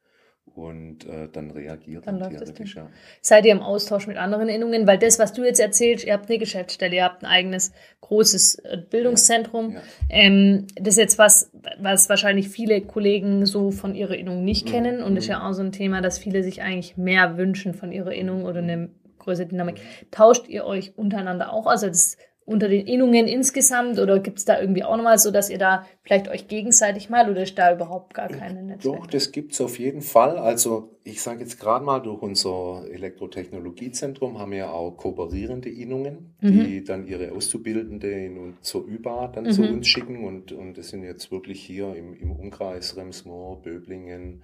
und 0.54 1.06
äh, 1.06 1.28
dann 1.32 1.52
reagiert. 1.52 2.08
Dann 2.08 2.20
läuft 2.20 2.60
das 2.60 2.74
ja. 2.74 2.90
Seid 3.22 3.46
ihr 3.46 3.52
im 3.52 3.62
Austausch 3.62 4.08
mit 4.08 4.18
anderen 4.18 4.48
Innungen? 4.48 4.88
Weil 4.88 4.98
das, 4.98 5.20
was 5.20 5.34
du 5.34 5.44
jetzt 5.44 5.60
erzählst, 5.60 6.06
ihr 6.06 6.14
habt 6.14 6.30
eine 6.30 6.38
Geschäftsstelle, 6.38 6.96
ihr 6.96 7.04
habt 7.04 7.24
ein 7.24 7.30
eigenes 7.30 7.74
großes 8.02 8.56
äh, 8.60 8.78
Bildungszentrum. 8.90 9.72
Ja, 9.72 9.78
ja. 9.78 9.84
Ähm, 10.10 10.68
das 10.76 10.96
ist 10.96 11.00
jetzt 11.00 11.18
was, 11.18 11.52
was 11.80 12.10
wahrscheinlich 12.10 12.50
viele 12.50 12.82
Kollegen 12.82 13.46
so 13.46 13.72
von 13.72 13.96
ihrer 13.96 14.16
Innung 14.16 14.46
nicht 14.46 14.66
mhm. 14.68 14.72
kennen 14.72 15.04
und 15.04 15.14
mhm. 15.14 15.18
ist 15.18 15.28
ja 15.28 15.46
auch 15.46 15.54
so 15.54 15.64
ein 15.64 15.72
Thema, 15.72 16.02
dass 16.02 16.20
viele 16.20 16.44
sich 16.44 16.62
eigentlich 16.62 16.96
mehr 16.96 17.38
wünschen 17.38 17.74
von 17.74 17.92
ihrer 17.92 18.14
Innung 18.14 18.46
oder 18.46 18.60
eine 18.60 18.90
größere 19.26 19.48
Dynamik. 19.48 19.82
Tauscht 20.12 20.48
ihr 20.48 20.66
euch 20.66 20.98
untereinander 20.98 21.52
auch? 21.52 21.68
Also 21.68 21.88
das 21.88 22.18
unter 22.46 22.70
den 22.70 22.86
Innungen 22.86 23.28
insgesamt 23.28 24.00
oder 24.00 24.20
gibt 24.20 24.38
es 24.38 24.46
da 24.46 24.60
irgendwie 24.60 24.84
auch 24.84 24.96
nochmal 24.96 25.18
so, 25.18 25.32
dass 25.32 25.50
ihr 25.50 25.58
da 25.58 25.86
vielleicht 26.04 26.28
euch 26.28 26.48
gegenseitig 26.48 27.10
mal 27.10 27.30
oder 27.30 27.42
ist 27.42 27.58
da 27.58 27.74
überhaupt 27.74 28.14
gar 28.14 28.28
keine 28.30 28.62
Netzwerke? 28.62 29.00
Doch, 29.00 29.08
das 29.08 29.32
gibt 29.32 29.54
es 29.54 29.62
auf 29.62 29.80
jeden 29.80 30.02
Fall. 30.02 30.38
Also 30.38 30.95
ich 31.08 31.22
sage 31.22 31.42
jetzt 31.42 31.60
gerade 31.60 31.86
mal, 31.86 32.00
durch 32.00 32.24
unser 32.24 32.84
Elektrotechnologiezentrum 32.90 34.40
haben 34.40 34.54
wir 34.54 34.74
auch 34.74 34.98
kooperierende 34.98 35.70
Innungen, 35.70 36.34
mhm. 36.42 36.66
die 36.66 36.84
dann 36.84 37.06
ihre 37.06 37.32
Auszubildende 37.32 38.10
in, 38.10 38.56
zur 38.62 38.88
ÜBA 38.88 39.28
dann 39.28 39.44
mhm. 39.44 39.52
zu 39.52 39.62
uns 39.62 39.88
schicken 39.88 40.24
und, 40.26 40.52
und 40.52 40.80
das 40.80 40.90
sind 40.90 41.04
jetzt 41.04 41.32
wirklich 41.32 41.62
hier 41.62 41.96
im, 41.96 42.16
im 42.16 42.32
Umkreis 42.32 42.98
Remsmoor, 42.98 43.62
Böblingen, 43.62 44.42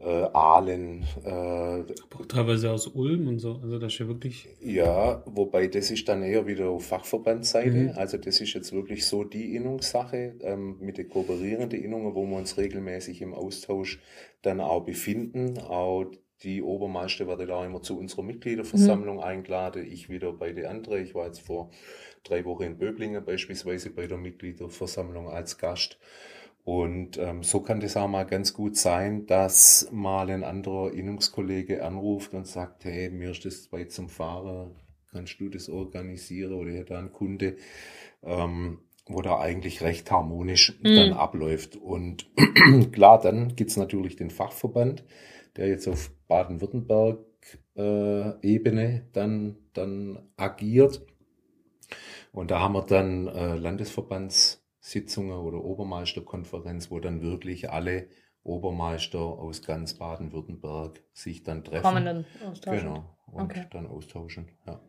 äh, 0.00 0.06
Aalen. 0.06 1.04
Äh, 1.24 1.84
teilweise 2.26 2.70
aus 2.70 2.86
Ulm 2.86 3.28
und 3.28 3.38
so, 3.38 3.60
also 3.62 3.78
das 3.78 3.92
ist 3.92 3.98
ja 3.98 4.08
wirklich... 4.08 4.48
Ja, 4.62 5.22
wobei 5.26 5.66
das 5.66 5.90
ist 5.90 6.08
dann 6.08 6.22
eher 6.22 6.46
wieder 6.46 6.70
auf 6.70 6.86
Fachverbandsseite, 6.86 7.70
mhm. 7.70 7.92
also 7.96 8.16
das 8.16 8.40
ist 8.40 8.54
jetzt 8.54 8.72
wirklich 8.72 9.04
so 9.04 9.24
die 9.24 9.54
Innungssache, 9.54 10.36
ähm, 10.40 10.78
mit 10.80 10.96
den 10.96 11.10
kooperierenden 11.10 11.78
Innungen, 11.78 12.14
wo 12.14 12.24
wir 12.24 12.38
uns 12.38 12.56
regelmäßig 12.56 13.20
im 13.20 13.34
Austausch 13.34 14.00
dann 14.42 14.60
auch 14.60 14.84
befinden. 14.84 15.58
Auch 15.58 16.06
die 16.42 16.62
Obermeister 16.62 17.26
werden 17.26 17.46
da 17.46 17.64
immer 17.64 17.82
zu 17.82 17.98
unserer 17.98 18.22
Mitgliederversammlung 18.22 19.16
mhm. 19.16 19.22
eingeladen. 19.22 19.86
Ich 19.90 20.08
wieder 20.08 20.32
bei 20.32 20.52
den 20.52 20.66
anderen. 20.66 21.02
Ich 21.02 21.14
war 21.14 21.26
jetzt 21.26 21.40
vor 21.40 21.70
drei 22.24 22.44
Wochen 22.44 22.64
in 22.64 22.78
Böblingen 22.78 23.24
beispielsweise 23.24 23.90
bei 23.90 24.06
der 24.06 24.18
Mitgliederversammlung 24.18 25.28
als 25.28 25.58
Gast. 25.58 25.98
Und 26.64 27.18
ähm, 27.18 27.42
so 27.42 27.60
kann 27.60 27.80
das 27.80 27.96
auch 27.96 28.08
mal 28.08 28.24
ganz 28.24 28.54
gut 28.54 28.76
sein, 28.76 29.26
dass 29.26 29.88
mal 29.90 30.30
ein 30.30 30.44
anderer 30.44 30.92
Innungskollege 30.92 31.84
anruft 31.84 32.34
und 32.34 32.46
sagt, 32.46 32.84
hey, 32.84 33.10
mir 33.10 33.32
ist 33.32 33.44
das 33.44 33.72
weit 33.72 33.90
zum 33.90 34.08
Fahren, 34.08 34.76
kannst 35.10 35.40
du 35.40 35.48
das 35.48 35.68
organisieren 35.68 36.52
oder 36.52 36.70
hätte 36.70 36.96
einen 36.96 37.12
Kunde. 37.12 37.56
Ähm, 38.22 38.78
wo 39.06 39.22
da 39.22 39.38
eigentlich 39.38 39.82
recht 39.82 40.10
harmonisch 40.10 40.76
mhm. 40.82 40.96
dann 40.96 41.12
abläuft. 41.12 41.76
Und 41.76 42.26
klar, 42.92 43.20
dann 43.20 43.54
gibt's 43.56 43.76
natürlich 43.76 44.16
den 44.16 44.30
Fachverband, 44.30 45.04
der 45.56 45.68
jetzt 45.68 45.86
auf 45.88 46.10
Baden-Württemberg-Ebene 46.28 48.84
äh, 48.84 49.02
dann, 49.12 49.56
dann 49.72 50.18
agiert. 50.36 51.02
Und 52.32 52.50
da 52.50 52.60
haben 52.60 52.74
wir 52.74 52.82
dann 52.82 53.28
äh, 53.28 53.56
Landesverbandssitzungen 53.56 55.38
oder 55.38 55.62
Obermeisterkonferenz, 55.62 56.90
wo 56.90 56.98
dann 57.00 57.20
wirklich 57.20 57.70
alle 57.70 58.08
Obermeister 58.44 59.20
aus 59.20 59.62
ganz 59.62 59.94
Baden-Württemberg 59.94 61.02
sich 61.12 61.42
dann 61.42 61.64
treffen. 61.64 61.82
Kommen 61.82 62.04
dann 62.04 62.24
austauschen. 62.48 62.80
Genau. 62.80 63.04
Und 63.26 63.44
okay. 63.44 63.66
dann 63.70 63.86
austauschen, 63.86 64.48
ja. 64.66 64.80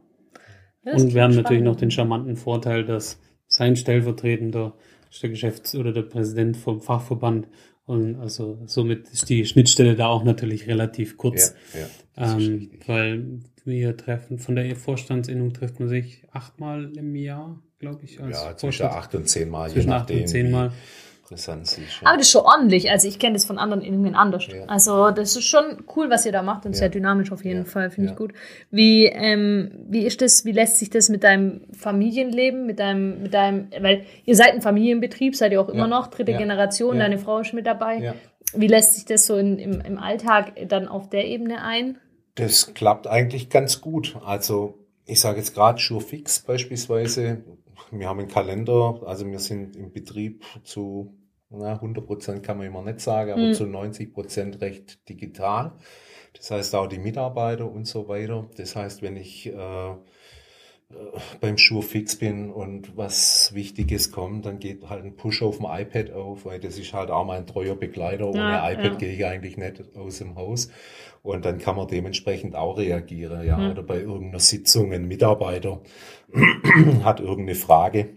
Und 0.86 1.14
wir 1.14 1.24
haben 1.24 1.36
natürlich 1.36 1.64
noch 1.64 1.78
den 1.78 1.92
charmanten 1.92 2.36
Vorteil, 2.36 2.84
dass 2.84 3.22
sein 3.54 3.76
stellvertretender 3.76 4.74
der 5.22 5.30
Geschäfts- 5.30 5.76
oder 5.76 5.94
der 5.94 6.02
Präsident 6.02 6.58
vom 6.58 6.82
Fachverband. 6.82 7.48
Und 7.86 8.16
also 8.16 8.58
somit 8.66 9.10
ist 9.10 9.30
die 9.30 9.46
Schnittstelle 9.46 9.96
da 9.96 10.08
auch 10.08 10.24
natürlich 10.24 10.68
relativ 10.68 11.18
kurz. 11.18 11.54
Ja, 11.74 11.82
ja, 12.26 12.38
ähm, 12.38 12.72
weil 12.88 13.26
wir 13.64 13.96
treffen, 13.96 14.40
von 14.40 14.56
der 14.56 14.76
Vorstandsinnung 14.76 15.54
trifft 15.54 15.80
man 15.80 15.88
sich 15.88 16.24
achtmal 16.32 16.92
im 16.98 17.16
Jahr, 17.16 17.62
glaube 17.78 18.06
ich. 18.06 18.20
Als 18.20 18.42
ja, 18.42 18.58
zwischen 18.58 18.88
acht 18.88 19.14
und 19.14 19.30
zehn 19.30 19.50
Mal, 19.50 19.72
je 19.72 19.86
nachdem. 19.86 20.24
Acht 20.56 20.72
und 20.72 20.74
zehn 21.36 21.56
Mal. 21.56 21.60
Brisanz 21.62 21.78
ist. 21.78 22.02
Aber 22.04 22.18
das 22.18 22.28
ist 22.28 22.32
schon 22.32 22.42
ordentlich. 22.42 22.90
Also 22.92 23.08
ich 23.08 23.20
kenne 23.20 23.34
das 23.34 23.46
von 23.46 23.58
anderen 23.58 23.82
Innungen 23.82 24.16
anders. 24.16 24.48
Ja. 24.48 24.66
Also 24.66 25.12
das 25.12 25.36
ist 25.36 25.46
schon 25.46 25.84
cool, 25.96 26.10
was 26.10 26.26
ihr 26.26 26.32
da 26.32 26.42
macht 26.42 26.66
und 26.66 26.74
Ja. 26.74 26.80
sehr 26.80 26.90
dynamisch 26.90 27.32
auf 27.32 27.44
jeden 27.44 27.66
Ja. 27.66 27.66
Fall, 27.66 27.90
finde 27.92 28.12
ich 28.12 28.16
gut. 28.18 28.34
Wie, 28.72 29.06
ähm, 29.06 29.72
wie 29.90 30.06
ist 30.06 30.22
das, 30.22 30.46
wie 30.46 30.52
lässt 30.52 30.80
sich 30.80 30.90
das 30.90 31.10
mit 31.10 31.24
deinem 31.24 31.62
Familienleben, 31.74 32.66
mit 32.66 32.80
deinem, 32.80 33.22
mit 33.24 33.34
deinem, 33.34 33.70
weil 33.82 34.06
ihr 34.26 34.36
seid 34.36 34.54
ein 34.54 34.62
Familienbetrieb, 34.62 35.36
seid 35.36 35.52
ihr 35.52 35.62
auch 35.62 35.70
immer 35.70 35.88
noch, 35.88 36.08
dritte. 36.08 36.34
Generation, 36.34 37.00
deine 37.00 37.18
Frau 37.18 37.40
ist 37.40 37.54
mit 37.54 37.66
dabei. 37.66 38.14
Wie 38.56 38.68
lässt 38.68 38.94
sich 38.96 39.06
das 39.06 39.26
so 39.26 39.36
in, 39.38 39.58
im, 39.58 39.82
im 39.82 39.98
Alltag 39.98 40.54
dann 40.68 40.88
auf 40.88 41.10
der 41.10 41.26
Ebene 41.28 41.62
ein? 41.64 41.98
Das 42.36 42.74
klappt 42.74 43.08
eigentlich 43.08 43.50
ganz 43.50 43.82
gut. 43.82 44.16
Also 44.26 44.80
ich 45.06 45.20
sage 45.20 45.38
jetzt 45.38 45.54
gerade 45.54 45.80
Surefix 45.80 46.40
beispielsweise. 46.40 47.44
Wir 47.92 48.10
haben 48.10 48.20
einen 48.20 48.28
Kalender, 48.30 49.02
also 49.06 49.28
wir 49.28 49.40
sind 49.40 49.76
im 49.76 49.92
Betrieb 49.92 50.44
zu 50.64 51.14
na, 51.54 51.74
100 51.80 52.06
Prozent 52.06 52.44
kann 52.44 52.58
man 52.58 52.68
immer 52.68 52.82
nicht 52.82 53.00
sagen, 53.00 53.32
aber 53.32 53.42
Mhm. 53.42 53.54
zu 53.54 53.66
90 53.66 54.14
Prozent 54.14 54.62
recht 54.62 55.08
digital. 55.10 55.74
Das 56.34 56.52
heißt 56.52 56.76
auch 56.76 56.88
die 56.88 57.00
Mitarbeiter 57.00 57.70
und 57.72 57.86
so 57.88 58.08
weiter. 58.08 58.48
Das 58.58 58.76
heißt, 58.76 59.02
wenn 59.04 59.16
ich 59.18 59.48
äh, 59.48 59.54
äh, 59.92 59.96
beim 61.42 61.58
Surefix 61.58 62.18
bin 62.18 62.52
und 62.52 62.98
was 62.98 63.54
Wichtiges 63.54 64.12
kommt, 64.12 64.46
dann 64.46 64.60
geht 64.60 64.90
halt 64.90 65.06
ein 65.06 65.16
Push 65.16 65.42
auf 65.44 65.58
dem 65.58 65.68
iPad 65.70 66.12
auf, 66.12 66.46
weil 66.46 66.60
das 66.60 66.78
ist 66.78 66.94
halt 66.94 67.12
auch 67.12 67.26
mein 67.26 67.46
treuer 67.48 67.76
Begleiter. 67.76 68.28
Ohne 68.30 68.40
Ja, 68.40 68.72
iPad 68.72 68.86
ja. 68.94 68.96
gehe 68.96 69.14
ich 69.14 69.26
eigentlich 69.26 69.58
nicht 69.58 69.96
aus 69.96 70.18
dem 70.20 70.36
Haus. 70.36 70.70
Und 71.22 71.46
dann 71.46 71.58
kann 71.60 71.76
man 71.78 71.88
dementsprechend 71.88 72.56
auch 72.56 72.78
reagieren, 72.78 73.46
ja. 73.46 73.58
Mhm. 73.58 73.72
Oder 73.72 73.84
bei 73.84 74.00
irgendeiner 74.02 74.40
Sitzung 74.40 74.92
ein 74.94 75.08
Mitarbeiter 75.08 75.82
hat 77.04 77.20
irgendeine 77.20 77.56
Frage 77.56 78.16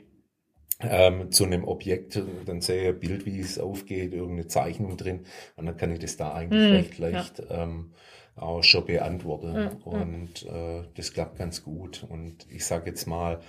ähm, 0.80 1.32
zu 1.32 1.44
einem 1.44 1.64
Objekt, 1.64 2.20
dann 2.44 2.60
sehe 2.60 2.82
ich 2.82 2.88
ein 2.88 3.00
Bild, 3.00 3.26
wie 3.26 3.40
es 3.40 3.58
aufgeht, 3.58 4.12
irgendeine 4.12 4.46
Zeichnung 4.48 4.96
drin. 4.96 5.24
Und 5.56 5.66
dann 5.66 5.76
kann 5.76 5.90
ich 5.92 5.98
das 6.00 6.16
da 6.16 6.32
eigentlich 6.34 6.68
Mhm, 6.70 6.76
recht 6.76 6.98
leicht 6.98 7.42
ähm, 7.50 7.92
auch 8.36 8.62
schon 8.62 8.84
beantworten. 8.84 9.54
Ja, 9.54 9.62
ja. 9.62 9.70
Und 9.84 10.44
äh, 10.44 10.84
das 10.94 11.12
klappt 11.12 11.38
ganz 11.38 11.62
gut. 11.62 12.04
Und 12.08 12.46
ich 12.50 12.66
sage 12.66 12.90
jetzt 12.90 13.06
mal, 13.06 13.40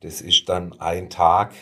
das 0.00 0.20
ist 0.20 0.48
dann 0.48 0.78
ein 0.78 1.08
Tag 1.08 1.54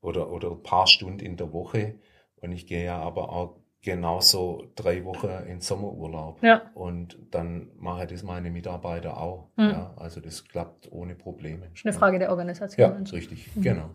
oder, 0.00 0.30
oder 0.32 0.50
ein 0.50 0.62
paar 0.62 0.86
Stunden 0.88 1.20
in 1.20 1.36
der 1.36 1.52
Woche. 1.52 1.94
Und 2.40 2.50
ich 2.52 2.66
gehe 2.66 2.84
ja 2.84 2.98
aber 2.98 3.30
auch 3.30 3.60
genauso 3.82 4.64
drei 4.74 5.04
Wochen 5.04 5.28
in 5.48 5.60
Sommerurlaub. 5.60 6.42
Ja. 6.42 6.62
Und 6.74 7.16
dann 7.30 7.70
mache 7.78 8.08
das 8.08 8.24
meine 8.24 8.50
Mitarbeiter 8.50 9.16
auch. 9.16 9.48
Mhm. 9.56 9.70
Ja, 9.70 9.94
also 9.96 10.20
das 10.20 10.44
klappt 10.44 10.90
ohne 10.90 11.14
Probleme. 11.14 11.68
Ist 11.72 11.86
eine 11.86 11.92
Frage 11.92 12.18
der 12.18 12.30
Organisation. 12.30 13.04
Ja, 13.04 13.10
richtig, 13.12 13.54
Mhm. 13.54 13.62
genau. 13.62 13.90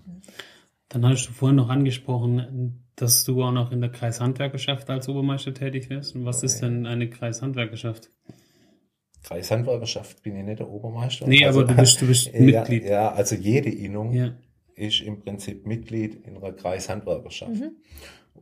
Dann 0.92 1.06
hattest 1.06 1.30
du 1.30 1.32
vorhin 1.32 1.56
noch 1.56 1.70
angesprochen, 1.70 2.84
dass 2.98 3.24
du 3.24 3.42
auch 3.44 3.52
noch 3.54 3.72
in 3.72 3.80
der 3.82 3.90
Kreishandwerkerschaft 3.92 4.90
als 4.90 5.08
Obermeister 5.08 5.54
tätig 5.54 5.90
wirst. 5.90 6.16
Und 6.16 6.26
was 6.26 6.44
ist 6.44 6.60
denn 6.60 6.86
eine 6.86 7.10
Kreishandwerkerschaft? 7.10 8.12
Kreishandwerkerschaft 9.24 10.22
bin 10.24 10.36
ich 10.38 10.44
nicht 10.44 10.60
der 10.60 10.70
Obermeister. 10.70 11.28
Nee, 11.28 11.46
aber 11.46 11.64
du 11.64 11.76
bist, 11.76 12.02
du 12.02 12.08
bist 12.08 12.28
ja, 12.34 12.42
Mitglied. 12.42 12.84
Ja, 12.84 13.12
also 13.12 13.36
jede 13.36 13.70
Innung 13.70 14.12
Ja. 14.14 14.34
ist 14.76 15.02
im 15.02 15.20
Prinzip 15.22 15.66
Mitglied 15.66 16.16
in 16.26 16.38
einer 16.38 16.52
Kreishandwerkerschaft. 16.54 17.52
Mhm. 17.54 17.72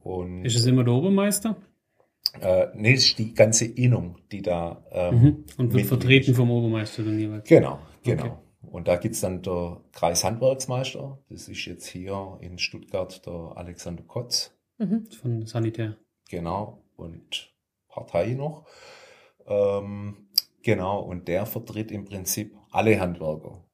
Und 0.01 0.45
Ist 0.45 0.55
es 0.57 0.65
immer 0.65 0.83
der 0.83 0.93
Obermeister? 0.93 1.57
äh, 2.41 2.67
nee, 2.75 2.93
es 2.93 3.05
ist 3.05 3.19
die 3.19 3.33
ganze 3.33 3.65
Innung, 3.65 4.17
die 4.31 4.41
da 4.41 4.83
ähm, 4.91 5.15
Mhm. 5.21 5.43
Und 5.57 5.73
wird 5.73 5.85
vertreten 5.88 6.31
ist. 6.31 6.38
vom 6.38 6.49
Obermeister 6.51 7.03
dann 7.03 7.19
jeweils. 7.19 7.47
Genau, 7.47 7.79
genau. 8.03 8.23
Okay. 8.25 8.33
Und 8.71 8.88
da 8.88 8.97
gibt's 8.97 9.21
dann 9.21 9.41
der 9.41 9.82
Kreishandwerksmeister, 9.93 11.17
das 11.29 11.47
ist 11.47 11.65
jetzt 11.65 11.88
hier 11.88 12.38
in 12.41 12.58
Stuttgart 12.60 13.25
der 13.25 13.53
Alexander 13.58 14.03
Kotz, 14.03 14.55
Mhm. 14.77 15.08
Von 15.12 15.45
Sanitär. 15.45 15.97
genau, 16.29 16.84
und 16.95 17.53
Partei 17.89 18.34
noch. 18.34 18.65
Ähm, 19.47 20.29
genau, 20.63 21.01
und 21.01 21.27
der 21.27 21.45
vertritt 21.45 21.91
im 21.91 22.05
Prinzip 22.05 22.55
alle 22.71 22.99
Handwerker, 22.99 23.65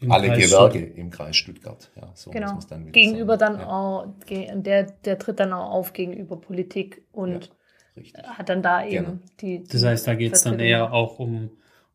Im 0.00 0.10
alle 0.12 0.28
Kreis 0.28 0.44
Gewerke 0.50 0.78
Stuttgart. 0.78 0.98
im 0.98 1.10
Kreis 1.10 1.36
Stuttgart. 1.36 1.90
Ja, 1.96 2.10
so 2.14 2.30
Genau. 2.30 2.58
dann 2.68 2.92
Gegenüber 2.92 3.38
sagen. 3.38 3.54
dann 3.58 3.60
ja, 3.62 3.68
auch, 3.68 4.06
der, 4.28 4.84
der 4.90 5.18
tritt 5.18 5.40
dann 5.40 5.52
auch 5.52 5.70
auf 5.70 5.92
gegenüber 5.92 6.36
Politik 6.40 7.06
und 7.12 7.50
Richtig. 7.96 8.22
hat 8.24 8.48
dann 8.48 8.62
da 8.62 8.84
eben 8.84 9.04
Genau. 9.04 9.18
die, 9.40 9.64
Das 9.64 9.84
heißt, 9.84 10.06
da 10.06 10.14
geht 10.14 10.32
es 10.32 10.42
dann 10.42 10.58
eher 10.60 10.92
auch 10.92 11.18
um 11.18 11.50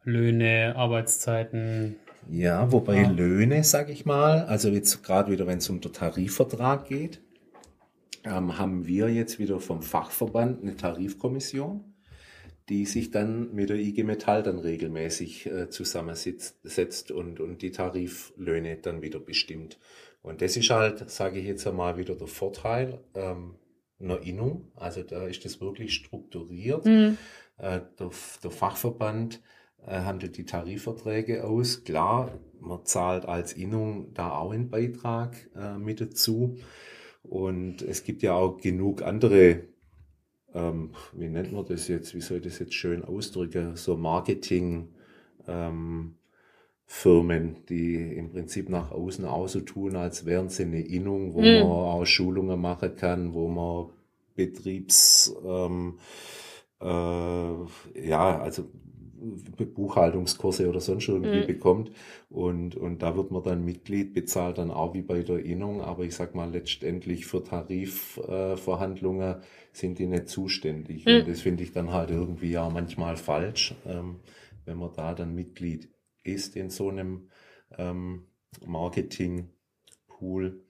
Löhne, 0.08 0.74
Arbeitszeiten. 0.78 1.98
Ja, 2.30 2.72
wobei 2.72 3.02
Ja. 3.02 3.10
Löhne, 3.10 3.63
sag 3.63 3.89
ich 3.89 4.06
mal, 4.06 4.43
also 4.46 4.70
jetzt 4.70 5.04
gerade 5.04 5.32
wieder, 5.32 5.48
wenn 5.48 5.58
es 5.58 5.70
um 5.70 5.82
den 5.82 5.91
Tarifvertrag 5.91 6.88
geht, 6.88 7.22
ähm, 8.24 8.58
haben 8.58 8.88
wir 8.88 9.10
jetzt 9.10 9.38
wieder 9.38 9.60
vom 9.60 9.82
Fachverband 9.82 10.62
eine 10.62 10.78
Tarifkommission, 10.78 11.93
die 12.70 12.86
sich 12.86 13.12
dann 13.12 13.54
mit 13.54 13.70
der 13.70 13.78
IG 13.78 14.04
Metall 14.04 14.43
dann 14.43 14.60
regelmäßig 14.60 15.46
äh, 15.46 15.70
zusammensetzt 15.70 16.58
setzt 16.63 17.12
und, 17.12 17.41
und 17.41 17.62
die 17.62 17.72
Tariflöhne 17.72 18.78
dann 18.78 19.02
wieder 19.02 19.20
bestimmt. 19.20 19.78
Und 20.22 20.41
das 20.41 20.56
ist 20.56 20.70
halt, 20.70 21.10
sage 21.10 21.39
ich 21.39 21.46
jetzt 21.46 21.67
einmal, 21.67 21.98
wieder 21.98 22.15
der 22.15 22.28
Vorteil 22.28 23.00
ähm, 23.13 23.56
einer 24.00 24.22
Innung. 24.22 24.72
Also 24.76 25.04
da 25.04 25.28
ist 25.28 25.43
das 25.43 25.60
wirklich 25.60 25.93
strukturiert. 25.93 26.86
Mhm. 26.86 27.17
Äh, 27.58 27.82
der, 28.00 28.12
der 28.43 28.52
Fachverband 28.52 29.41
handelt 29.91 30.38
die 30.38 30.45
Tarifverträge 30.45 31.43
aus. 31.45 31.84
Klar, 31.84 32.32
man 32.60 32.86
zahlt 32.86 33.26
als 33.26 33.54
Innung 33.54 34.13
da 34.13 34.32
auch 34.38 34.52
einen 34.52 34.69
Beitrag 34.69 35.36
äh, 35.56 35.78
mit 35.78 36.02
dazu. 36.02 36.58
Und 37.23 37.82
es 37.82 38.04
gibt 38.04 38.23
ja 38.23 38.34
auch 38.36 38.58
genug 38.60 39.02
andere, 39.04 39.63
ähm, 40.54 40.91
wie 41.13 41.30
nennt 41.30 41.52
man 41.54 41.65
das 41.65 41.88
jetzt, 41.88 42.15
wie 42.15 42.21
soll 42.21 42.38
ich 42.38 42.43
das 42.43 42.60
jetzt 42.60 42.73
schön 42.73 43.04
ausdrücken, 43.04 43.76
so 43.76 43.97
Marketing. 43.97 44.89
Ähm, 45.47 46.15
Firmen, 46.86 47.65
die 47.69 47.95
im 48.15 48.32
Prinzip 48.32 48.69
nach 48.69 48.91
außen 48.91 49.26
auch 49.26 49.47
so 49.47 49.62
tun, 49.62 49.95
als 49.95 50.26
wären 50.26 50.50
sie 50.50 50.63
eine 50.63 50.82
Innung, 50.82 51.34
wo 51.34 51.41
Mhm. 51.41 51.54
man 51.54 51.63
auch 51.63 52.06
Schulungen 52.06 52.62
machen 52.62 52.95
kann, 52.95 53.34
wo 53.34 53.47
man 53.50 53.89
Betriebs, 54.36 55.34
ähm, 55.45 56.00
äh, 56.82 56.86
ja, 58.08 58.39
also 58.41 58.69
Buchhaltungskurse 59.75 60.69
oder 60.69 60.80
sonst 60.80 61.08
irgendwie 61.08 61.41
Mhm. 61.41 61.41
bekommt. 61.41 61.91
Und, 62.30 62.75
und 62.75 63.01
da 63.01 63.15
wird 63.15 63.32
man 63.32 63.43
dann 63.43 63.65
Mitglied, 63.65 64.13
bezahlt 64.13 64.58
dann 64.58 64.71
auch 64.71 64.93
wie 64.93 65.01
bei 65.01 65.23
der 65.23 65.39
Innung, 65.43 65.82
aber 65.82 66.03
ich 66.03 66.15
sag 66.15 66.36
mal, 66.36 66.49
letztendlich 66.51 67.25
für 67.25 67.43
Tarifverhandlungen 67.43 69.36
äh, 69.41 69.41
sind 69.73 69.99
die 69.99 70.08
nicht 70.08 70.30
zuständig. 70.30 71.08
Mhm. 71.08 71.12
Und 71.12 71.27
das 71.27 71.41
finde 71.41 71.63
ich 71.63 71.71
dann 71.71 71.91
halt 71.91 72.12
irgendwie 72.12 72.51
ja 72.51 72.69
manchmal 72.69 73.17
falsch, 73.17 73.75
ähm, 73.86 74.19
wenn 74.65 74.77
man 74.77 74.93
da 74.93 75.13
dann 75.13 75.34
Mitglied 75.36 75.89
ist 76.23 76.56
in 76.56 76.69
so 76.69 76.89
einem 76.89 77.30
ähm, 77.77 78.27
Marketing-Pool, 78.65 80.63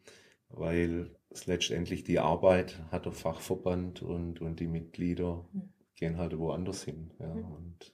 weil 0.49 1.11
es 1.29 1.45
letztendlich 1.47 2.03
die 2.03 2.19
Arbeit 2.19 2.79
hat 2.91 3.05
der 3.05 3.11
Fachverband 3.13 4.01
und, 4.01 4.41
und 4.41 4.59
die 4.59 4.67
Mitglieder 4.67 5.45
Mhm. 5.53 5.67
gehen 5.95 6.17
halt 6.17 6.37
woanders 6.37 6.83
hin. 6.83 7.11
Ja, 7.19 7.33
Mhm. 7.33 7.41
und 7.43 7.93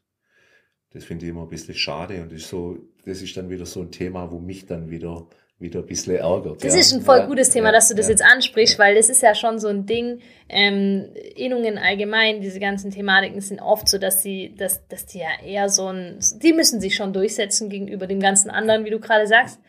das 0.94 1.04
finde 1.04 1.26
ich 1.26 1.32
immer 1.32 1.42
ein 1.44 1.50
bisschen 1.50 1.74
schade 1.76 2.22
und 2.22 2.32
ist 2.32 2.48
so, 2.50 2.78
das 3.06 3.22
ist 3.22 3.36
dann 3.36 3.50
wieder 3.50 3.66
so 3.66 3.82
ein 3.82 3.92
Thema, 3.92 4.32
wo 4.32 4.40
mich 4.40 4.66
dann 4.68 4.90
wieder, 4.92 5.26
wieder 5.60 5.80
ein 5.80 5.86
bisschen 5.86 6.16
ärgert. 6.16 6.64
Das 6.64 6.74
ja. 6.74 6.80
ist 6.80 6.94
ein 6.94 7.02
voll 7.02 7.20
Ja, 7.20 7.26
gutes 7.26 7.50
Thema, 7.50 7.68
ja, 7.68 7.72
dass 7.74 7.88
du 7.88 7.96
das 7.96 8.06
ja. 8.08 8.12
jetzt 8.12 8.24
ansprichst, 8.24 8.78
Ja. 8.78 8.86
weil 8.86 8.96
das 8.96 9.10
ist 9.10 9.22
ja 9.24 9.34
schon 9.34 9.60
so 9.60 9.70
ein 9.70 9.86
Ding. 9.86 10.20
Ähm, 10.50 11.06
Innungen 11.36 11.78
allgemein, 11.78 12.42
diese 12.42 12.60
ganzen 12.60 12.92
Thematiken 12.92 13.42
sind 13.42 13.60
oft 13.60 13.88
so, 13.88 13.98
dass 13.98 14.22
sie, 14.22 14.54
dass, 14.56 14.88
dass 14.88 15.06
die 15.08 15.20
ja 15.20 15.30
eher 15.44 15.70
so 15.70 15.88
ein, 15.88 16.20
die 16.44 16.54
müssen 16.54 16.80
sich 16.80 16.96
schon 16.96 17.12
durchsetzen 17.12 17.70
gegenüber 17.70 18.06
dem 18.06 18.20
ganzen 18.20 18.52
anderen, 18.52 18.86
wie 18.86 18.92
du 18.92 19.00
gerade 19.00 19.26
sagst. 19.26 19.60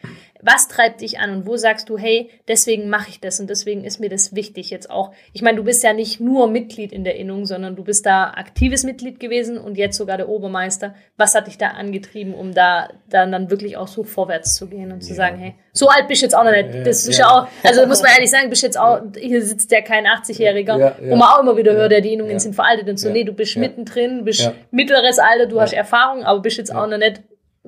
Was 0.46 0.68
treibt 0.68 1.00
dich 1.00 1.18
an 1.18 1.30
und 1.30 1.46
wo 1.46 1.56
sagst 1.56 1.88
du, 1.88 1.96
hey, 1.96 2.28
deswegen 2.48 2.90
mache 2.90 3.08
ich 3.08 3.18
das 3.18 3.40
und 3.40 3.48
deswegen 3.48 3.82
ist 3.82 3.98
mir 3.98 4.10
das 4.10 4.34
wichtig 4.34 4.68
jetzt 4.68 4.90
auch. 4.90 5.12
Ich 5.32 5.40
meine, 5.40 5.56
du 5.56 5.64
bist 5.64 5.82
ja 5.82 5.94
nicht 5.94 6.20
nur 6.20 6.48
Mitglied 6.48 6.92
in 6.92 7.02
der 7.02 7.16
Innung, 7.16 7.46
sondern 7.46 7.76
du 7.76 7.82
bist 7.84 8.04
da 8.04 8.24
aktives 8.30 8.84
Mitglied 8.84 9.20
gewesen 9.20 9.56
und 9.56 9.78
jetzt 9.78 9.96
sogar 9.96 10.18
der 10.18 10.28
Obermeister. 10.28 10.94
Was 11.16 11.34
hat 11.34 11.46
dich 11.46 11.56
da 11.56 11.68
angetrieben, 11.68 12.34
um 12.34 12.52
da 12.52 12.90
dann, 13.08 13.32
dann 13.32 13.48
wirklich 13.48 13.78
auch 13.78 13.88
so 13.88 14.04
vorwärts 14.04 14.54
zu 14.56 14.66
gehen 14.66 14.92
und 14.92 15.00
zu 15.02 15.10
Ja. 15.10 15.16
sagen, 15.16 15.38
hey, 15.38 15.54
so 15.72 15.88
alt 15.88 16.08
bist 16.08 16.20
du 16.20 16.26
jetzt 16.26 16.34
auch 16.34 16.44
noch 16.44 16.52
nicht. 16.52 16.68
Das 16.86 17.06
ist 17.08 17.16
ja, 17.18 17.24
Ja. 17.26 17.30
auch, 17.42 17.48
also 17.62 17.86
muss 17.86 18.02
man 18.02 18.12
ehrlich 18.12 18.30
sagen, 18.30 18.50
bist 18.50 18.62
jetzt 18.62 18.78
auch, 18.78 19.00
hier 19.18 19.42
sitzt 19.42 19.70
ja 19.72 19.80
kein 19.80 20.04
80-Jähriger, 20.06 20.78
Ja, 20.78 20.78
ja. 20.78 20.94
wo 21.10 21.16
man 21.16 21.28
auch 21.28 21.40
immer 21.40 21.56
wieder 21.56 21.72
hört, 21.72 21.90
Ja, 21.90 21.98
ja, 21.98 22.02
die 22.02 22.12
Innungen 22.12 22.32
ja. 22.32 22.38
sind 22.38 22.54
veraltet 22.54 22.86
und 22.88 22.98
so. 22.98 23.08
Ja, 23.08 23.14
Nee, 23.14 23.24
du 23.24 23.32
bist 23.32 23.54
ja. 23.54 23.60
mittendrin, 23.62 24.24
bist 24.24 24.40
Ja. 24.42 24.52
mittleres 24.70 25.18
Alter, 25.18 25.46
du 25.46 25.56
Ja. 25.56 25.62
hast 25.62 25.72
Erfahrung, 25.72 26.22
aber 26.22 26.40
bist 26.40 26.58
jetzt 26.58 26.68
Ja. 26.70 26.82
auch 26.84 26.86
noch 26.86 26.98
nicht 26.98 27.22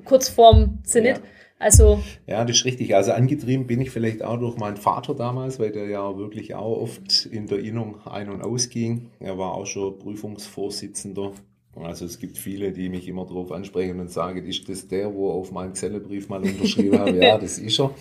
kurz 0.05 0.29
vorm 0.29 0.79
Zenit. 0.83 1.19
Ja. 1.59 1.65
Also, 1.65 2.03
Ja, 2.27 2.45
das 2.45 2.57
ist 2.57 2.65
richtig. 2.65 2.95
Also 2.95 3.11
angetrieben 3.13 3.67
bin 3.67 3.81
ich 3.81 3.89
vielleicht 3.91 4.23
auch 4.23 4.37
durch 4.37 4.57
meinen 4.57 4.77
Vater 4.77 5.15
damals, 5.15 5.59
weil 5.59 5.71
der 5.71 5.87
ja 5.87 6.17
wirklich 6.17 6.55
auch 6.55 6.77
oft 6.81 7.25
in 7.25 7.47
der 7.47 7.59
Innung 7.59 8.05
ein- 8.05 8.29
und 8.29 8.41
ausging. 8.43 9.11
Er 9.19 9.37
war 9.37 9.53
auch 9.53 9.65
schon 9.65 9.97
Prüfungsvorsitzender. 9.99 11.31
Also 11.75 12.05
es 12.05 12.19
gibt 12.19 12.37
viele, 12.37 12.71
die 12.71 12.89
mich 12.89 13.07
immer 13.07 13.25
darauf 13.25 13.51
ansprechen 13.51 13.99
und 13.99 14.09
sagen, 14.11 14.45
ist 14.45 14.67
das 14.69 14.87
der, 14.87 15.13
wo 15.13 15.31
auf 15.31 15.51
meinem 15.51 15.73
Zellebrief 15.75 16.29
mal 16.29 16.43
unterschrieben 16.43 16.99
habe? 16.99 17.17
Ja, 17.17 17.37
das 17.39 17.59
ist 17.59 17.79
er. 17.79 17.91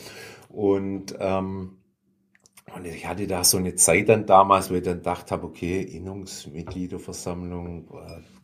Und 0.48 1.14
ähm, 1.20 1.72
Und 2.74 2.86
ich 2.86 3.06
hatte 3.06 3.26
da 3.26 3.44
so 3.44 3.58
eine 3.58 3.74
Zeit 3.76 4.08
dann 4.08 4.26
damals, 4.26 4.70
wo 4.70 4.74
ich 4.74 4.82
dann 4.82 4.98
gedacht 4.98 5.30
habe, 5.30 5.46
okay, 5.46 5.80
Innungsmitgliederversammlung, 5.82 7.88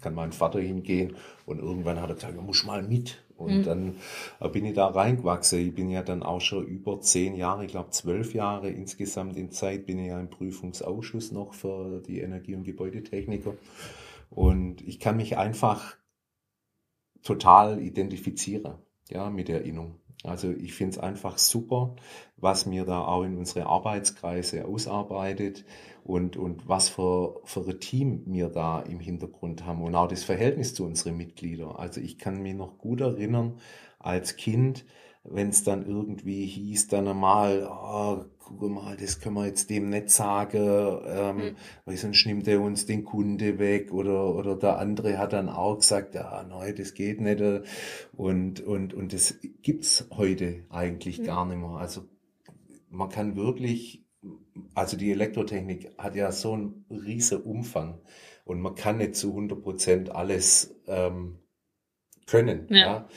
kann 0.01 0.15
mein 0.15 0.33
Vater 0.33 0.61
hingehen. 0.61 1.17
Und 1.47 1.59
irgendwann 1.61 2.01
hat 2.01 2.11
er 2.11 2.15
gesagt, 2.15 2.37
du 2.37 2.43
musst 2.43 2.67
mal 2.67 2.83
mit. 2.83 3.23
Und 3.43 3.59
mhm. 3.59 3.63
dann 3.65 4.53
bin 4.53 4.65
ich 4.65 4.75
da 4.75 4.87
reingewachsen. 4.87 5.61
Ich 5.61 5.75
bin 5.75 5.91
ja 5.91 6.03
dann 6.03 6.23
auch 6.23 6.41
schon 6.41 6.67
über 6.67 7.01
zehn 7.01 7.35
Jahre, 7.35 7.65
ich 7.65 7.71
glaube 7.71 7.91
zwölf 7.91 8.35
Jahre 8.35 8.71
insgesamt 8.71 9.37
in 9.37 9.51
Zeit, 9.51 9.87
bin 9.87 9.99
ich 9.99 10.09
ja 10.09 10.21
im 10.21 10.31
Prüfungsausschuss 10.31 11.33
noch 11.33 11.55
für 11.55 12.01
die 12.01 12.21
Energie- 12.21 12.55
und 12.55 12.65
Gebäudetechniker. 12.65 13.55
Und 14.31 14.81
ich 14.83 14.99
kann 14.99 15.17
mich 15.17 15.37
einfach 15.37 15.97
total 17.23 17.81
identifizieren, 17.81 18.75
ja, 19.09 19.31
mit 19.31 19.49
der 19.49 19.65
Innung. 19.65 20.01
Also 20.25 20.51
ich 20.51 20.75
finde 20.75 20.93
es 20.93 20.99
einfach 20.99 21.39
super, 21.39 21.97
was 22.37 22.67
mir 22.67 22.85
da 22.85 23.05
auch 23.05 23.25
in 23.25 23.37
unsere 23.37 23.67
Arbeitskreise 23.67 24.67
ausarbeitet 24.67 25.65
und, 26.05 26.37
und 26.37 26.69
was 26.69 26.89
für, 26.89 27.41
für 27.45 27.61
ein 27.61 27.81
Team 27.81 28.23
wir 28.27 28.49
da 28.49 28.81
im 28.81 29.01
Hintergrund 29.01 29.65
haben 29.65 29.83
und 29.83 29.95
auch 29.95 30.09
das 30.09 30.25
Verhältnis 30.25 30.75
zu 30.75 30.85
unseren 30.85 31.17
Mitgliedern. 31.17 31.73
Also 31.77 32.01
ich 32.01 32.19
kann 32.19 32.43
mich 32.43 32.55
noch 32.55 32.79
gut 32.79 33.01
erinnern 33.01 33.59
als 33.99 34.37
Kind, 34.37 34.85
wenn 35.25 35.51
es 35.51 35.63
dann 35.63 35.87
irgendwie 35.87 36.47
hieß, 36.47 36.89
dann 36.89 37.07
einmal, 37.07 37.69
oh, 37.71 38.25
guck 38.41 38.71
mal, 38.71 38.97
das 38.97 39.21
können 39.21 39.37
wir 39.37 39.47
jetzt 39.47 39.71
dem 39.71 39.89
nicht 39.89 40.11
sagen, 40.11 40.99
ähm, 41.07 41.37
mhm. 41.37 41.57
weil 41.85 41.97
sonst 41.97 42.27
nimmt 42.27 42.49
er 42.49 42.61
uns 42.61 42.87
den 42.87 43.05
Kunde 43.05 43.61
weg 43.61 43.93
oder, 43.93 44.35
oder 44.35 44.57
der 44.57 44.79
andere 44.79 45.19
hat 45.19 45.33
dann 45.33 45.49
auch 45.49 45.79
gesagt, 45.79 46.17
ja, 46.17 46.45
nein, 46.49 46.75
das 46.77 46.95
geht 46.95 47.21
nicht 47.21 47.41
und, 48.17 48.61
und, 48.61 48.95
und 48.95 49.13
das 49.13 49.39
gibt's 49.63 50.09
heute 50.11 50.65
eigentlich 50.71 51.21
mhm. 51.21 51.25
gar 51.25 51.47
nicht 51.47 51.59
mehr. 51.59 51.71
Also 51.71 52.03
man 52.91 53.09
kann 53.09 53.37
wirklich, 53.37 54.02
also 54.75 54.97
die 54.97 55.11
Elektrotechnik 55.11 55.93
hat 55.99 56.15
ja 56.15 56.33
so 56.33 56.53
einen 56.53 56.85
riesen 56.91 57.43
Umfang 57.43 58.01
und 58.45 58.61
man 58.61 58.75
kann 58.75 58.99
nicht 58.99 59.17
zu 59.17 59.31
100 59.31 59.63
Prozent 59.63 60.11
alles 60.11 60.75
ähm, 60.87 61.39
können. 62.27 62.67
Ja. 62.71 62.77
ja. 62.77 63.09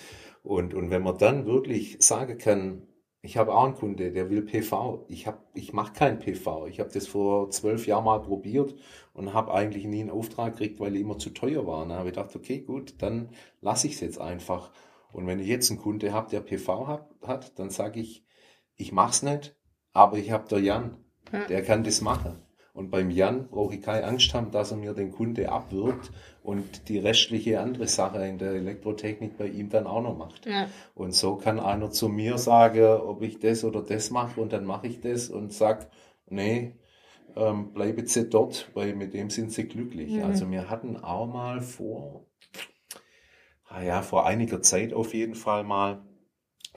Und, 0.43 0.73
und 0.73 0.89
wenn 0.89 1.01
man 1.01 1.17
dann 1.17 1.45
wirklich 1.45 1.97
sagen 1.99 2.37
kann, 2.37 2.87
ich 3.25 3.37
habe 3.37 3.55
auch 3.55 3.65
einen 3.65 3.73
Kunde, 3.73 4.11
der 4.11 4.29
will 4.29 4.43
PV. 4.43 5.05
Ich, 5.09 5.25
hab, 5.25 5.43
ich 5.55 5.73
mache 5.73 5.93
kein 5.93 6.19
PV. 6.19 6.67
Ich 6.67 6.79
habe 6.79 6.91
das 6.91 7.07
vor 7.07 7.49
zwölf 7.49 7.87
Jahren 7.87 8.05
mal 8.05 8.21
probiert 8.21 8.75
und 9.13 9.33
habe 9.33 9.51
eigentlich 9.51 9.85
nie 9.85 10.01
einen 10.01 10.11
Auftrag 10.11 10.53
gekriegt, 10.53 10.79
weil 10.79 10.93
er 10.93 11.01
immer 11.01 11.17
zu 11.17 11.31
teuer 11.31 11.65
war. 11.65 11.81
Und 11.81 11.89
dann 11.89 11.97
habe 11.97 12.09
ich 12.09 12.15
gedacht, 12.15 12.35
okay, 12.35 12.59
gut, 12.59 13.01
dann 13.01 13.29
lasse 13.61 13.87
ich 13.87 13.93
es 13.93 14.01
jetzt 14.01 14.21
einfach. 14.21 14.71
Und 15.11 15.25
wenn 15.25 15.39
ich 15.39 15.47
jetzt 15.47 15.71
einen 15.71 15.79
Kunde 15.79 16.13
habe, 16.13 16.29
der 16.29 16.41
PV 16.41 16.87
hat, 16.87 17.09
hat 17.23 17.57
dann 17.57 17.71
sage 17.71 17.99
ich, 17.99 18.23
ich 18.75 18.91
mache 18.91 19.11
es 19.11 19.23
nicht, 19.23 19.55
aber 19.95 20.17
ich 20.17 20.29
habe 20.29 20.47
der 20.49 20.59
Jan, 20.59 20.97
der 21.49 21.63
kann 21.63 21.83
das 21.83 22.01
machen. 22.01 22.41
Und 22.73 22.91
beim 22.91 23.09
Jan 23.09 23.47
brauche 23.47 23.75
ich 23.75 23.81
keine 23.81 24.05
Angst 24.05 24.33
haben, 24.33 24.51
dass 24.51 24.71
er 24.71 24.77
mir 24.77 24.93
den 24.93 25.09
Kunde 25.09 25.49
abwirkt 25.49 26.11
und 26.43 26.89
die 26.89 26.99
restliche 26.99 27.61
andere 27.61 27.87
Sache 27.87 28.27
in 28.27 28.37
der 28.37 28.51
Elektrotechnik 28.51 29.37
bei 29.37 29.47
ihm 29.47 29.69
dann 29.69 29.87
auch 29.87 30.01
noch 30.01 30.17
macht. 30.17 30.45
Ja. 30.45 30.67
Und 30.93 31.15
so 31.15 31.37
kann 31.37 31.61
einer 31.61 31.89
zu 31.91 32.09
mir 32.09 32.37
sagen, 32.37 32.83
ob 32.83 33.21
ich 33.21 33.39
das 33.39 33.63
oder 33.63 33.81
das 33.81 34.11
mache 34.11 34.41
und 34.41 34.51
dann 34.51 34.65
mache 34.65 34.87
ich 34.87 34.99
das 34.99 35.29
und 35.29 35.53
sag, 35.53 35.89
nee, 36.27 36.73
ähm, 37.37 37.71
bleibe 37.71 38.05
sie 38.05 38.29
dort, 38.29 38.69
weil 38.73 38.93
mit 38.95 39.13
dem 39.13 39.29
sind 39.29 39.53
sie 39.53 39.69
glücklich. 39.69 40.11
Mhm. 40.11 40.23
Also 40.23 40.51
wir 40.51 40.69
hatten 40.69 40.97
auch 40.97 41.27
mal 41.27 41.61
vor, 41.61 42.25
ah 43.69 43.81
ja, 43.81 44.01
vor 44.01 44.25
einiger 44.25 44.61
Zeit 44.61 44.93
auf 44.93 45.13
jeden 45.13 45.35
Fall 45.35 45.63
mal 45.63 46.03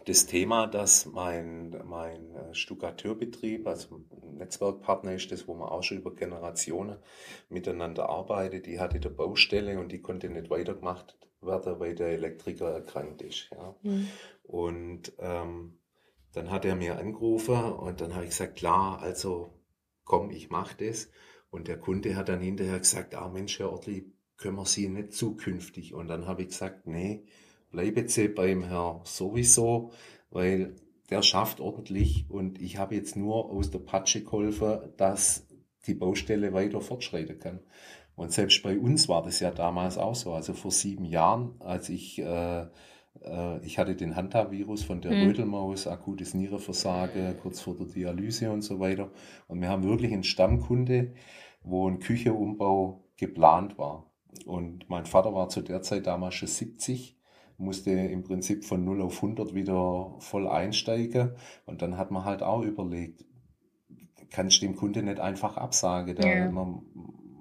das 0.09 0.27
Thema, 0.27 0.67
dass 0.67 1.07
mein, 1.07 1.77
mein 1.85 2.35
äh, 2.35 2.55
Stuckateurbetrieb, 2.55 3.67
also 3.67 4.01
Netzwerkpartner 4.33 5.15
ist 5.15 5.31
das, 5.31 5.47
wo 5.47 5.55
man 5.55 5.69
auch 5.69 5.83
schon 5.83 5.99
über 5.99 6.15
Generationen 6.15 6.97
miteinander 7.49 8.09
arbeitet, 8.09 8.67
die 8.67 8.81
hatte 8.81 9.01
der 9.01 9.11
Baustelle 9.11 9.79
und 9.79 9.93
die 9.93 10.01
konnte 10.01 10.31
nicht 10.31 10.51
weitergemacht 10.51 11.19
werden, 11.41 11.79
weil 11.79 11.95
der 11.95 12.09
Elektriker 12.09 12.71
erkrankt 12.71 13.23
ist. 13.23 13.51
Ja. 13.53 13.77
Mhm. 13.83 14.09
Und 14.45 15.13
ähm, 15.19 15.79
dann 16.33 16.51
hat 16.51 16.65
er 16.65 16.77
mir 16.77 16.99
angerufen 16.99 17.73
und 17.73 18.01
dann 18.01 18.15
habe 18.15 18.25
ich 18.25 18.31
gesagt, 18.31 18.57
klar, 18.57 19.01
also 19.03 19.53
komm, 20.05 20.31
ich 20.31 20.51
mache 20.51 20.87
das. 20.87 21.11
Und 21.51 21.69
der 21.69 21.79
Kunde 21.79 22.17
hat 22.17 22.29
dann 22.29 22.41
hinterher 22.41 22.79
gesagt, 22.79 23.15
ah 23.15 23.29
Mensch, 23.29 23.59
Herr 23.59 23.73
Ortli, 23.73 24.13
können 24.37 24.57
wir 24.57 24.67
Sie 24.67 24.89
nicht 24.89 25.13
zukünftig? 25.13 25.95
Und 25.95 26.09
dann 26.09 26.27
habe 26.27 26.43
ich 26.43 26.49
gesagt, 26.49 26.87
nee, 26.87 27.27
bleiben 27.71 28.09
Sie 28.09 28.29
beim 28.29 28.65
Herr 28.65 29.01
sowieso, 29.05 29.93
weil 30.31 30.75
der 31.11 31.23
schafft 31.23 31.61
ordentlich 31.61 32.27
und 32.29 32.61
ich 32.61 32.77
habe 32.77 32.95
jetzt 32.95 33.17
nur 33.17 33.51
aus 33.51 33.71
der 33.71 33.79
Patsche 33.79 34.23
geholfen, 34.23 34.79
dass 34.97 35.47
die 35.87 35.95
Baustelle 35.95 36.53
weiter 36.53 36.81
fortschreiten 36.81 37.39
kann. 37.39 37.61
Und 38.15 38.33
selbst 38.33 38.63
bei 38.63 38.79
uns 38.79 39.09
war 39.09 39.23
das 39.23 39.41
ja 39.41 39.51
damals 39.51 39.97
auch 39.97 40.15
so. 40.15 40.33
Also 40.33 40.53
vor 40.53 40.73
sieben 40.73 41.05
Jahren, 41.05 41.55
als 41.61 41.89
ich, 41.89 42.19
äh, 42.19 42.63
äh, 43.23 43.65
ich 43.65 43.79
hatte 43.79 43.95
den 43.95 44.17
Hanta-Virus 44.17 44.83
von 44.83 45.01
der 45.01 45.13
mhm. 45.13 45.29
Rödelmaus, 45.29 45.87
akutes 45.87 46.35
Nierenversagen, 46.35 47.39
kurz 47.41 47.61
vor 47.61 47.77
der 47.77 47.87
Dialyse 47.87 48.51
und 48.51 48.63
so 48.63 48.81
weiter. 48.81 49.11
Und 49.47 49.61
wir 49.61 49.69
haben 49.69 49.85
wirklich 49.85 50.13
einen 50.13 50.25
Stammkunde, 50.25 51.15
wo 51.63 51.89
ein 51.89 52.01
Küchenumbau 52.01 53.05
geplant 53.17 53.79
war. 53.79 54.11
Und 54.47 54.91
mein 54.91 55.07
Vater 55.07 55.33
war 55.33 55.49
zu 55.49 55.63
der 55.63 55.83
Zeit 55.83 56.07
damals 56.07 56.35
schon 56.35 56.49
70 56.49 57.18
musste 57.59 57.91
im 57.91 58.23
Prinzip 58.23 58.65
von 58.65 58.85
0 58.85 59.03
auf 59.03 59.17
100 59.17 59.55
wieder 59.55 60.15
voll 60.21 60.49
einsteigen. 60.49 61.33
Und 61.67 61.83
dann 61.83 61.99
hat 61.99 62.11
man 62.11 62.25
halt 62.25 62.43
auch 62.43 62.63
überlegt, 62.63 63.25
kann 64.31 64.49
ich 64.49 64.61
dem 64.61 64.77
Kunde 64.77 65.03
nicht 65.03 65.21
einfach 65.21 65.57
absagen. 65.57 66.15
Da, 66.17 66.29
ja. 66.29 66.51
man, 66.51 66.83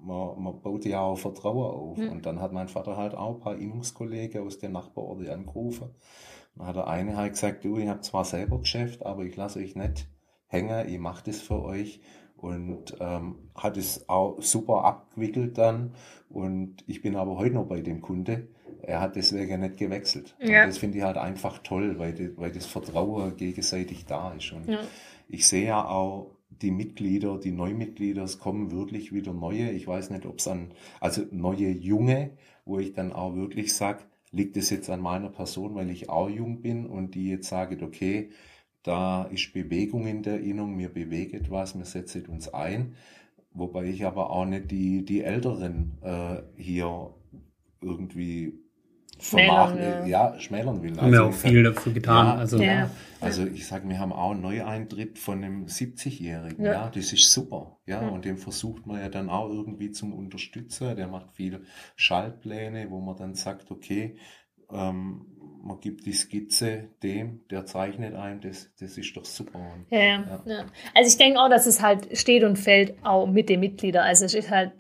man, 0.04 0.42
man, 0.42 0.62
baut 0.62 0.86
ja 0.86 1.02
auch 1.02 1.18
Vertrauen 1.18 1.72
auf. 1.72 1.98
Mhm. 1.98 2.10
Und 2.10 2.26
dann 2.26 2.42
hat 2.42 2.52
mein 2.52 2.68
Vater 2.68 2.98
halt 2.98 3.14
auch 3.14 3.36
ein 3.36 3.40
paar 3.40 3.58
Innungskollegen 3.58 4.46
aus 4.46 4.58
den 4.58 4.72
Nachbarorten 4.72 5.30
angerufen. 5.30 5.92
Dann 6.56 6.68
hat 6.68 6.76
der 6.76 6.88
eine 6.88 7.16
halt 7.16 7.34
gesagt, 7.34 7.64
du, 7.64 7.78
ich 7.78 7.88
habe 7.88 8.02
zwar 8.02 8.26
selber 8.26 8.60
Geschäft, 8.60 9.06
aber 9.06 9.24
ich 9.24 9.36
lasse 9.36 9.60
euch 9.60 9.76
nicht 9.76 10.10
hängen, 10.48 10.88
ich 10.88 10.98
mache 10.98 11.26
das 11.26 11.40
für 11.42 11.62
euch 11.62 12.02
und 12.38 12.96
ähm, 13.00 13.36
hat 13.56 13.78
es 13.78 14.08
auch 14.10 14.42
super 14.42 14.86
abgewickelt 14.86 15.58
dann. 15.58 15.94
Und 16.30 16.84
ich 16.88 17.02
bin 17.02 17.16
aber 17.16 17.38
heute 17.38 17.56
noch 17.56 17.68
bei 17.68 17.82
dem 17.82 18.02
Kunde 18.02 18.48
er 18.88 19.02
hat 19.02 19.16
deswegen 19.16 19.62
nicht 19.62 19.78
gewechselt. 19.78 20.36
Ja. 20.40 20.62
Und 20.62 20.70
das 20.70 20.78
finde 20.78 21.00
ich 21.00 21.04
halt 21.04 21.18
einfach 21.18 21.60
toll, 21.60 22.00
weil, 22.00 22.34
weil 22.38 22.52
das 22.52 22.66
Vertrauen 22.66 23.36
gegenseitig 23.36 24.06
da 24.06 24.34
ist. 24.34 24.52
Und 24.54 24.68
ja. 24.68 24.80
ich 25.28 25.46
sehe 25.46 25.68
ja 25.68 25.86
auch 25.86 26.32
die 26.50 26.72
Mitglieder, 26.72 27.38
die 27.38 27.52
Neumitglieder, 27.52 28.24
es 28.24 28.40
kommen 28.40 28.72
wirklich 28.72 29.14
wieder 29.14 29.34
neue. 29.34 29.72
Ich 29.72 29.88
weiß 29.88 30.10
nicht, 30.10 30.26
ob 30.26 30.40
es 30.40 30.48
an, 30.48 30.72
also 31.00 31.24
neue 31.32 31.70
Junge, 31.70 32.32
wo 32.66 32.80
ich 32.80 32.94
dann 32.94 33.12
auch 33.12 33.36
wirklich 33.36 33.74
sage, 33.74 34.04
liegt 34.32 34.58
es 34.58 34.70
jetzt 34.70 34.90
an 34.90 35.02
meiner 35.02 35.30
Person, 35.30 35.76
weil 35.76 35.90
ich 35.90 36.10
auch 36.10 36.30
jung 36.30 36.62
bin 36.62 36.86
und 36.86 37.16
die 37.16 37.30
jetzt 37.30 37.50
sagen, 37.50 37.84
okay, 37.84 38.30
da 38.88 39.24
ist 39.24 39.54
Bewegung 39.54 40.08
in 40.08 40.24
der 40.24 40.36
Erinnerung, 40.36 40.76
mir 40.76 40.88
bewegt 40.90 41.34
etwas, 41.34 41.76
mir 41.76 41.86
setzt 41.86 42.30
uns 42.30 42.54
ein. 42.54 42.96
Wobei 43.54 43.86
ich 43.86 44.06
aber 44.06 44.30
auch 44.30 44.46
nicht 44.46 44.72
die, 44.72 45.04
die 45.04 45.24
Älteren 45.24 45.98
äh, 46.02 46.42
hier 46.56 47.14
irgendwie 47.82 48.54
schmälern, 49.20 49.78
ja. 49.78 50.06
ja. 50.06 50.40
schmälern 50.40 50.82
will. 50.84 50.92
Haben 50.92 51.00
also 51.00 51.12
wir 51.12 51.26
auch 51.26 51.34
viel 51.34 51.64
dafür 51.64 51.92
getan. 51.92 52.28
Ja, 52.28 52.36
also, 52.36 52.62
ja. 52.62 52.90
also 53.20 53.46
ich 53.46 53.68
sage, 53.68 53.90
wir 53.90 54.00
haben 54.00 54.14
auch 54.14 54.32
einen 54.32 54.42
Neueintritt 54.42 55.20
von 55.20 55.44
einem 55.44 55.66
70-Jährigen. 55.66 56.64
Ja. 56.64 56.72
ja. 56.72 56.90
das 56.90 57.12
ist 57.12 57.32
super. 57.32 57.80
Ja, 57.88 58.08
und 58.08 58.24
den 58.24 58.38
versucht 58.38 58.86
man 58.86 59.00
ja 59.00 59.10
dann 59.10 59.30
auch 59.30 59.50
irgendwie 59.50 59.92
zum 59.92 60.14
Unterstützen. 60.14 60.96
Der 60.96 61.08
macht 61.08 61.34
viel 61.34 61.64
Schaltpläne, 61.96 62.90
wo 62.90 63.02
man 63.02 63.18
dann 63.18 63.34
sagt, 63.34 63.72
okay, 63.72 64.18
ähm, 64.72 65.26
man 65.64 65.80
gibt 65.82 66.06
die 66.06 66.14
Skizze 66.14 66.86
dem, 67.04 67.42
der 67.52 67.66
zeichnet 67.66 68.16
ein, 68.16 68.40
das, 68.40 68.72
das 68.80 68.98
ist 68.98 69.18
doch 69.18 69.26
super. 69.26 69.60
Ja, 69.90 70.00
ja. 70.00 70.44
ja. 70.46 70.66
Also 70.96 71.10
ich 71.10 71.18
denke 71.18 71.40
auch, 71.40 71.50
dass 71.50 71.66
es 71.66 71.82
halt 71.82 72.18
steht 72.18 72.44
und 72.44 72.58
fällt 72.58 72.96
auch 73.04 73.28
mit 73.28 73.50
den 73.50 73.60
Mitgliedern. 73.60 74.06
Also 74.06 74.26
es 74.26 74.34
ist 74.34 74.50
halt, 74.50 74.72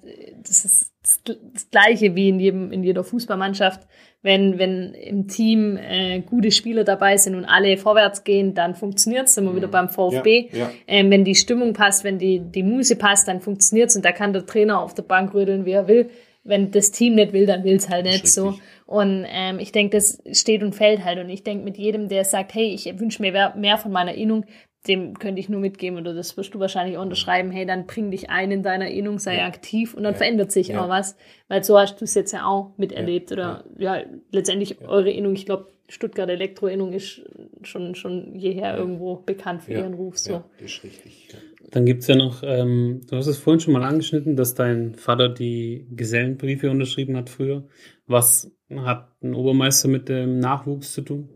das 0.43 0.63
ist 0.63 0.93
das 1.25 1.69
Gleiche 1.71 2.15
wie 2.15 2.29
in, 2.29 2.39
jedem, 2.39 2.71
in 2.71 2.83
jeder 2.83 3.03
Fußballmannschaft 3.03 3.87
wenn, 4.23 4.57
wenn 4.57 4.93
im 4.93 5.27
Team 5.27 5.77
äh, 5.77 6.19
gute 6.21 6.51
Spieler 6.51 6.83
dabei 6.83 7.17
sind 7.17 7.35
und 7.35 7.45
alle 7.45 7.77
vorwärts 7.77 8.23
gehen, 8.23 8.53
dann 8.55 8.75
funktioniert 8.75 9.27
es. 9.27 9.37
Immer 9.37 9.55
wieder 9.55 9.67
mhm. 9.67 9.71
beim 9.71 9.89
VfB. 9.89 10.49
Ja, 10.51 10.57
ja. 10.57 10.71
Ähm, 10.87 11.11
wenn 11.11 11.23
die 11.23 11.35
Stimmung 11.35 11.73
passt, 11.73 12.03
wenn 12.03 12.17
die, 12.17 12.39
die 12.39 12.63
Muse 12.63 12.95
passt, 12.95 13.27
dann 13.27 13.41
funktioniert 13.41 13.89
es 13.89 13.95
und 13.95 14.03
da 14.03 14.11
kann 14.11 14.33
der 14.33 14.45
Trainer 14.45 14.81
auf 14.81 14.93
der 14.93 15.03
Bank 15.03 15.33
rödeln, 15.33 15.65
wie 15.65 15.71
er 15.71 15.87
will. 15.87 16.09
Wenn 16.43 16.71
das 16.71 16.91
Team 16.91 17.15
nicht 17.15 17.33
will, 17.33 17.45
dann 17.45 17.63
will 17.63 17.75
es 17.75 17.89
halt 17.89 18.05
nicht 18.05 18.27
so. 18.27 18.55
Und 18.87 19.25
ähm, 19.27 19.59
ich 19.59 19.73
denke, 19.73 19.97
das 19.97 20.23
steht 20.31 20.63
und 20.63 20.73
fällt 20.73 21.03
halt. 21.03 21.19
Und 21.19 21.29
ich 21.29 21.43
denke, 21.43 21.65
mit 21.65 21.77
jedem, 21.77 22.07
der 22.07 22.23
sagt, 22.23 22.55
hey, 22.55 22.73
ich 22.73 22.85
wünsche 22.99 23.21
mir 23.21 23.53
mehr 23.55 23.77
von 23.77 23.91
meiner 23.91 24.15
Innung, 24.15 24.45
dem 24.87 25.19
könnte 25.19 25.41
ich 25.41 25.49
nur 25.49 25.59
mitgeben, 25.59 25.99
oder 25.99 26.13
das 26.13 26.37
wirst 26.37 26.53
du 26.53 26.59
wahrscheinlich 26.59 26.97
unterschreiben, 26.97 27.51
hey, 27.51 27.65
dann 27.65 27.85
bring 27.85 28.11
dich 28.11 28.29
ein 28.29 28.49
in 28.49 28.63
deiner 28.63 28.87
Innung, 28.87 29.19
sei 29.19 29.39
ja. 29.39 29.45
aktiv 29.45 29.93
und 29.93 30.03
dann 30.03 30.13
ja. 30.13 30.17
verändert 30.17 30.53
sich 30.53 30.69
ja. 30.69 30.81
auch 30.81 30.87
was. 30.87 31.17
Weil 31.49 31.63
so 31.65 31.77
hast 31.77 31.99
du 31.99 32.05
es 32.05 32.13
jetzt 32.13 32.31
ja 32.31 32.45
auch 32.45 32.77
miterlebt. 32.77 33.31
Oder 33.33 33.65
ja, 33.77 34.01
letztendlich 34.31 34.81
eure 34.81 35.11
Innung, 35.11 35.33
ich 35.33 35.45
glaube, 35.45 35.67
Stuttgart 35.89 36.29
Elektro-Innung 36.29 36.91
ist 36.93 37.21
schon, 37.63 37.95
schon 37.95 38.35
jeher 38.35 38.77
irgendwo 38.77 39.15
bekannt 39.17 39.63
für 39.63 39.71
ihren 39.73 39.93
Ruf. 39.93 40.17
So. 40.17 40.33
Ja, 40.33 40.49
das 40.59 40.71
ist 40.71 40.83
richtig. 40.83 41.29
Dann 41.71 41.85
gibt 41.85 42.01
es 42.01 42.07
ja 42.07 42.15
noch, 42.15 42.43
ähm, 42.43 43.01
du 43.09 43.15
hast 43.15 43.27
es 43.27 43.37
vorhin 43.37 43.59
schon 43.59 43.73
mal 43.73 43.83
angeschnitten, 43.83 44.35
dass 44.35 44.53
dein 44.53 44.95
Vater 44.95 45.29
die 45.29 45.87
Gesellenbriefe 45.91 46.69
unterschrieben 46.69 47.15
hat 47.17 47.29
früher. 47.29 47.67
Was 48.05 48.51
hat 48.73 49.11
ein 49.21 49.33
Obermeister 49.33 49.87
mit 49.87 50.09
dem 50.09 50.39
Nachwuchs 50.39 50.93
zu 50.93 51.01
tun? 51.01 51.29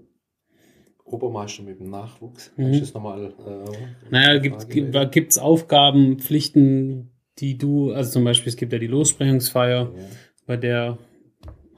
Obermeister 1.05 1.63
mit 1.63 1.79
dem 1.79 1.89
Nachwuchs. 1.89 2.53
Mhm. 2.55 2.67
Ist 2.67 2.81
das 2.81 2.93
nochmal. 2.93 3.33
Äh, 3.45 4.09
Naja, 4.09 4.37
gibt 5.05 5.31
es 5.31 5.37
Aufgaben, 5.37 6.19
Pflichten, 6.19 7.11
die 7.39 7.57
du, 7.57 7.91
also 7.91 8.11
zum 8.11 8.23
Beispiel, 8.23 8.49
es 8.49 8.57
gibt 8.57 8.71
ja 8.73 8.79
die 8.79 8.87
Lossprechungsfeier, 8.87 9.91
Ja. 9.95 10.03
bei 10.45 10.57
der 10.57 10.97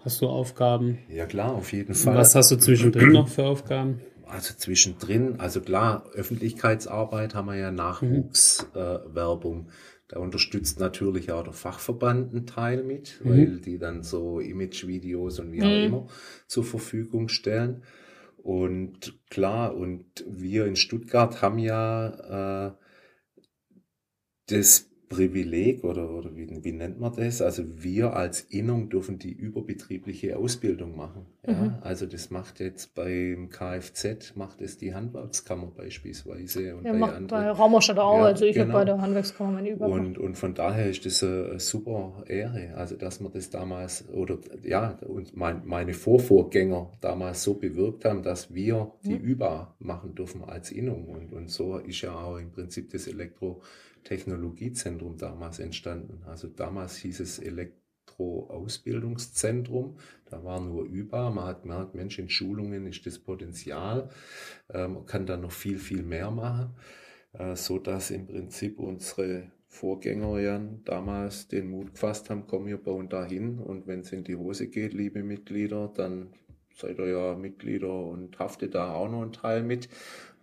hast 0.03 0.21
du 0.21 0.27
Aufgaben. 0.27 0.99
ja, 1.09 1.25
klar, 1.25 1.53
auf 1.53 1.71
jeden 1.73 1.93
Fall. 1.95 2.15
Was 2.15 2.35
hast 2.35 2.51
du 2.51 2.57
zwischendrin 2.57 3.11
noch 3.11 3.27
für 3.27 3.45
Aufgaben? 3.45 4.01
Also 4.25 4.53
zwischendrin, 4.55 5.39
also 5.39 5.61
klar, 5.61 6.09
Öffentlichkeitsarbeit 6.13 7.35
haben 7.35 7.47
wir 7.47 7.55
ja 7.55 7.71
Nachwuchswerbung. 7.71 9.11
Äh, 9.11 9.15
Werbung. 9.15 9.69
da 10.09 10.19
unterstützt 10.19 10.79
natürlich 10.79 11.31
auch 11.31 11.43
der 11.43 11.53
Fachverband 11.53 12.33
einen 12.35 12.45
Teil 12.45 12.83
mit, 12.83 13.19
Mhm. 13.23 13.29
weil 13.29 13.59
die 13.61 13.77
dann 13.79 14.03
so 14.03 14.39
Imagevideos 14.39 15.39
und 15.39 15.51
wie 15.53 15.63
auch 15.63 15.69
Mhm. 15.69 15.83
immer 15.85 16.07
zur 16.47 16.63
Verfügung 16.63 17.29
stellen. 17.29 17.83
Und 18.37 19.17
klar, 19.29 19.75
und 19.75 20.05
wir 20.27 20.65
in 20.65 20.75
Stuttgart 20.75 21.41
haben 21.41 21.57
ja 21.57 22.67
äh, 22.67 22.71
das 24.47 24.89
Privileg 25.13 25.83
oder, 25.83 26.09
oder 26.09 26.35
wie, 26.35 26.47
wie 26.63 26.71
nennt 26.71 26.99
man 26.99 27.13
das? 27.15 27.41
Also 27.41 27.63
wir 27.83 28.13
als 28.13 28.41
Innung 28.41 28.89
dürfen 28.89 29.19
die 29.19 29.31
überbetriebliche 29.31 30.37
Ausbildung 30.37 30.95
machen. 30.95 31.25
Ja? 31.45 31.53
Mhm. 31.53 31.75
Also 31.81 32.05
das 32.05 32.29
macht 32.29 32.59
jetzt 32.59 32.95
beim 32.95 33.49
Kfz, 33.49 34.35
macht 34.35 34.61
es 34.61 34.77
die 34.77 34.93
Handwerkskammer 34.93 35.67
beispielsweise 35.67 36.75
und 36.75 36.85
Ja, 36.85 36.91
bei 36.93 36.97
macht 36.97 37.11
bei 37.11 37.17
anderen. 37.17 37.47
Raumerstadt 37.49 37.99
auch. 37.99 38.17
Ja, 38.17 38.25
also 38.25 38.45
ich 38.45 38.57
habe 38.57 38.67
genau. 38.67 38.79
bei 38.79 38.85
der 38.85 39.01
Handwerkskammer 39.01 39.51
meine 39.51 39.69
gemacht. 39.71 39.91
Und, 39.91 40.17
und 40.17 40.37
von 40.37 40.53
daher 40.53 40.89
ist 40.89 41.05
das 41.05 41.21
eine, 41.23 41.59
super 41.59 42.23
Ehre, 42.27 42.73
also 42.75 42.95
dass 42.95 43.19
man 43.19 43.31
das 43.31 43.49
damals, 43.49 44.05
oder 44.09 44.37
ja, 44.63 44.97
und 45.07 45.35
mein, 45.35 45.61
meine 45.65 45.93
Vorvorgänger 45.93 46.91
damals 47.01 47.43
so 47.43 47.53
bewirkt 47.55 48.05
haben, 48.05 48.23
dass 48.23 48.53
wir 48.53 48.91
die 49.05 49.13
Mhm. 49.13 49.31
ÜBA 49.33 49.75
machen 49.79 50.15
dürfen 50.15 50.43
als 50.43 50.71
Innung. 50.71 51.05
Und, 51.07 51.33
und 51.33 51.49
so 51.49 51.77
ist 51.77 52.01
ja 52.01 52.13
auch 52.13 52.37
im 52.37 52.51
Prinzip 52.51 52.89
das 52.91 53.07
Elektrotechnologiezentrum 54.03 55.17
damals 55.17 55.59
entstanden. 55.59 56.23
Also 56.25 56.47
damals 56.47 56.95
hieß 56.97 57.19
es 57.21 57.39
Elektroausbildungszentrum, 57.39 59.97
da 60.25 60.43
war 60.43 60.59
nur 60.59 60.85
ÜBA, 60.85 61.29
man 61.29 61.45
hat 61.45 61.61
gemerkt, 61.63 61.95
Mensch, 61.95 62.19
in 62.19 62.27
Schulungen 62.29 62.85
ist 62.85 63.05
das 63.05 63.19
Potenzial, 63.19 64.09
ähm, 64.69 64.95
man 64.95 65.05
kann 65.05 65.25
da 65.25 65.37
noch 65.37 65.51
viel, 65.51 65.79
viel 65.79 66.03
mehr 66.03 66.31
machen 66.31 66.75
äh, 67.33 67.55
so 67.55 67.79
dass 67.79 68.11
im 68.11 68.27
Prinzip 68.27 68.79
unsere 68.79 69.51
Vorgänger 69.67 70.39
ja 70.39 70.61
damals 70.85 71.47
den 71.47 71.69
Mut 71.69 71.93
gefasst 71.93 72.29
haben, 72.29 72.45
komm, 72.47 72.67
wir 72.67 72.77
bauen 72.77 73.09
da 73.09 73.25
hin 73.25 73.59
und 73.59 73.87
wenn 73.87 74.01
es 74.01 74.11
in 74.11 74.23
die 74.23 74.35
Hose 74.35 74.67
geht, 74.67 74.93
liebe 74.93 75.23
Mitglieder, 75.23 75.91
dann 75.95 76.33
seid 76.75 76.99
ihr 76.99 77.07
ja 77.07 77.35
Mitglieder 77.35 77.91
und 77.91 78.37
haftet 78.39 78.75
da 78.75 78.93
auch 78.93 79.09
noch 79.09 79.23
einen 79.23 79.33
Teil 79.33 79.63
mit. 79.63 79.89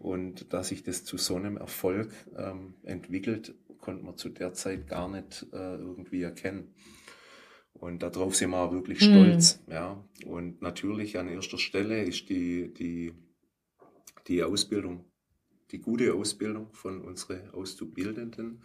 Und 0.00 0.52
dass 0.52 0.68
sich 0.68 0.82
das 0.82 1.04
zu 1.04 1.16
so 1.16 1.36
einem 1.36 1.56
Erfolg 1.56 2.12
ähm, 2.36 2.74
entwickelt, 2.82 3.54
konnte 3.78 4.04
man 4.04 4.16
zu 4.16 4.30
der 4.30 4.52
Zeit 4.52 4.88
gar 4.88 5.08
nicht 5.08 5.46
äh, 5.52 5.76
irgendwie 5.76 6.22
erkennen. 6.22 6.74
Und 7.74 8.02
darauf 8.02 8.34
sind 8.34 8.50
wir 8.50 8.58
auch 8.58 8.72
wirklich 8.72 9.00
Hm. 9.00 9.12
stolz. 9.12 9.62
Ja. 9.68 10.02
Und 10.26 10.60
natürlich 10.62 11.18
an 11.18 11.28
erster 11.28 11.58
Stelle 11.58 12.02
ist 12.02 12.28
die, 12.28 12.74
die, 12.74 13.12
die 14.26 14.42
Ausbildung 14.42 15.04
die 15.70 15.80
gute 15.80 16.14
Ausbildung 16.14 16.72
von 16.72 17.00
unseren 17.02 17.50
Auszubildenden 17.50 18.62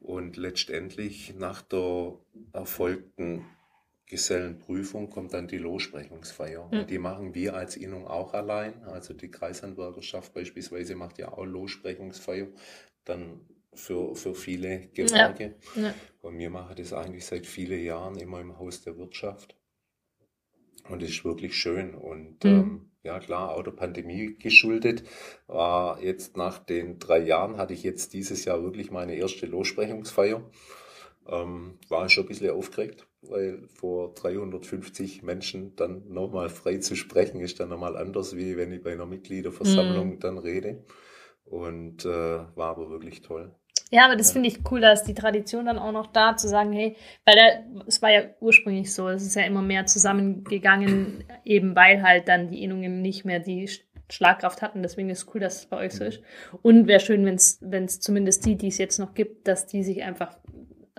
und 0.00 0.36
letztendlich 0.36 1.34
nach 1.36 1.62
der 1.62 2.18
erfolgten 2.52 3.44
Gesellenprüfung 4.08 5.10
kommt 5.10 5.34
dann 5.34 5.48
die 5.48 5.58
Lossprechungsfeier. 5.58 6.66
Mhm. 6.72 6.80
Und 6.80 6.90
die 6.90 6.98
machen 6.98 7.34
wir 7.34 7.54
als 7.54 7.76
Innung 7.76 8.06
auch 8.06 8.34
allein. 8.34 8.82
Also 8.84 9.14
die 9.14 9.30
Kreishandwerkerschaft 9.30 10.32
beispielsweise 10.34 10.94
macht 10.96 11.18
ja 11.18 11.32
auch 11.32 11.44
Lossprechungsfeier 11.44 12.48
dann 13.04 13.40
für, 13.74 14.14
für 14.14 14.34
viele 14.34 14.88
Gewerke. 14.88 15.54
Ja. 15.76 15.94
Und 16.22 16.38
wir 16.38 16.50
machen 16.50 16.76
das 16.76 16.92
eigentlich 16.92 17.26
seit 17.26 17.46
vielen 17.46 17.82
Jahren 17.82 18.16
immer 18.18 18.40
im 18.40 18.58
Haus 18.58 18.82
der 18.82 18.96
Wirtschaft. 18.98 19.56
Und 20.88 21.02
es 21.02 21.10
ist 21.10 21.24
wirklich 21.24 21.54
schön. 21.54 21.94
Und 21.94 22.44
Mhm. 22.44 22.50
ähm, 22.50 22.90
ja 23.02 23.18
klar, 23.20 23.50
auch 23.54 23.62
der 23.62 23.70
Pandemie 23.72 24.36
geschuldet, 24.38 25.02
war 25.46 26.02
jetzt 26.02 26.36
nach 26.36 26.58
den 26.58 26.98
drei 26.98 27.18
Jahren, 27.20 27.56
hatte 27.58 27.74
ich 27.74 27.82
jetzt 27.82 28.12
dieses 28.14 28.44
Jahr 28.44 28.62
wirklich 28.62 28.90
meine 28.90 29.14
erste 29.14 29.46
Lossprechungsfeier. 29.46 30.42
Ähm, 31.26 31.78
war 31.88 32.08
schon 32.08 32.24
ein 32.24 32.28
bisschen 32.28 32.50
aufgeregt, 32.50 33.06
weil 33.22 33.66
vor 33.68 34.14
350 34.14 35.22
Menschen 35.22 35.74
dann 35.76 36.08
nochmal 36.08 36.48
frei 36.50 36.78
zu 36.78 36.96
sprechen, 36.96 37.40
ist 37.40 37.60
dann 37.60 37.68
nochmal 37.70 37.96
anders, 37.96 38.36
wie 38.36 38.56
wenn 38.56 38.72
ich 38.72 38.82
bei 38.82 38.92
einer 38.92 39.06
Mitgliederversammlung 39.06 40.20
dann 40.20 40.38
rede. 40.38 40.84
Und 41.44 42.04
äh, 42.04 42.08
war 42.08 42.70
aber 42.70 42.90
wirklich 42.90 43.22
toll. 43.22 43.54
Ja, 43.90 44.04
aber 44.04 44.16
das 44.16 44.28
Ja. 44.28 44.32
finde 44.34 44.48
ich 44.48 44.58
cool, 44.70 44.80
da 44.82 44.92
ist 44.92 45.04
die 45.04 45.14
Tradition 45.14 45.64
dann 45.66 45.78
auch 45.78 45.92
noch 45.92 46.08
da, 46.08 46.36
zu 46.36 46.46
sagen, 46.48 46.72
hey, 46.72 46.96
weil 47.24 47.36
da, 47.36 47.82
es 47.86 48.02
war 48.02 48.10
ja 48.10 48.22
ursprünglich 48.40 48.92
so, 48.92 49.08
es 49.08 49.22
ist 49.22 49.34
ja 49.34 49.42
immer 49.44 49.62
mehr 49.62 49.86
zusammengegangen, 49.86 51.24
eben 51.44 51.74
weil 51.74 52.02
halt 52.02 52.28
dann 52.28 52.48
die 52.50 52.62
Innungen 52.62 53.00
nicht 53.00 53.24
mehr 53.24 53.40
die 53.40 53.66
Sch- 53.66 53.80
Schlagkraft 54.10 54.60
hatten. 54.62 54.82
Deswegen 54.82 55.08
ist 55.10 55.20
es 55.26 55.34
cool, 55.34 55.40
dass 55.40 55.60
es 55.60 55.66
bei 55.66 55.78
euch 55.78 55.94
so 55.94 56.04
ist. 56.04 56.20
Und 56.62 56.86
wäre 56.86 57.00
schön, 57.00 57.24
wenn 57.24 57.34
es 57.84 58.00
zumindest 58.00 58.44
die, 58.46 58.56
die 58.56 58.68
es 58.68 58.78
jetzt 58.78 58.98
noch 58.98 59.14
gibt, 59.14 59.48
dass 59.48 59.66
die 59.66 59.82
sich 59.82 60.02
einfach 60.02 60.36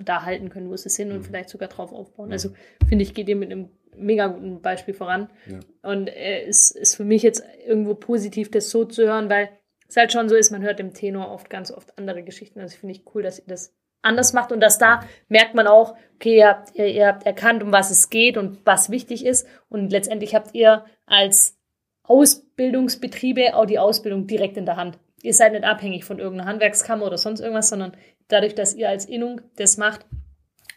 da 0.03 0.23
halten 0.23 0.49
können, 0.49 0.69
wo 0.69 0.75
sie 0.77 0.89
sind 0.89 1.11
und 1.11 1.19
Mhm. 1.19 1.23
vielleicht 1.23 1.49
sogar 1.49 1.69
drauf 1.69 1.91
aufbauen. 1.91 2.29
Ja. 2.29 2.33
Also 2.33 2.49
finde 2.87 3.03
ich, 3.03 3.13
geht 3.13 3.27
ihr 3.29 3.35
mit 3.35 3.51
einem 3.51 3.69
mega 3.95 4.27
guten 4.27 4.61
Beispiel 4.61 4.93
voran. 4.93 5.29
Ja. 5.47 5.59
Und 5.89 6.07
äh, 6.07 6.43
es 6.47 6.71
ist 6.71 6.95
für 6.95 7.03
mich 7.03 7.23
jetzt 7.23 7.43
irgendwo 7.65 7.95
positiv, 7.95 8.49
das 8.51 8.69
so 8.69 8.85
zu 8.85 9.03
hören, 9.03 9.29
weil 9.29 9.49
es 9.87 9.97
halt 9.97 10.11
schon 10.13 10.29
so 10.29 10.35
ist, 10.35 10.51
man 10.51 10.61
hört 10.61 10.79
im 10.79 10.93
Tenor 10.93 11.31
oft 11.31 11.49
ganz 11.49 11.71
oft 11.71 11.97
andere 11.97 12.23
Geschichten. 12.23 12.59
Also 12.59 12.77
finde 12.77 12.95
ich 12.95 13.03
cool, 13.13 13.23
dass 13.23 13.39
ihr 13.39 13.45
das 13.47 13.73
anders 14.01 14.31
macht 14.33 14.51
und 14.53 14.61
dass 14.61 14.77
da 14.77 15.01
merkt 15.27 15.55
man 15.55 15.67
auch, 15.67 15.95
okay, 16.15 16.37
ihr 16.37 16.47
habt, 16.47 16.75
ihr, 16.75 16.85
ihr 16.87 17.07
habt 17.07 17.25
erkannt, 17.25 17.63
um 17.63 17.71
was 17.73 17.91
es 17.91 18.09
geht 18.09 18.37
und 18.37 18.59
was 18.65 18.89
wichtig 18.89 19.25
ist 19.25 19.45
und 19.67 19.91
letztendlich 19.91 20.35
habt 20.35 20.55
ihr 20.55 20.85
als 21.05 21.57
Ausbildungsbetriebe 22.03 23.55
auch 23.55 23.65
die 23.65 23.79
Ausbildung 23.79 24.27
direkt 24.27 24.57
in 24.57 24.65
der 24.65 24.77
Hand. 24.77 24.97
Ihr 25.21 25.33
seid 25.33 25.51
nicht 25.53 25.63
abhängig 25.65 26.05
von 26.05 26.19
irgendeiner 26.19 26.49
Handwerkskammer 26.49 27.05
oder 27.05 27.17
sonst 27.17 27.39
irgendwas, 27.41 27.69
sondern 27.69 27.93
dadurch, 28.27 28.55
dass 28.55 28.73
ihr 28.75 28.89
als 28.89 29.05
Innung 29.05 29.41
das 29.57 29.77
macht 29.77 30.05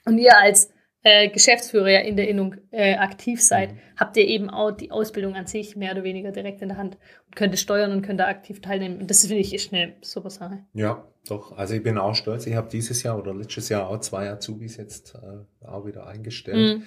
und 0.04 0.18
ihr 0.18 0.36
als 0.38 0.70
äh, 1.04 1.28
Geschäftsführer 1.28 1.90
ja 1.90 2.00
in 2.00 2.16
der 2.16 2.28
Innung 2.28 2.54
äh, 2.70 2.94
aktiv 2.94 3.42
seid, 3.42 3.72
Mhm. 3.72 3.78
habt 3.96 4.16
ihr 4.16 4.26
eben 4.26 4.50
auch 4.50 4.70
die 4.70 4.92
Ausbildung 4.92 5.34
an 5.34 5.46
sich 5.46 5.74
mehr 5.74 5.92
oder 5.92 6.04
weniger 6.04 6.30
direkt 6.30 6.62
in 6.62 6.68
der 6.68 6.76
Hand 6.78 6.96
und 7.26 7.34
könnt 7.34 7.52
es 7.54 7.60
steuern 7.60 7.90
und 7.92 8.02
könnt 8.02 8.20
da 8.20 8.28
aktiv 8.28 8.60
teilnehmen. 8.60 9.00
Und 9.00 9.10
das 9.10 9.22
finde 9.26 9.40
ich 9.40 9.52
ist 9.52 9.72
eine 9.72 9.94
super 10.00 10.30
Sache. 10.30 10.60
Ja, 10.74 11.04
doch. 11.28 11.52
Also 11.56 11.74
ich 11.74 11.82
bin 11.82 11.98
auch 11.98 12.14
stolz. 12.14 12.46
Ich 12.46 12.54
habe 12.54 12.68
dieses 12.70 13.02
Jahr 13.02 13.18
oder 13.18 13.34
letztes 13.34 13.68
Jahr 13.68 13.88
auch 13.88 13.98
zwei 13.98 14.30
Azubis 14.30 14.76
jetzt 14.76 15.16
äh, 15.16 15.66
auch 15.66 15.86
wieder 15.86 16.06
eingestellt. 16.06 16.78
Mhm. 16.78 16.82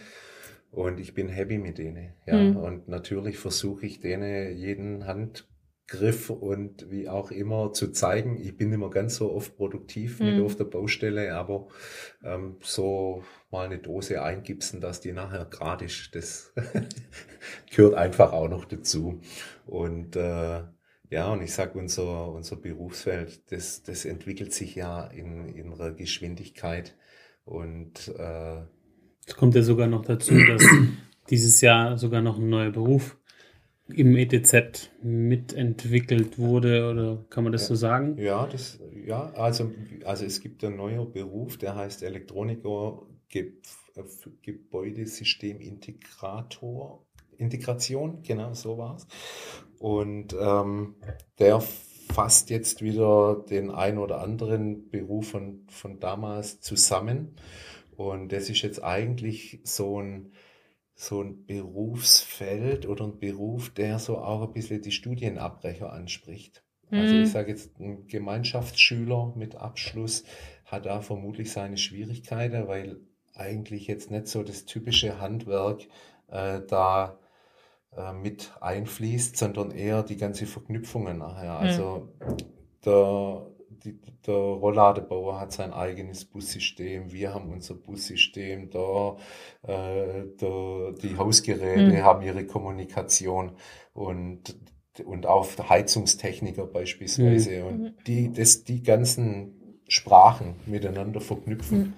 Und 0.72 1.00
ich 1.00 1.14
bin 1.14 1.28
happy 1.30 1.58
mit 1.58 1.78
denen. 1.78 2.14
Ja. 2.26 2.36
Mhm. 2.36 2.56
Und 2.58 2.88
natürlich 2.88 3.38
versuche 3.38 3.86
ich 3.86 4.00
denen 4.00 4.56
jeden 4.58 5.06
Handgriff 5.92 6.30
und 6.30 6.90
wie 6.90 7.10
auch 7.10 7.32
immer 7.32 7.72
zu 7.74 7.92
zeigen. 7.92 8.38
Ich 8.42 8.58
bin 8.58 8.72
immer 8.74 8.90
ganz 8.90 9.16
so 9.18 9.32
oft 9.32 9.56
produktiv 9.56 10.22
mit 10.24 10.38
Mhm. 10.38 10.46
auf 10.46 10.56
der 10.56 10.64
Baustelle, 10.66 11.34
aber 11.36 11.68
ähm, 12.24 12.58
so 12.62 13.24
mal 13.52 13.66
eine 13.66 13.78
Dose 13.80 14.22
eingipsen, 14.24 14.82
dass 14.82 15.02
die 15.02 15.12
nachher 15.14 15.46
gerade 15.46 15.86
ist, 15.86 16.16
das 16.16 16.54
gehört 17.76 17.94
einfach 17.96 18.34
auch 18.34 18.50
noch 18.50 18.66
dazu. 18.66 19.22
Und 19.66 20.16
äh, 20.16 20.64
ja, 21.12 21.32
und 21.32 21.42
ich 21.44 21.54
sag 21.54 21.76
unser, 21.76 22.32
unser 22.32 22.56
Berufsfeld, 22.56 23.52
das, 23.52 23.84
das 23.84 24.06
entwickelt 24.06 24.54
sich 24.54 24.76
ja 24.76 25.06
in, 25.08 25.48
in 25.50 25.72
einer 25.74 25.92
Geschwindigkeit. 25.92 26.96
Und 27.46 28.08
äh, 28.18 28.62
Es 29.28 29.36
kommt 29.36 29.54
ja 29.56 29.62
sogar 29.62 29.88
noch 29.88 30.04
dazu, 30.04 30.34
dass 30.44 30.64
dieses 31.30 31.62
Jahr 31.62 31.98
sogar 31.98 32.22
noch 32.22 32.38
ein 32.40 32.50
neuer 32.50 32.72
Beruf 32.72 33.18
im 33.88 34.16
ETZ 34.16 34.90
mitentwickelt 35.04 36.40
wurde, 36.40 36.90
oder 36.90 37.24
kann 37.30 37.44
man 37.44 37.54
das 37.54 37.64
Ja. 37.64 37.68
so 37.68 37.76
sagen? 37.76 38.18
Ja, 38.18 38.48
das, 38.48 38.80
ja, 39.06 39.32
also, 39.34 39.72
also 40.06 40.26
es 40.26 40.40
gibt 40.42 40.64
einen 40.64 40.78
neuen 40.78 41.12
Beruf, 41.12 41.58
der 41.58 41.76
heißt 41.76 42.02
Elektroniker 42.04 43.04
Ge 43.30 43.54
Gebäudesystemintegrator. 44.42 47.06
Integration, 47.38 48.24
genau 48.24 48.54
so 48.54 48.78
war's. 48.78 49.08
Und 49.80 50.34
ähm, 50.40 50.96
der 51.40 51.60
fasst 51.62 52.50
jetzt 52.50 52.82
wieder 52.82 53.44
den 53.50 53.72
ein 53.72 53.98
oder 53.98 54.22
anderen 54.22 54.90
Beruf 54.90 55.30
von, 55.32 55.66
von 55.70 56.00
damals 56.00 56.62
zusammen. 56.62 57.36
Und 57.98 58.32
das 58.32 58.50
ist 58.50 58.62
jetzt 58.62 58.82
eigentlich 58.84 59.60
so 59.64 60.02
ein, 60.02 60.32
so 60.96 61.22
ein 61.22 61.46
Berufsfeld 61.46 62.88
oder 62.88 63.06
ein 63.06 63.20
Beruf, 63.20 63.70
der 63.70 64.00
so 64.00 64.18
auch 64.18 64.42
ein 64.44 64.54
bisschen 64.54 64.82
die 64.82 64.92
Studienabbrecher 64.92 65.92
anspricht. 65.92 66.64
Also 66.92 67.16
ich 67.16 67.32
sage 67.32 67.52
jetzt, 67.52 67.78
ein 67.80 68.08
Gemeinschaftsschüler 68.08 69.34
mit 69.36 69.56
Abschluss 69.56 70.24
hat 70.66 70.86
da 70.86 71.02
vermutlich 71.02 71.52
seine 71.52 71.78
Schwierigkeiten, 71.78 72.68
weil 72.68 73.00
eigentlich 73.34 73.88
jetzt 73.88 74.12
nicht 74.12 74.28
so 74.28 74.44
das 74.44 74.66
typische 74.66 75.20
Handwerk 75.20 75.82
äh, 76.28 76.62
da 76.68 77.20
äh, 77.96 78.14
mit 78.14 78.54
einfließt, 78.62 79.36
sondern 79.36 79.72
eher 79.72 80.04
die 80.04 80.18
ganze 80.18 80.46
Verknüpfungen 80.46 81.18
nachher. 81.18 81.60
Also 81.60 82.14
der, 82.86 83.48
die, 83.86 84.00
der 84.26 84.34
Rolladebauer 84.36 85.40
hat 85.40 85.54
sein 85.54 85.72
eigenes 85.74 86.26
Bussystem, 86.26 87.12
wir 87.12 87.34
haben 87.34 87.52
unser 87.52 87.76
Bussystem, 87.76 88.70
da 88.70 89.16
äh, 89.64 90.26
der, 90.42 90.92
die 91.02 91.18
Hausgeräte 91.18 92.04
haben 92.04 92.24
ihre 92.24 92.46
Kommunikation 92.46 93.52
und 93.94 94.56
und 95.04 95.26
auch 95.26 95.50
Heizungstechniker 95.70 96.66
beispielsweise. 96.66 97.66
Und 97.66 97.96
die 98.08 98.32
das 98.32 98.64
die 98.64 98.82
ganzen 98.82 99.82
Sprachen 99.90 100.56
miteinander 100.66 101.20
verknüpfen. 101.20 101.94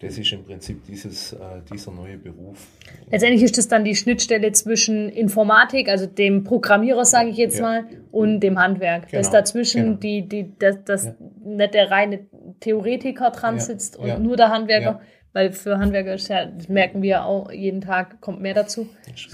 Das 0.00 0.16
ist 0.16 0.32
im 0.32 0.44
Prinzip 0.44 0.84
dieses, 0.86 1.32
äh, 1.32 1.38
dieser 1.72 1.90
neue 1.90 2.18
Beruf. 2.18 2.68
Letztendlich 3.10 3.42
ist 3.42 3.58
das 3.58 3.66
dann 3.66 3.84
die 3.84 3.96
Schnittstelle 3.96 4.52
zwischen 4.52 5.08
Informatik, 5.08 5.88
also 5.88 6.06
dem 6.06 6.44
Programmierer, 6.44 7.04
sage 7.04 7.30
ich 7.30 7.36
jetzt 7.36 7.58
Ja. 7.58 7.62
mal, 7.64 7.84
und 8.12 8.38
dem 8.40 8.58
Handwerk. 8.60 9.10
dass 9.10 9.26
Genau, 9.26 9.32
dazwischen 9.40 9.82
genau. 9.84 9.96
die, 9.98 10.28
die, 10.28 10.52
das, 10.58 10.76
das 10.84 11.04
Ja. 11.06 11.14
nicht 11.44 11.74
der 11.74 11.90
reine 11.90 12.26
Theoretiker 12.60 13.30
dran 13.30 13.56
Ja, 13.56 13.60
sitzt 13.60 13.96
und 13.96 14.06
ja. 14.06 14.18
nur 14.20 14.36
der 14.36 14.50
Handwerker, 14.50 14.84
Ja. 14.84 15.00
weil 15.32 15.52
für 15.52 15.78
Handwerker 15.78 16.14
ist 16.14 16.28
ja, 16.28 16.46
das 16.46 16.68
merken 16.68 17.02
wir 17.02 17.24
auch 17.24 17.50
jeden 17.50 17.80
Tag, 17.80 18.20
kommt 18.20 18.40
mehr 18.40 18.54
dazu. 18.54 18.88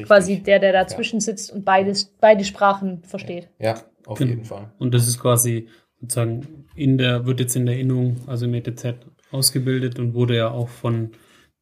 Quasi 0.05 0.39
der, 0.43 0.61
der 0.61 0.73
dazwischen 0.73 1.21
sitzt 1.21 1.53
und 1.53 1.65
beides, 1.67 2.07
beide 2.21 2.43
Sprachen 2.45 3.03
versteht. 3.03 3.51
Ja, 3.59 3.75
auf 4.07 4.19
Genau. 4.19 4.31
jeden 4.31 4.45
Fall. 4.45 4.73
Und 4.79 4.95
das 4.95 5.07
ist 5.09 5.21
quasi 5.21 5.69
sozusagen 6.01 6.67
in 6.75 6.97
der, 6.99 7.27
wird 7.27 7.41
jetzt 7.41 7.55
in 7.55 7.67
der 7.67 7.79
Innung, 7.79 8.17
also 8.27 8.47
im 8.47 8.55
ETZ, 8.55 8.95
ausgebildet 9.35 9.99
und 9.99 10.15
wurde 10.15 10.37
ja 10.37 10.51
auch 10.51 10.69
von 10.69 11.11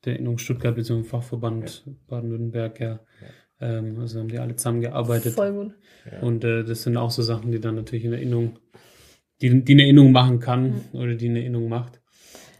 der 0.04 0.18
Innung 0.18 0.38
Stuttgart 0.38 0.74
bzw. 0.74 1.04
Fachverband 1.04 1.84
Baden-Württemberg 2.08 2.80
ja, 2.80 3.00
ähm, 3.60 3.98
also 3.98 4.20
haben 4.20 4.28
die 4.28 4.38
alle 4.38 4.56
zusammengearbeitet. 4.56 5.34
Voll 5.34 5.52
gut. 5.52 5.74
Und 6.20 6.44
äh, 6.44 6.64
das 6.64 6.82
sind 6.82 6.96
auch 6.96 7.10
so 7.10 7.22
Sachen, 7.22 7.52
die 7.52 7.60
dann 7.60 7.76
natürlich 7.76 8.04
in 8.04 8.10
der 8.10 8.20
Innung, 8.20 8.58
die, 9.40 9.64
die 9.64 9.72
eine 9.72 9.88
Innung 9.88 10.12
machen 10.12 10.40
kann 10.40 10.82
oder 10.92 11.14
die 11.14 11.28
eine 11.28 11.44
Innung 11.44 11.68
macht. 11.68 12.00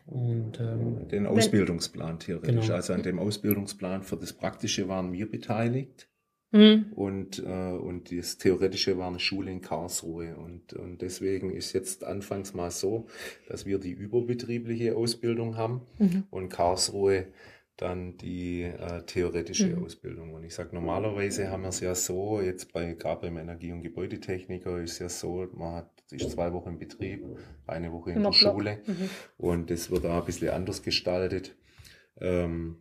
Und 0.07 0.61
ähm, 0.61 1.09
Den 1.09 1.27
Ausbildungsplan 1.27 2.19
theoretisch. 2.19 2.67
Genau. 2.67 2.75
Also 2.75 2.93
an 2.93 3.03
dem 3.03 3.19
Ausbildungsplan 3.19 4.03
für 4.03 4.17
das 4.17 4.33
Praktische 4.33 4.89
waren 4.89 5.13
wir 5.13 5.31
beteiligt. 5.31 6.09
Mhm. 6.53 6.93
Und, 6.95 7.39
äh, 7.45 7.73
und 7.73 8.13
das 8.17 8.39
Theoretische 8.39 8.99
war 8.99 9.09
eine 9.09 9.19
Schule 9.19 9.51
in 9.51 9.61
Karlsruhe. 9.63 10.37
Und, 10.37 10.75
und 10.75 11.01
deswegen 11.03 11.51
ist 11.51 11.73
jetzt 11.73 12.05
anfangs 12.05 12.55
mal 12.55 12.71
so, 12.71 13.07
dass 13.49 13.67
wir 13.67 13.79
die 13.79 13.93
überbetriebliche 13.93 14.97
Ausbildung 14.97 15.57
haben 15.57 15.83
Mhm. 15.99 16.25
und 16.31 16.49
Karlsruhe 16.51 17.27
dann 17.79 18.17
die 18.19 18.63
äh, 18.63 19.03
theoretische 19.07 19.69
Mhm. 19.75 19.85
Ausbildung. 19.85 20.35
Und 20.35 20.45
ich 20.45 20.55
sage, 20.55 20.75
normalerweise 20.75 21.51
haben 21.51 21.63
wir 21.63 21.71
es 21.71 21.81
ja 21.81 21.95
so, 21.95 22.41
jetzt 22.41 22.73
bei 22.73 22.93
gerade 22.93 23.23
beim 23.23 23.39
Energie- 23.39 23.73
und 23.73 23.83
Gebäudetechniker 23.83 24.79
ist 24.83 24.93
es 24.93 24.99
ja 24.99 25.09
so, 25.09 25.49
man 25.55 25.77
hat, 25.77 25.91
ist 26.13 26.31
zwei 26.31 26.53
Wochen 26.53 26.69
im 26.71 26.79
Betrieb, 26.79 27.25
eine 27.67 27.91
Woche 27.91 28.11
in 28.11 28.17
Immer 28.19 28.27
der. 28.31 28.33
Schule 28.35 28.79
Mhm. 28.87 29.09
und 29.39 29.71
das 29.71 29.91
wird 29.91 30.05
auch 30.05 30.19
ein 30.21 30.25
bisschen 30.27 30.51
anders 30.51 30.83
gestaltet. 30.83 31.57
Ähm, 32.21 32.77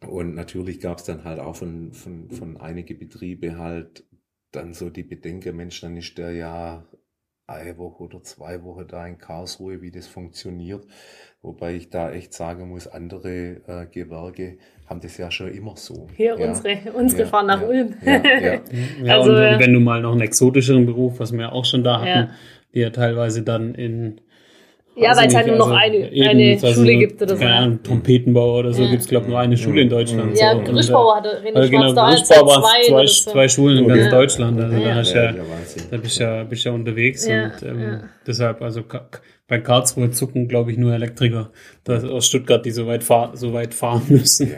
und 0.00 0.34
natürlich 0.34 0.80
gab 0.80 0.98
es 0.98 1.04
dann 1.04 1.24
halt 1.24 1.40
auch 1.40 1.56
von, 1.56 1.92
von, 1.92 2.30
von 2.30 2.56
einige 2.58 2.94
Betriebe 2.94 3.58
halt 3.58 4.04
dann 4.52 4.74
so 4.74 4.90
die 4.90 5.02
Bedenken, 5.02 5.56
Mensch, 5.56 5.80
dann 5.80 5.96
ist 5.96 6.16
der 6.18 6.32
ja 6.32 6.84
eine 7.48 7.78
Woche 7.78 8.02
oder 8.04 8.22
zwei 8.22 8.62
Wochen 8.64 8.86
da 8.88 9.06
in 9.06 9.18
Karlsruhe, 9.18 9.80
wie 9.80 9.90
das 9.92 10.06
funktioniert. 10.08 10.84
Wobei 11.42 11.74
ich 11.76 11.90
da 11.90 12.10
echt 12.10 12.32
sagen 12.34 12.68
muss, 12.68 12.88
andere 12.88 13.60
äh, 13.66 13.86
Gewerke 13.86 14.58
haben 14.86 15.00
das 15.00 15.16
ja 15.16 15.30
schon 15.30 15.48
immer 15.52 15.76
so. 15.76 16.08
Hier 16.16 16.36
ja. 16.38 16.48
unsere, 16.48 16.92
unsere 16.92 17.22
Ja, 17.22 17.28
fahren 17.28 17.46
nach 17.46 17.60
ja, 17.62 17.68
Ulm. 17.68 17.94
Ja, 18.04 18.22
ja. 18.24 18.60
ja, 19.04 19.18
Also, 19.18 19.30
und, 19.30 19.36
äh, 19.36 19.58
wenn 19.60 19.72
du 19.72 19.80
mal 19.80 20.02
noch 20.02 20.12
einen 20.12 20.22
exotischeren 20.22 20.86
Beruf, 20.86 21.20
was 21.20 21.32
wir 21.32 21.40
ja 21.42 21.52
auch 21.52 21.64
schon 21.64 21.84
da 21.84 22.00
hatten, 22.00 22.08
Ja. 22.08 22.30
die 22.74 22.80
ja 22.80 22.90
teilweise 22.90 23.42
dann 23.42 23.74
in 23.76 24.20
Ja, 24.98 25.14
weil 25.14 25.28
es 25.28 25.34
halt 25.36 25.46
nur 25.46 25.56
noch 25.56 25.66
also 25.66 25.76
eine, 25.76 26.10
eben, 26.10 26.28
eine 26.28 26.58
Schule 26.58 26.92
nur, 26.92 27.00
gibt 27.00 27.20
oder 27.20 27.36
so. 27.36 27.42
Keine 27.42 27.54
Ahnung, 27.54 27.82
Trompetenbauer 27.82 28.60
oder 28.60 28.72
so 28.72 28.82
Ja. 28.82 28.90
gibt 28.90 29.02
es, 29.02 29.08
glaube 29.08 29.26
ich, 29.26 29.30
nur 29.30 29.38
eine 29.38 29.56
Schule 29.58 29.82
in 29.82 29.90
Deutschland. 29.90 30.38
Ja, 30.38 30.54
so. 30.54 30.60
Äh, 30.60 30.64
Gerüstbauer 30.64 31.16
hatte 31.16 31.42
René 31.44 31.54
Also 31.54 31.70
genau, 31.70 31.92
Schwarz 31.92 32.28
da 32.28 32.34
zwei, 32.46 32.82
zwei, 32.88 33.06
so. 33.06 33.30
zwei 33.30 33.48
Schulen 33.48 33.78
in 33.78 33.88
ganz 33.88 34.08
Deutschland. 34.08 34.58
Also 34.58 34.76
Ja. 34.78 34.88
da, 34.88 34.94
hast 34.94 35.12
Ja, 35.12 35.24
ja, 35.24 35.30
ja, 35.36 35.44
da 35.90 35.96
bist 35.98 36.18
du 36.18 36.22
ja, 36.24 36.44
bist 36.44 36.64
ja 36.64 36.72
unterwegs. 36.72 37.26
Ja, 37.28 37.44
und 37.44 37.62
ähm, 37.62 37.80
ja. 37.82 38.00
deshalb, 38.26 38.62
also 38.62 38.82
bei 39.46 39.58
Karlsruhe 39.58 40.10
zucken, 40.12 40.48
glaube 40.48 40.72
ich, 40.72 40.78
nur 40.78 40.94
Elektriker 40.94 41.50
da, 41.84 41.98
aus 41.98 42.26
Stuttgart, 42.26 42.64
die 42.64 42.70
so 42.70 42.86
weit, 42.86 43.04
fahr 43.04 43.36
so 43.36 43.52
weit 43.52 43.74
fahren 43.74 44.02
müssen. 44.08 44.50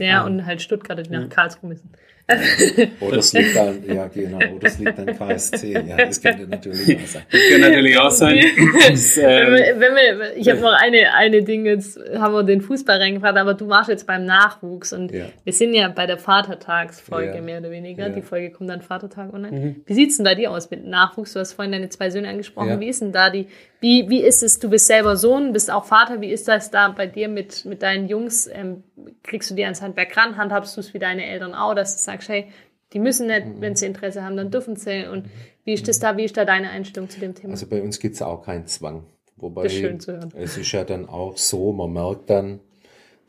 Ja, 0.00 0.06
Ja, 0.06 0.24
und 0.26 0.44
halt 0.44 0.60
Stuttgart, 0.60 1.06
die 1.06 1.10
nach 1.10 1.28
Karlsruhe 1.28 1.68
müssen. 1.70 1.92
Oder 3.00 3.16
es 3.18 3.32
liegt 3.32 3.56
an, 3.56 3.82
ja 3.86 4.06
genau, 4.08 4.38
oder 4.38 4.66
es 4.66 4.78
liegt 4.78 4.98
an 4.98 5.06
KSC. 5.06 5.72
Ja, 5.86 5.96
das 5.96 6.20
könnte 6.22 6.46
natürlich 6.46 6.96
auch 6.98 7.06
sein. 7.06 7.22
Kann 7.50 7.60
natürlich 7.60 7.98
auch 7.98 8.10
sein. 8.10 8.38
Das, 8.90 9.16
Wenn 9.16 9.24
ähm, 9.28 9.52
wir, 9.54 9.80
wenn 9.80 9.94
wir, 9.94 10.36
ich 10.36 10.48
habe 10.48 10.60
noch 10.60 10.72
eine, 10.72 11.12
eine 11.14 11.42
Ding, 11.42 11.66
jetzt 11.66 11.98
haben 12.14 12.32
wir 12.34 12.42
den 12.42 12.60
Fußball 12.60 12.98
reingefragt, 12.98 13.36
aber 13.38 13.54
du 13.54 13.68
warst 13.68 13.88
jetzt 13.88 14.06
beim 14.06 14.24
Nachwuchs 14.24 14.92
und 14.92 15.12
Ja. 15.12 15.26
wir 15.44 15.52
sind 15.52 15.74
ja 15.74 15.88
bei 15.88 16.06
der 16.06 16.18
Vatertagsfolge 16.18 17.36
Ja. 17.36 17.42
mehr 17.42 17.60
oder 17.60 17.70
weniger. 17.70 18.08
Ja. 18.08 18.14
Die 18.14 18.22
Folge 18.22 18.50
kommt 18.50 18.70
dann 18.70 18.82
Vatertag 18.82 19.32
online. 19.32 19.76
Wie 19.86 19.94
sieht's 19.94 20.16
denn 20.16 20.24
da 20.26 20.34
dir 20.34 20.50
aus 20.50 20.70
mit 20.70 20.86
Nachwuchs? 20.86 21.32
Du 21.32 21.40
hast 21.40 21.52
vorhin 21.54 21.72
deine 21.72 21.88
zwei 21.88 22.10
Söhne 22.10 22.28
angesprochen. 22.28 22.68
Ja. 22.70 22.80
Wie 22.80 22.88
ist 22.88 23.00
denn 23.02 23.12
da 23.12 23.30
die, 23.30 23.46
wie, 23.80 24.08
wie 24.08 24.20
ist 24.22 24.42
es, 24.42 24.58
du 24.58 24.68
bist 24.70 24.86
selber 24.86 25.16
Sohn, 25.16 25.52
bist 25.52 25.70
auch 25.70 25.84
Vater, 25.84 26.20
wie 26.20 26.30
ist 26.30 26.48
das 26.48 26.70
da 26.70 26.88
bei 26.88 27.06
dir 27.06 27.28
mit, 27.28 27.64
mit 27.64 27.82
deinen 27.82 28.08
Jungs? 28.08 28.46
Ähm, 28.52 28.84
kriegst 29.22 29.50
du 29.50 29.54
die 29.54 29.64
ans 29.64 29.80
Handwerk 29.82 30.16
ran? 30.16 30.36
Handhabst 30.36 30.76
du 30.76 30.80
es 30.80 30.92
wie 30.94 30.98
deine 30.98 31.24
Eltern 31.26 31.54
auch, 31.54 31.74
dass 31.74 31.96
du 31.96 32.02
sagst, 32.02 32.28
hey, 32.28 32.48
die 32.92 32.98
müssen 32.98 33.26
nicht, 33.28 33.46
Mhm. 33.46 33.60
wenn 33.60 33.76
sie 33.76 33.86
Interesse 33.86 34.22
haben, 34.24 34.36
dann 34.36 34.50
dürfen 34.50 34.76
sie. 34.76 35.06
Und 35.06 35.26
wie 35.64 35.72
ist 35.74 35.86
das 35.88 35.98
da, 36.00 36.16
wie 36.16 36.24
ist 36.24 36.36
da 36.36 36.44
deine 36.44 36.70
Einstellung 36.70 37.08
zu 37.08 37.20
dem 37.20 37.34
Thema? 37.34 37.52
Also 37.52 37.66
bei 37.66 37.80
uns 37.82 37.98
gibt 38.00 38.16
es 38.16 38.22
auch 38.22 38.42
keinen 38.44 38.66
Zwang. 38.66 39.04
Wobei 39.36 39.62
Das 39.64 39.72
ist 39.72 39.78
schön 39.78 40.00
zu 40.00 40.12
hören. 40.12 40.32
es 40.36 40.58
ist 40.58 40.70
ja 40.72 40.84
dann 40.84 41.08
auch 41.08 41.36
so, 41.38 41.72
man 41.72 41.92
merkt 41.92 42.28
dann, 42.28 42.60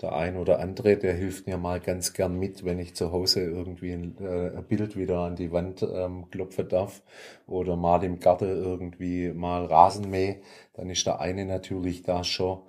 der 0.02 0.16
ein 0.16 0.38
oder 0.38 0.60
andere, 0.60 0.98
der 0.98 1.14
hilft 1.14 1.48
mir 1.48 1.58
mal 1.58 1.80
ganz 1.80 2.14
gern 2.14 2.38
mit, 2.38 2.66
wenn 2.66 2.80
ich 2.80 2.96
zu 2.96 3.12
Hause 3.12 3.42
irgendwie 3.42 3.92
ein, 3.92 4.18
äh, 4.20 4.58
ein 4.58 4.66
Bild 4.66 4.98
wieder 4.98 5.20
an 5.20 5.36
die 5.36 5.52
Wand 5.52 5.84
ähm, 5.84 6.30
klopfen 6.32 6.68
darf 6.68 7.02
oder 7.48 7.76
mal 7.76 8.04
im 8.04 8.20
Garten 8.20 8.50
irgendwie 8.50 9.32
mal 9.32 9.66
Rasen 9.66 10.10
mähe, 10.10 10.42
dann 10.74 10.90
ist 10.90 11.06
der 11.06 11.20
eine 11.20 11.46
natürlich 11.46 12.04
da 12.04 12.24
schon 12.24 12.62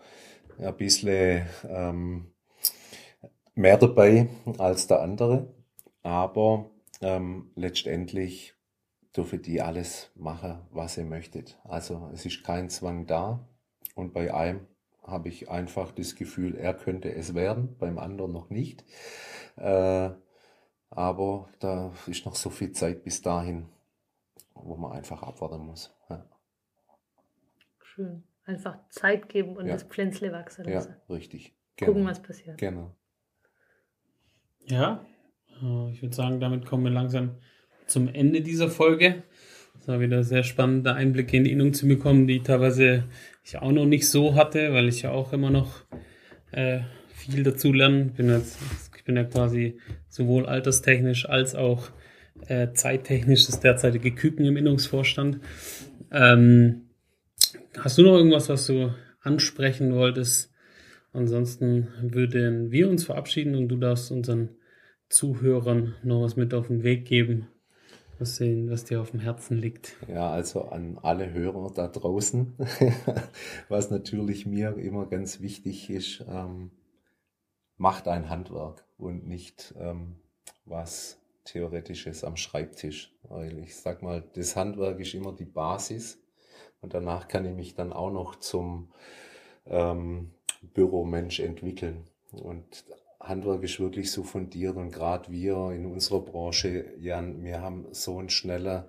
ein 0.59 0.77
bisschen 0.77 1.47
ähm, 1.69 2.33
mehr 3.55 3.79
dabei 3.79 4.29
als 4.59 4.87
der 4.87 5.01
andere. 5.03 5.55
Aber 6.03 6.71
ähm, 7.01 7.51
letztendlich 7.55 8.55
dürfen 9.17 9.43
die 9.43 9.61
alles 9.61 10.11
machen, 10.15 10.61
was 10.71 10.97
ihr 10.97 11.05
möchtet. 11.05 11.59
Also 11.65 12.11
es 12.13 12.25
ist 12.27 12.45
kein 12.45 12.71
Zwang 12.71 13.07
da. 13.07 13.47
Und 13.95 14.15
bei 14.15 14.33
einem 14.33 14.67
habe 15.03 15.29
ich 15.29 15.51
einfach 15.51 15.91
das 15.93 16.15
Gefühl, 16.15 16.55
er 16.57 16.75
könnte 16.75 17.13
es 17.13 17.35
werden, 17.35 17.77
beim 17.79 17.99
anderen 17.99 18.33
noch 18.33 18.51
nicht. 18.51 18.85
Äh, 19.57 20.11
aber 20.91 21.49
da 21.59 21.93
ist 22.07 22.25
noch 22.27 22.35
so 22.37 22.51
viel 22.51 22.73
Zeit 22.73 23.03
bis 23.05 23.23
dahin, 23.23 23.69
wo 24.55 24.77
man 24.77 24.93
einfach 24.93 25.23
abwarten 25.23 25.65
muss. 25.67 25.95
Ja, 26.09 26.25
Schön. 27.83 28.23
Einfach 28.45 28.79
Zeit 28.91 29.29
geben 29.29 29.57
und 29.57 29.67
Ja. 29.67 29.73
das 29.75 29.85
Pflänzle 29.85 30.33
wachsen 30.33 30.67
ja 30.67 30.75
lassen. 30.75 30.97
richtig. 31.09 31.55
Gucken, 31.79 32.05
was 32.07 32.21
passiert. 32.23 32.59
Genau. 32.59 32.95
Ja, 34.67 35.05
äh, 35.63 35.91
ich 35.91 36.03
würde 36.03 36.15
sagen, 36.15 36.41
damit 36.41 36.67
kommen 36.67 36.85
wir 36.85 36.91
langsam 36.91 37.37
zum 37.87 38.09
Ende 38.09 38.41
dieser 38.43 38.69
Folge. 38.69 39.23
Es 39.83 39.89
war 39.89 39.99
wieder 39.99 40.23
sehr 40.23 40.45
spannender 40.45 40.95
Einblicke 40.95 41.37
in 41.37 41.43
die 41.43 41.51
Innung 41.51 41.75
zu 41.75 41.89
bekommen, 41.89 42.29
die 42.29 42.41
teilweise 42.41 43.03
ich 43.43 43.57
auch 43.57 43.73
noch 43.73 43.85
nicht 43.85 44.09
so 44.09 44.37
hatte, 44.37 44.73
weil 44.73 44.87
ich 44.87 45.03
ja 45.03 45.11
auch 45.11 45.33
immer 45.33 45.51
noch 45.51 45.83
äh, 46.53 46.83
viel 47.13 47.43
dazu 47.43 47.73
lerne. 47.73 48.05
Bin 48.17 48.29
jetzt, 48.29 48.61
ich 48.97 49.03
bin 49.03 49.17
ja 49.17 49.25
quasi 49.25 49.81
sowohl 50.09 50.47
alterstechnisch 50.47 51.29
als 51.29 51.57
auch 51.57 51.91
äh, 52.47 52.69
zeittechnisch 52.75 53.47
das 53.47 53.59
derzeitige 53.59 54.13
Küken 54.13 54.45
im 54.45 54.57
Innungsvorstand. 54.57 55.41
Ähm, 56.13 56.83
hast 57.77 57.99
du 57.99 58.03
noch 58.03 58.17
irgendwas, 58.17 58.49
was 58.49 58.69
du 58.69 58.95
ansprechen 59.21 59.97
wolltest? 59.97 60.53
Ansonsten 61.13 61.89
würden 62.01 62.71
wir 62.71 62.89
uns 62.89 63.03
verabschieden 63.03 63.57
und 63.57 63.67
du 63.67 63.79
darfst 63.79 64.13
unseren 64.13 64.51
Zuhörern 65.09 65.97
noch 66.05 66.23
was 66.23 66.37
mit 66.37 66.55
auf 66.55 66.69
den 66.69 66.85
Weg 66.85 67.05
geben, 67.05 67.49
was, 68.23 68.37
sehen, 68.37 68.71
was 68.71 68.85
dir 68.85 69.01
auf 69.01 69.11
dem 69.11 69.21
Herzen 69.21 69.59
liegt. 69.59 69.97
Ja, 70.09 70.31
also 70.31 70.63
an 70.63 70.99
alle 71.03 71.33
Hörer 71.33 71.73
da 71.75 71.89
draußen, 71.89 72.55
was 73.69 73.91
natürlich 73.91 74.47
mir 74.47 74.77
immer 74.77 75.07
ganz 75.07 75.41
wichtig 75.41 75.91
ist, 75.91 76.25
ähm, 76.29 76.71
macht 77.77 78.09
ein 78.09 78.31
Handwerk 78.31 78.85
und 78.97 79.27
nicht 79.27 79.75
ähm, 79.79 80.17
was 80.65 81.19
Theoretisches 81.45 82.23
am 82.23 82.37
Schreibtisch. 82.37 83.13
Weil 83.25 83.59
ich 83.59 83.77
sag 83.77 84.03
mal, 84.03 84.23
das 84.35 84.55
Handwerk 84.57 85.01
ist 85.01 85.15
immer 85.15 85.33
die 85.33 85.45
Basis 85.45 86.19
und 86.81 86.95
danach 86.95 87.29
kann 87.29 87.45
ich 87.45 87.55
mich 87.55 87.75
dann 87.75 87.93
auch 87.93 88.11
noch 88.11 88.37
zum 88.37 88.93
ähm, 89.67 90.31
Büromensch 90.75 91.41
entwickeln. 91.41 92.05
Und 92.31 92.85
Handwerk 93.23 93.63
ist 93.63 93.81
wirklich 93.81 94.11
so 94.11 94.25
fundiert 94.25 94.77
und 94.77 94.93
gerade 94.93 95.31
wir 95.31 95.71
in 95.71 95.87
unserer 95.87 96.21
Branche, 96.21 96.95
Jan, 96.99 97.45
wir 97.45 97.61
haben 97.61 97.87
so 97.93 98.19
einen 98.19 98.31
schneller 98.31 98.89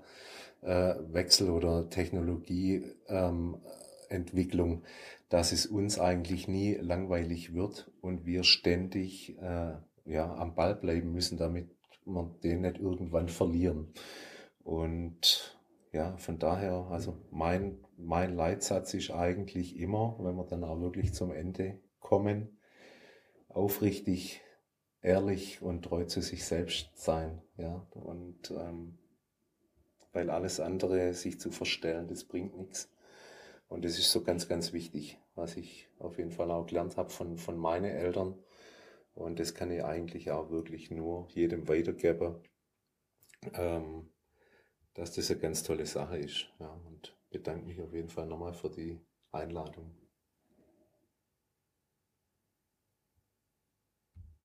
äh, 0.62 0.96
Wechsel 1.12 1.50
oder 1.50 1.90
Technologieentwicklung, 1.90 4.72
ähm, 4.72 4.82
dass 5.30 5.52
es 5.52 5.66
uns 5.66 6.00
eigentlich 6.00 6.48
nie 6.48 6.76
langweilig 6.76 7.54
wird 7.54 7.92
und 8.02 8.26
wir 8.26 8.44
ständig 8.44 9.38
äh, 9.40 9.74
ja, 10.06 10.34
am 10.36 10.56
Ball 10.56 10.76
bleiben 10.76 11.12
müssen, 11.12 11.38
damit 11.38 11.70
wir 12.06 12.36
den 12.44 12.62
nicht 12.62 12.80
irgendwann 12.80 13.30
verlieren. 13.30 13.94
Und 14.64 15.58
ja, 15.92 16.18
von 16.18 16.40
daher, 16.40 16.88
also 16.90 17.18
mein, 17.32 17.78
mein 17.98 18.36
Leitsatz 18.36 18.94
ist 18.94 19.12
eigentlich 19.12 19.80
immer, 19.80 20.18
wenn 20.20 20.36
wir 20.36 20.46
dann 20.46 20.64
auch 20.64 20.80
wirklich 20.82 21.14
zum 21.14 21.32
Ende 21.32 21.80
kommen, 22.00 22.58
aufrichtig, 23.54 24.42
ehrlich 25.02 25.62
und 25.62 25.84
treu 25.84 26.06
zu 26.06 26.22
sich 26.22 26.46
selbst 26.46 26.90
sein. 26.96 27.42
Ja, 27.58 27.86
und 27.92 28.52
ähm, 28.52 28.98
weil 30.12 30.30
alles 30.30 30.60
andere, 30.60 31.14
sich 31.14 31.40
zu 31.40 31.52
verstellen, 31.52 32.08
das 32.08 32.24
bringt 32.24 32.56
nichts. 32.56 32.92
Und 33.68 33.86
das 33.86 33.98
ist 33.98 34.12
so 34.12 34.24
ganz, 34.24 34.48
ganz 34.48 34.72
wichtig, 34.74 35.20
was 35.36 35.58
ich 35.58 35.90
auf 35.98 36.18
jeden 36.18 36.32
Fall 36.32 36.52
auch 36.52 36.68
gelernt 36.68 36.98
habe 36.98 37.10
von, 37.10 37.38
von 37.38 37.58
meinen 37.58 37.92
Eltern. 37.92 38.38
Und 39.16 39.40
das 39.40 39.54
kann 39.54 39.72
ich 39.72 39.84
eigentlich 39.84 40.32
auch 40.32 40.52
wirklich 40.52 40.92
nur 40.92 41.28
jedem 41.30 41.68
weitergeben, 41.68 42.36
ähm, 43.54 44.10
dass 44.94 45.14
das 45.14 45.32
eine 45.32 45.40
ganz 45.40 45.64
tolle 45.64 45.86
Sache 45.86 46.18
ist. 46.18 46.48
Ja, 46.60 46.70
und 46.88 47.18
bedanke 47.30 47.66
mich 47.66 47.82
auf 47.82 47.94
jeden 47.94 48.10
Fall 48.10 48.28
nochmal 48.28 48.54
für 48.54 48.70
die 48.70 49.00
Einladung. 49.32 50.03